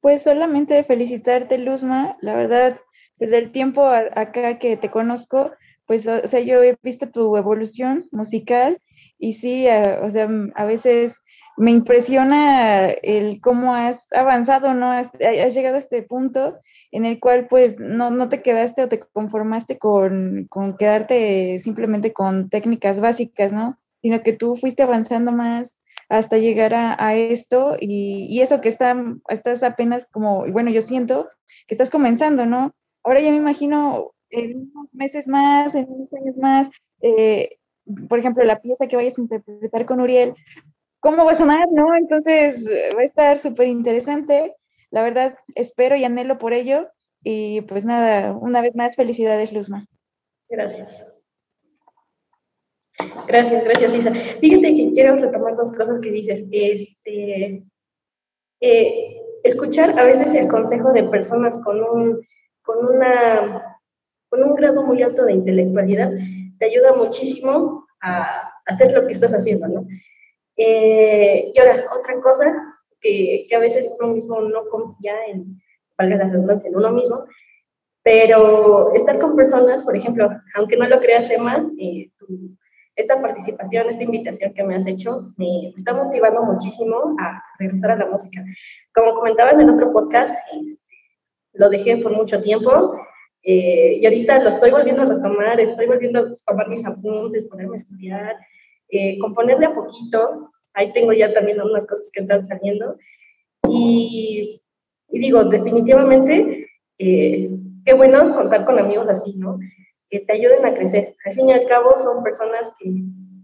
Pues 0.00 0.22
solamente 0.22 0.84
felicitarte, 0.84 1.56
Luzma. 1.56 2.18
La 2.20 2.34
verdad, 2.34 2.78
desde 3.16 3.38
el 3.38 3.50
tiempo 3.50 3.86
acá 3.86 4.58
que 4.58 4.76
te 4.76 4.90
conozco, 4.90 5.52
pues, 5.86 6.06
o 6.06 6.28
sea, 6.28 6.40
yo 6.40 6.62
he 6.62 6.76
visto 6.82 7.08
tu 7.08 7.34
evolución 7.38 8.06
musical 8.12 8.78
y 9.18 9.32
sí, 9.32 9.66
o 10.02 10.10
sea, 10.10 10.28
a 10.54 10.64
veces 10.66 11.16
me 11.56 11.70
impresiona 11.70 12.90
el 12.90 13.40
cómo 13.40 13.74
has 13.74 14.12
avanzado, 14.12 14.74
¿no? 14.74 14.90
Has, 14.90 15.10
llegado 15.18 15.76
a 15.76 15.80
este 15.80 16.02
punto 16.02 16.58
en 16.90 17.04
el 17.04 17.20
cual 17.20 17.46
pues 17.48 17.78
no, 17.78 18.10
no 18.10 18.28
te 18.28 18.42
quedaste 18.42 18.82
o 18.82 18.88
te 18.88 19.00
conformaste 19.00 19.78
con, 19.78 20.46
con, 20.48 20.76
quedarte 20.76 21.60
simplemente 21.60 22.12
con 22.12 22.48
técnicas 22.50 23.00
básicas, 23.00 23.52
¿no? 23.52 23.78
Sino 24.02 24.22
que 24.22 24.32
tú 24.32 24.56
fuiste 24.56 24.82
avanzando 24.82 25.32
más, 25.32 25.76
hasta 26.08 26.38
llegar 26.38 26.74
a, 26.74 27.14
esto 27.14 27.76
y, 27.80 28.40
eso 28.40 28.60
que 28.60 28.68
está, 28.68 28.96
estás 29.28 29.62
apenas 29.62 30.06
como, 30.06 30.46
bueno, 30.50 30.70
yo 30.70 30.80
siento 30.80 31.28
que 31.66 31.74
estás 31.74 31.90
comenzando, 31.90 32.46
¿no? 32.46 32.72
Ahora 33.02 33.20
ya 33.20 33.30
me 33.30 33.36
imagino 33.36 34.12
en 34.30 34.70
unos 34.74 34.94
meses 34.94 35.28
más, 35.28 35.74
en 35.74 35.86
unos 35.88 36.12
años 36.14 36.36
más, 36.36 36.68
eh, 37.00 37.58
por 38.08 38.18
ejemplo, 38.18 38.42
la 38.44 38.60
pieza 38.60 38.86
que 38.86 38.96
vayas 38.96 39.18
a 39.18 39.20
interpretar 39.20 39.86
con 39.86 40.00
Uriel, 40.00 40.34
¿cómo 41.04 41.26
va 41.26 41.32
a 41.32 41.34
sonar, 41.34 41.70
no? 41.70 41.94
Entonces 41.94 42.66
va 42.66 43.02
a 43.02 43.04
estar 43.04 43.38
súper 43.38 43.68
interesante. 43.68 44.56
La 44.90 45.02
verdad, 45.02 45.36
espero 45.54 45.96
y 45.96 46.04
anhelo 46.04 46.38
por 46.38 46.54
ello. 46.54 46.88
Y 47.22 47.60
pues 47.62 47.84
nada, 47.84 48.32
una 48.32 48.62
vez 48.62 48.74
más, 48.74 48.96
felicidades, 48.96 49.52
Luzma. 49.52 49.86
Gracias. 50.48 51.06
Gracias, 53.28 53.64
gracias, 53.64 53.94
Isa. 53.94 54.14
Fíjate 54.14 54.74
que 54.74 54.92
quiero 54.94 55.16
retomar 55.16 55.56
dos 55.56 55.72
cosas 55.74 56.00
que 56.00 56.10
dices. 56.10 56.46
Este, 56.50 57.62
eh, 58.60 59.20
escuchar 59.42 59.98
a 59.98 60.04
veces 60.04 60.32
el 60.32 60.48
consejo 60.48 60.92
de 60.94 61.04
personas 61.04 61.60
con 61.62 61.82
un, 61.82 62.26
con, 62.62 62.78
una, 62.86 63.78
con 64.30 64.42
un 64.42 64.54
grado 64.54 64.82
muy 64.84 65.02
alto 65.02 65.26
de 65.26 65.34
intelectualidad 65.34 66.12
te 66.58 66.66
ayuda 66.66 66.94
muchísimo 66.94 67.86
a 68.00 68.52
hacer 68.64 68.92
lo 68.92 69.06
que 69.06 69.12
estás 69.12 69.32
haciendo, 69.32 69.68
¿no? 69.68 69.86
Eh, 70.56 71.52
y 71.54 71.58
ahora, 71.58 71.84
otra 71.98 72.20
cosa 72.20 72.78
que, 73.00 73.46
que, 73.48 73.56
a 73.56 73.58
veces 73.58 73.92
uno 73.98 74.14
mismo 74.14 74.40
no 74.40 74.68
confía 74.68 75.14
en, 75.26 75.60
valga 75.98 76.16
la 76.16 76.28
redundancia, 76.28 76.68
en 76.68 76.76
uno 76.76 76.92
mismo, 76.92 77.24
pero 78.04 78.92
estar 78.92 79.18
con 79.18 79.34
personas, 79.34 79.82
por 79.82 79.96
ejemplo, 79.96 80.28
aunque 80.54 80.76
no 80.76 80.86
lo 80.86 81.00
creas, 81.00 81.30
Emma, 81.30 81.66
eh, 81.78 82.10
esta 82.96 83.20
participación, 83.20 83.88
esta 83.88 84.04
invitación 84.04 84.52
que 84.52 84.62
me 84.62 84.76
has 84.76 84.86
hecho, 84.86 85.32
me, 85.36 85.72
está 85.76 85.94
motivando 85.94 86.42
muchísimo 86.42 87.16
a 87.18 87.42
regresar 87.58 87.92
a 87.92 87.96
la 87.96 88.06
música. 88.06 88.44
Como 88.94 89.14
comentaba 89.14 89.50
en 89.50 89.62
el 89.62 89.70
otro 89.70 89.90
podcast, 89.90 90.36
este, 90.52 90.94
lo 91.54 91.70
dejé 91.70 91.96
por 91.96 92.12
mucho 92.12 92.40
tiempo 92.40 92.94
eh, 93.42 93.98
y 94.00 94.06
ahorita 94.06 94.40
lo 94.40 94.50
estoy 94.50 94.70
volviendo 94.70 95.02
a 95.02 95.06
retomar, 95.06 95.58
estoy 95.58 95.86
volviendo 95.86 96.20
a 96.20 96.32
tomar 96.46 96.68
mis 96.68 96.86
apuntes, 96.86 97.46
ponerme 97.46 97.76
a 97.76 97.78
estudiar, 97.78 98.36
eh, 98.88 99.18
componer 99.18 99.58
de 99.58 99.66
a 99.66 99.72
poquito. 99.72 100.50
Ahí 100.72 100.92
tengo 100.92 101.12
ya 101.12 101.32
también 101.32 101.60
algunas 101.60 101.86
cosas 101.86 102.10
que 102.12 102.22
están 102.22 102.44
saliendo. 102.44 102.96
Y, 103.68 104.60
y 105.08 105.18
digo, 105.18 105.44
definitivamente, 105.44 106.66
eh, 106.98 107.50
qué 107.84 107.94
bueno 107.94 108.34
contar 108.34 108.64
con 108.64 108.78
amigos 108.78 109.08
así, 109.08 109.34
¿no? 109.36 109.58
Que 110.10 110.20
te 110.20 110.32
ayuden 110.32 110.64
a 110.66 110.74
crecer. 110.74 111.16
Al 111.24 111.32
fin 111.32 111.48
y 111.48 111.52
al 111.52 111.66
cabo, 111.66 111.96
son 111.98 112.22
personas 112.22 112.72
que, 112.78 112.90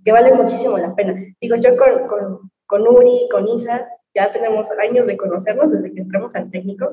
que 0.04 0.12
valen 0.12 0.36
muchísimo 0.36 0.76
la 0.78 0.94
pena. 0.94 1.14
Digo, 1.40 1.56
yo 1.56 1.76
con, 1.76 2.08
con, 2.08 2.50
con 2.66 2.88
Uri, 2.88 3.28
con 3.30 3.48
Isa, 3.48 3.88
ya 4.14 4.32
tenemos 4.32 4.66
años 4.72 5.06
de 5.06 5.16
conocernos 5.16 5.70
desde 5.72 5.92
que 5.92 6.00
entramos 6.00 6.34
al 6.34 6.50
técnico 6.50 6.90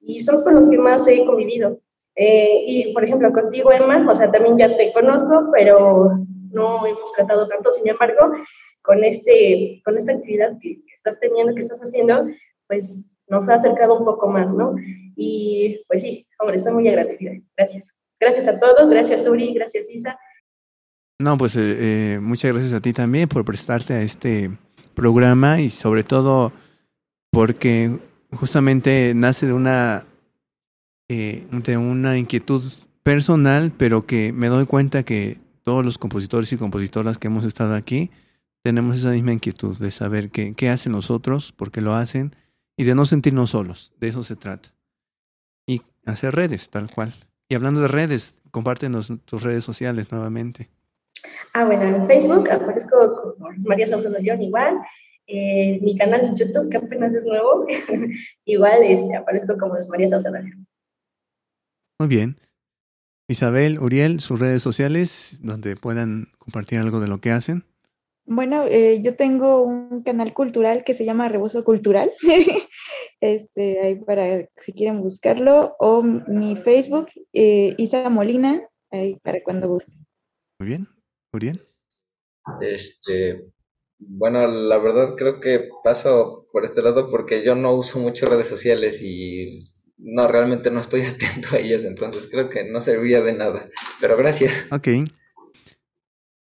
y 0.00 0.20
son 0.20 0.42
con 0.42 0.54
los 0.54 0.66
que 0.68 0.78
más 0.78 1.06
he 1.06 1.24
convivido. 1.24 1.80
Eh, 2.16 2.64
y, 2.66 2.92
por 2.92 3.04
ejemplo, 3.04 3.32
contigo, 3.32 3.72
Emma, 3.72 4.04
o 4.10 4.14
sea, 4.14 4.30
también 4.30 4.58
ya 4.58 4.76
te 4.76 4.92
conozco, 4.92 5.50
pero 5.52 6.18
no 6.50 6.86
hemos 6.86 7.12
tratado 7.12 7.46
tanto, 7.46 7.70
sin 7.70 7.88
embargo, 7.88 8.32
con, 8.82 9.02
este, 9.04 9.82
con 9.84 9.96
esta 9.96 10.12
actividad 10.12 10.58
que, 10.60 10.80
estás 10.94 11.20
teniendo, 11.20 11.54
que 11.54 11.60
estás 11.60 11.80
haciendo, 11.80 12.26
pues 12.66 13.06
nos 13.28 13.48
ha 13.48 13.54
acercado 13.54 13.98
un 13.98 14.04
poco 14.04 14.28
más, 14.28 14.52
¿no? 14.52 14.74
Y 15.14 15.84
pues 15.86 16.00
sí, 16.00 16.26
hombre, 16.40 16.56
estoy 16.56 16.72
muy 16.72 16.88
agradecida. 16.88 17.32
Gracias. 17.56 17.94
Gracias 18.20 18.48
a 18.48 18.58
todos, 18.58 18.88
gracias 18.88 19.26
Uri, 19.26 19.54
gracias 19.54 19.88
Isa. 19.88 20.18
No, 21.20 21.38
pues 21.38 21.56
eh, 21.56 21.60
eh, 22.14 22.18
muchas 22.20 22.52
gracias 22.52 22.72
a 22.72 22.80
ti 22.80 22.92
también 22.92 23.28
por 23.28 23.44
prestarte 23.44 23.94
a 23.94 24.02
este 24.02 24.50
programa 24.94 25.60
y 25.60 25.70
sobre 25.70 26.02
todo 26.02 26.52
porque 27.30 27.98
justamente 28.32 29.12
nace 29.14 29.46
de 29.46 29.52
una 29.52 30.06
eh, 31.08 31.46
de 31.50 31.76
una 31.76 32.18
inquietud 32.18 32.62
personal, 33.02 33.72
pero 33.76 34.04
que 34.04 34.32
me 34.32 34.48
doy 34.48 34.66
cuenta 34.66 35.02
que 35.02 35.38
todos 35.68 35.84
los 35.84 35.98
compositores 35.98 36.50
y 36.50 36.56
compositoras 36.56 37.18
que 37.18 37.26
hemos 37.26 37.44
estado 37.44 37.74
aquí 37.74 38.10
tenemos 38.62 38.96
esa 38.96 39.10
misma 39.10 39.34
inquietud 39.34 39.76
de 39.76 39.90
saber 39.90 40.30
qué, 40.30 40.54
qué 40.54 40.70
hacen 40.70 40.92
los 40.92 41.10
otros, 41.10 41.52
por 41.52 41.70
qué 41.70 41.82
lo 41.82 41.92
hacen, 41.92 42.34
y 42.74 42.84
de 42.84 42.94
no 42.94 43.04
sentirnos 43.04 43.50
solos. 43.50 43.92
De 44.00 44.08
eso 44.08 44.22
se 44.22 44.34
trata. 44.34 44.70
Y 45.66 45.82
hacer 46.06 46.34
redes, 46.34 46.70
tal 46.70 46.90
cual. 46.90 47.12
Y 47.50 47.54
hablando 47.54 47.82
de 47.82 47.88
redes, 47.88 48.38
compártenos 48.50 49.12
tus 49.26 49.42
redes 49.42 49.62
sociales 49.62 50.10
nuevamente. 50.10 50.70
Ah, 51.52 51.66
bueno, 51.66 51.82
en 51.82 52.06
Facebook 52.06 52.50
aparezco 52.50 53.34
como 53.36 53.50
María 53.66 53.86
Saucedo 53.86 54.18
León 54.18 54.40
igual. 54.40 54.78
Eh, 55.26 55.80
mi 55.82 55.94
canal 55.98 56.22
en 56.22 56.34
YouTube, 56.34 56.70
que 56.70 56.78
apenas 56.78 57.14
es 57.14 57.26
nuevo, 57.26 57.66
igual 58.46 58.82
este, 58.84 59.16
aparezco 59.16 59.58
como 59.58 59.74
María 59.90 60.08
Saucedo 60.08 60.32
León. 60.32 60.66
Muy 61.98 62.08
bien. 62.08 62.40
Isabel, 63.28 63.78
Uriel, 63.78 64.20
sus 64.20 64.40
redes 64.40 64.62
sociales 64.62 65.38
donde 65.42 65.76
puedan 65.76 66.28
compartir 66.38 66.78
algo 66.78 66.98
de 66.98 67.08
lo 67.08 67.20
que 67.20 67.30
hacen. 67.30 67.64
Bueno, 68.24 68.64
eh, 68.66 69.00
yo 69.02 69.16
tengo 69.16 69.62
un 69.62 70.02
canal 70.02 70.32
cultural 70.32 70.82
que 70.82 70.94
se 70.94 71.04
llama 71.04 71.28
Rebozo 71.28 71.62
Cultural. 71.62 72.10
este, 73.20 73.80
ahí 73.80 73.94
para 73.96 74.48
si 74.56 74.72
quieren 74.72 75.00
buscarlo. 75.00 75.76
O 75.78 76.02
mi 76.02 76.56
Facebook, 76.56 77.08
eh, 77.32 77.74
Isa 77.78 78.08
Molina, 78.08 78.66
ahí 78.90 79.16
para 79.22 79.42
cuando 79.42 79.68
gusten. 79.68 79.94
Muy 80.58 80.68
bien. 80.68 80.88
Uriel. 81.32 81.66
Este, 82.62 83.50
bueno, 83.98 84.46
la 84.46 84.78
verdad 84.78 85.14
creo 85.16 85.40
que 85.40 85.68
paso 85.84 86.46
por 86.52 86.64
este 86.64 86.82
lado 86.82 87.10
porque 87.10 87.44
yo 87.44 87.54
no 87.54 87.74
uso 87.74 87.98
mucho 87.98 88.26
redes 88.26 88.48
sociales 88.48 89.02
y 89.02 89.70
no, 89.98 90.28
realmente 90.28 90.70
no 90.70 90.80
estoy 90.80 91.02
atento 91.06 91.48
a 91.52 91.58
ellas, 91.58 91.84
entonces 91.84 92.28
creo 92.30 92.48
que 92.48 92.64
no 92.64 92.80
serviría 92.80 93.20
de 93.20 93.32
nada. 93.32 93.68
Pero 94.00 94.16
gracias. 94.16 94.68
Ok. 94.72 94.88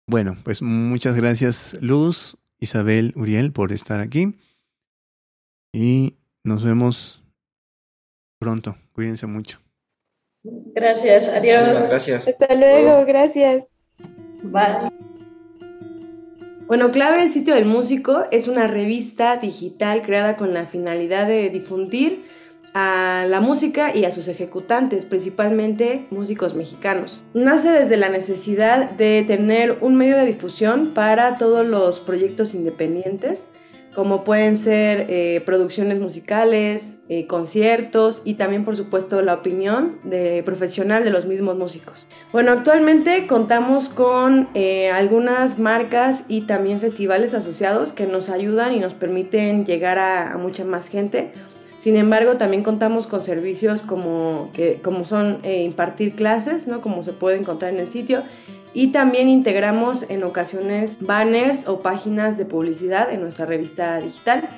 Bueno, 0.07 0.37
pues 0.45 0.61
muchas 0.61 1.17
gracias 1.17 1.79
Luz, 1.81 2.37
Isabel, 2.59 3.13
Uriel 3.17 3.53
por 3.53 3.73
estar 3.73 4.01
aquí. 4.01 4.35
Y 5.73 6.17
nos 6.45 6.63
vemos 6.63 7.23
pronto. 8.39 8.77
Cuídense 8.93 9.27
mucho. 9.27 9.61
Gracias, 10.45 11.27
adiós. 11.29 11.89
gracias. 11.89 12.29
Hasta 12.29 12.55
luego, 12.55 13.05
gracias. 13.07 13.65
Bye. 14.43 14.91
Bueno, 16.67 16.93
Clave 16.93 17.23
el 17.25 17.33
sitio 17.33 17.55
del 17.55 17.65
músico 17.65 18.25
es 18.31 18.47
una 18.47 18.67
revista 18.67 19.39
digital 19.39 20.03
creada 20.03 20.37
con 20.37 20.55
la 20.55 20.67
finalidad 20.67 21.27
de 21.27 21.51
difundir 21.51 22.25
a 22.75 23.25
la 23.29 23.41
música 23.41 23.97
y 23.97 24.05
a 24.05 24.11
sus 24.11 24.27
ejecutantes, 24.27 25.05
principalmente 25.05 26.07
músicos 26.11 26.55
mexicanos. 26.55 27.23
Nace 27.33 27.71
desde 27.71 27.97
la 27.97 28.09
necesidad 28.09 28.91
de 28.91 29.25
tener 29.27 29.79
un 29.81 29.95
medio 29.95 30.17
de 30.17 30.27
difusión 30.27 30.93
para 30.93 31.39
todos 31.39 31.65
los 31.65 32.01
proyectos 32.01 32.53
independientes, 32.53 33.49
como 33.95 34.25
pueden 34.25 34.57
ser 34.57 35.07
eh, 35.09 35.41
producciones 35.47 36.01
musicales, 36.01 36.97
eh, 37.09 37.29
conciertos 37.29 38.23
y 38.25 38.35
también 38.35 38.65
por 38.65 38.75
supuesto 38.75 39.23
la 39.23 39.35
opinión 39.35 40.01
de 40.03 40.43
profesional 40.43 41.05
de 41.05 41.11
los 41.11 41.27
mismos 41.27 41.57
músicos. 41.57 42.09
Bueno, 42.33 42.51
actualmente 42.51 43.29
contamos 43.29 43.89
con 43.89 44.49
eh, 44.55 44.91
algunas 44.91 45.61
marcas 45.61 46.25
y 46.27 46.41
también 46.41 46.81
festivales 46.81 47.35
asociados 47.35 47.93
que 47.93 48.07
nos 48.07 48.31
ayudan 48.31 48.75
y 48.75 48.81
nos 48.81 48.95
permiten 48.95 49.65
llegar 49.65 50.01
a 50.01 50.37
mucha 50.39 50.65
más 50.65 50.89
gente. 50.89 51.31
Sin 51.85 51.97
embargo, 51.97 52.39
también 52.39 52.63
contamos 52.63 53.07
con 53.07 53.23
servicios 53.23 53.83
como, 53.83 54.49
que, 54.55 54.81
como 54.83 55.05
son 55.05 55.41
eh, 55.43 55.65
impartir 55.65 56.15
clases, 56.15 56.67
¿no? 56.67 56.81
como 56.81 57.03
se 57.03 57.13
puede 57.13 57.37
encontrar 57.37 57.75
en 57.75 57.79
el 57.79 57.89
sitio, 57.89 58.23
y 58.73 58.87
también 58.87 59.29
integramos 59.29 60.07
en 60.09 60.25
ocasiones 60.25 60.97
banners 61.03 61.69
o 61.69 61.83
páginas 61.83 62.39
de 62.39 62.47
publicidad 62.47 63.13
en 63.13 63.21
nuestra 63.21 63.45
revista 63.45 63.99
digital. 63.99 64.49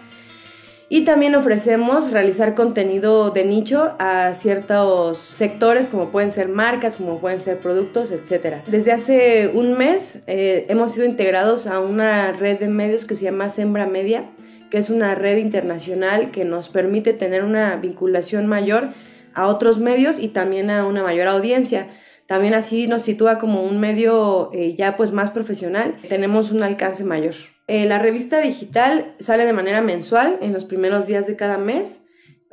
Y 0.88 1.00
también 1.00 1.34
ofrecemos 1.34 2.12
realizar 2.12 2.54
contenido 2.54 3.32
de 3.32 3.44
nicho 3.44 3.96
a 3.98 4.32
ciertos 4.34 5.18
sectores, 5.18 5.88
como 5.88 6.10
pueden 6.10 6.30
ser 6.30 6.46
marcas, 6.48 6.96
como 6.96 7.18
pueden 7.18 7.40
ser 7.40 7.58
productos, 7.58 8.12
etc. 8.12 8.58
Desde 8.68 8.92
hace 8.92 9.48
un 9.52 9.76
mes 9.76 10.20
eh, 10.28 10.66
hemos 10.68 10.92
sido 10.92 11.04
integrados 11.04 11.66
a 11.66 11.80
una 11.80 12.30
red 12.30 12.60
de 12.60 12.68
medios 12.68 13.04
que 13.04 13.16
se 13.16 13.24
llama 13.24 13.50
Sembra 13.50 13.88
Media, 13.88 14.30
que 14.70 14.78
es 14.78 14.90
una 14.90 15.14
red 15.14 15.36
internacional 15.38 16.30
que 16.30 16.44
nos 16.44 16.68
permite 16.68 17.12
tener 17.12 17.44
una 17.44 17.76
vinculación 17.76 18.46
mayor 18.46 18.94
a 19.34 19.48
otros 19.48 19.78
medios 19.78 20.18
y 20.18 20.28
también 20.28 20.70
a 20.70 20.86
una 20.86 21.02
mayor 21.02 21.28
audiencia. 21.28 21.88
También 22.26 22.54
así 22.54 22.88
nos 22.88 23.02
sitúa 23.02 23.38
como 23.38 23.62
un 23.62 23.78
medio 23.78 24.50
eh, 24.52 24.74
ya 24.76 24.96
pues 24.96 25.12
más 25.12 25.30
profesional, 25.30 25.96
tenemos 26.08 26.50
un 26.50 26.62
alcance 26.62 27.04
mayor. 27.04 27.34
Eh, 27.68 27.86
la 27.86 27.98
revista 27.98 28.40
digital 28.40 29.14
sale 29.20 29.44
de 29.46 29.52
manera 29.52 29.80
mensual 29.80 30.38
en 30.40 30.52
los 30.52 30.64
primeros 30.64 31.06
días 31.06 31.26
de 31.26 31.36
cada 31.36 31.58
mes. 31.58 32.02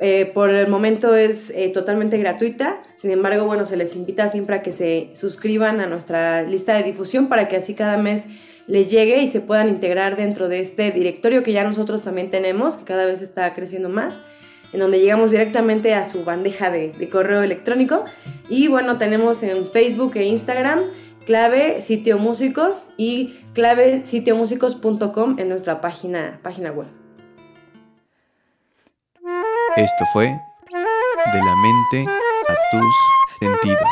Eh, 0.00 0.30
por 0.34 0.50
el 0.50 0.68
momento 0.68 1.14
es 1.14 1.52
totalmente 1.72 2.18
gratuita, 2.18 2.82
sin 2.96 3.12
embargo, 3.12 3.46
bueno, 3.46 3.64
se 3.64 3.76
les 3.76 3.94
invita 3.94 4.28
siempre 4.28 4.56
a 4.56 4.62
que 4.62 4.72
se 4.72 5.10
suscriban 5.14 5.80
a 5.80 5.86
nuestra 5.86 6.42
lista 6.42 6.74
de 6.74 6.82
difusión 6.82 7.28
para 7.28 7.46
que 7.48 7.56
así 7.56 7.74
cada 7.74 7.96
mes 7.96 8.26
les 8.66 8.90
llegue 8.90 9.22
y 9.22 9.28
se 9.28 9.40
puedan 9.40 9.68
integrar 9.68 10.16
dentro 10.16 10.48
de 10.48 10.60
este 10.60 10.90
directorio 10.90 11.42
que 11.42 11.52
ya 11.52 11.64
nosotros 11.64 12.02
también 12.02 12.30
tenemos, 12.30 12.76
que 12.76 12.84
cada 12.84 13.06
vez 13.06 13.22
está 13.22 13.52
creciendo 13.54 13.88
más, 13.88 14.18
en 14.72 14.80
donde 14.80 14.98
llegamos 15.00 15.30
directamente 15.30 15.94
a 15.94 16.04
su 16.04 16.24
bandeja 16.24 16.70
de, 16.70 17.08
correo 17.10 17.42
electrónico. 17.42 18.04
Y 18.48 18.68
bueno, 18.68 18.98
tenemos 18.98 19.42
en 19.42 19.66
Facebook 19.66 20.16
e 20.16 20.24
Instagram 20.24 20.80
clave 21.26 21.80
sitio 21.80 22.18
músicos 22.18 22.86
y 22.96 23.38
clave 23.54 24.04
sitiomúsicos.com 24.04 25.38
en 25.38 25.48
nuestra 25.48 25.80
página, 25.80 26.40
página 26.42 26.72
web. 26.72 26.88
Esto 29.76 30.04
fue 30.12 30.26
De 30.26 31.38
la 31.38 31.56
mente 31.56 32.10
a 32.48 32.54
tus 32.70 32.94
sentidos. 33.40 33.88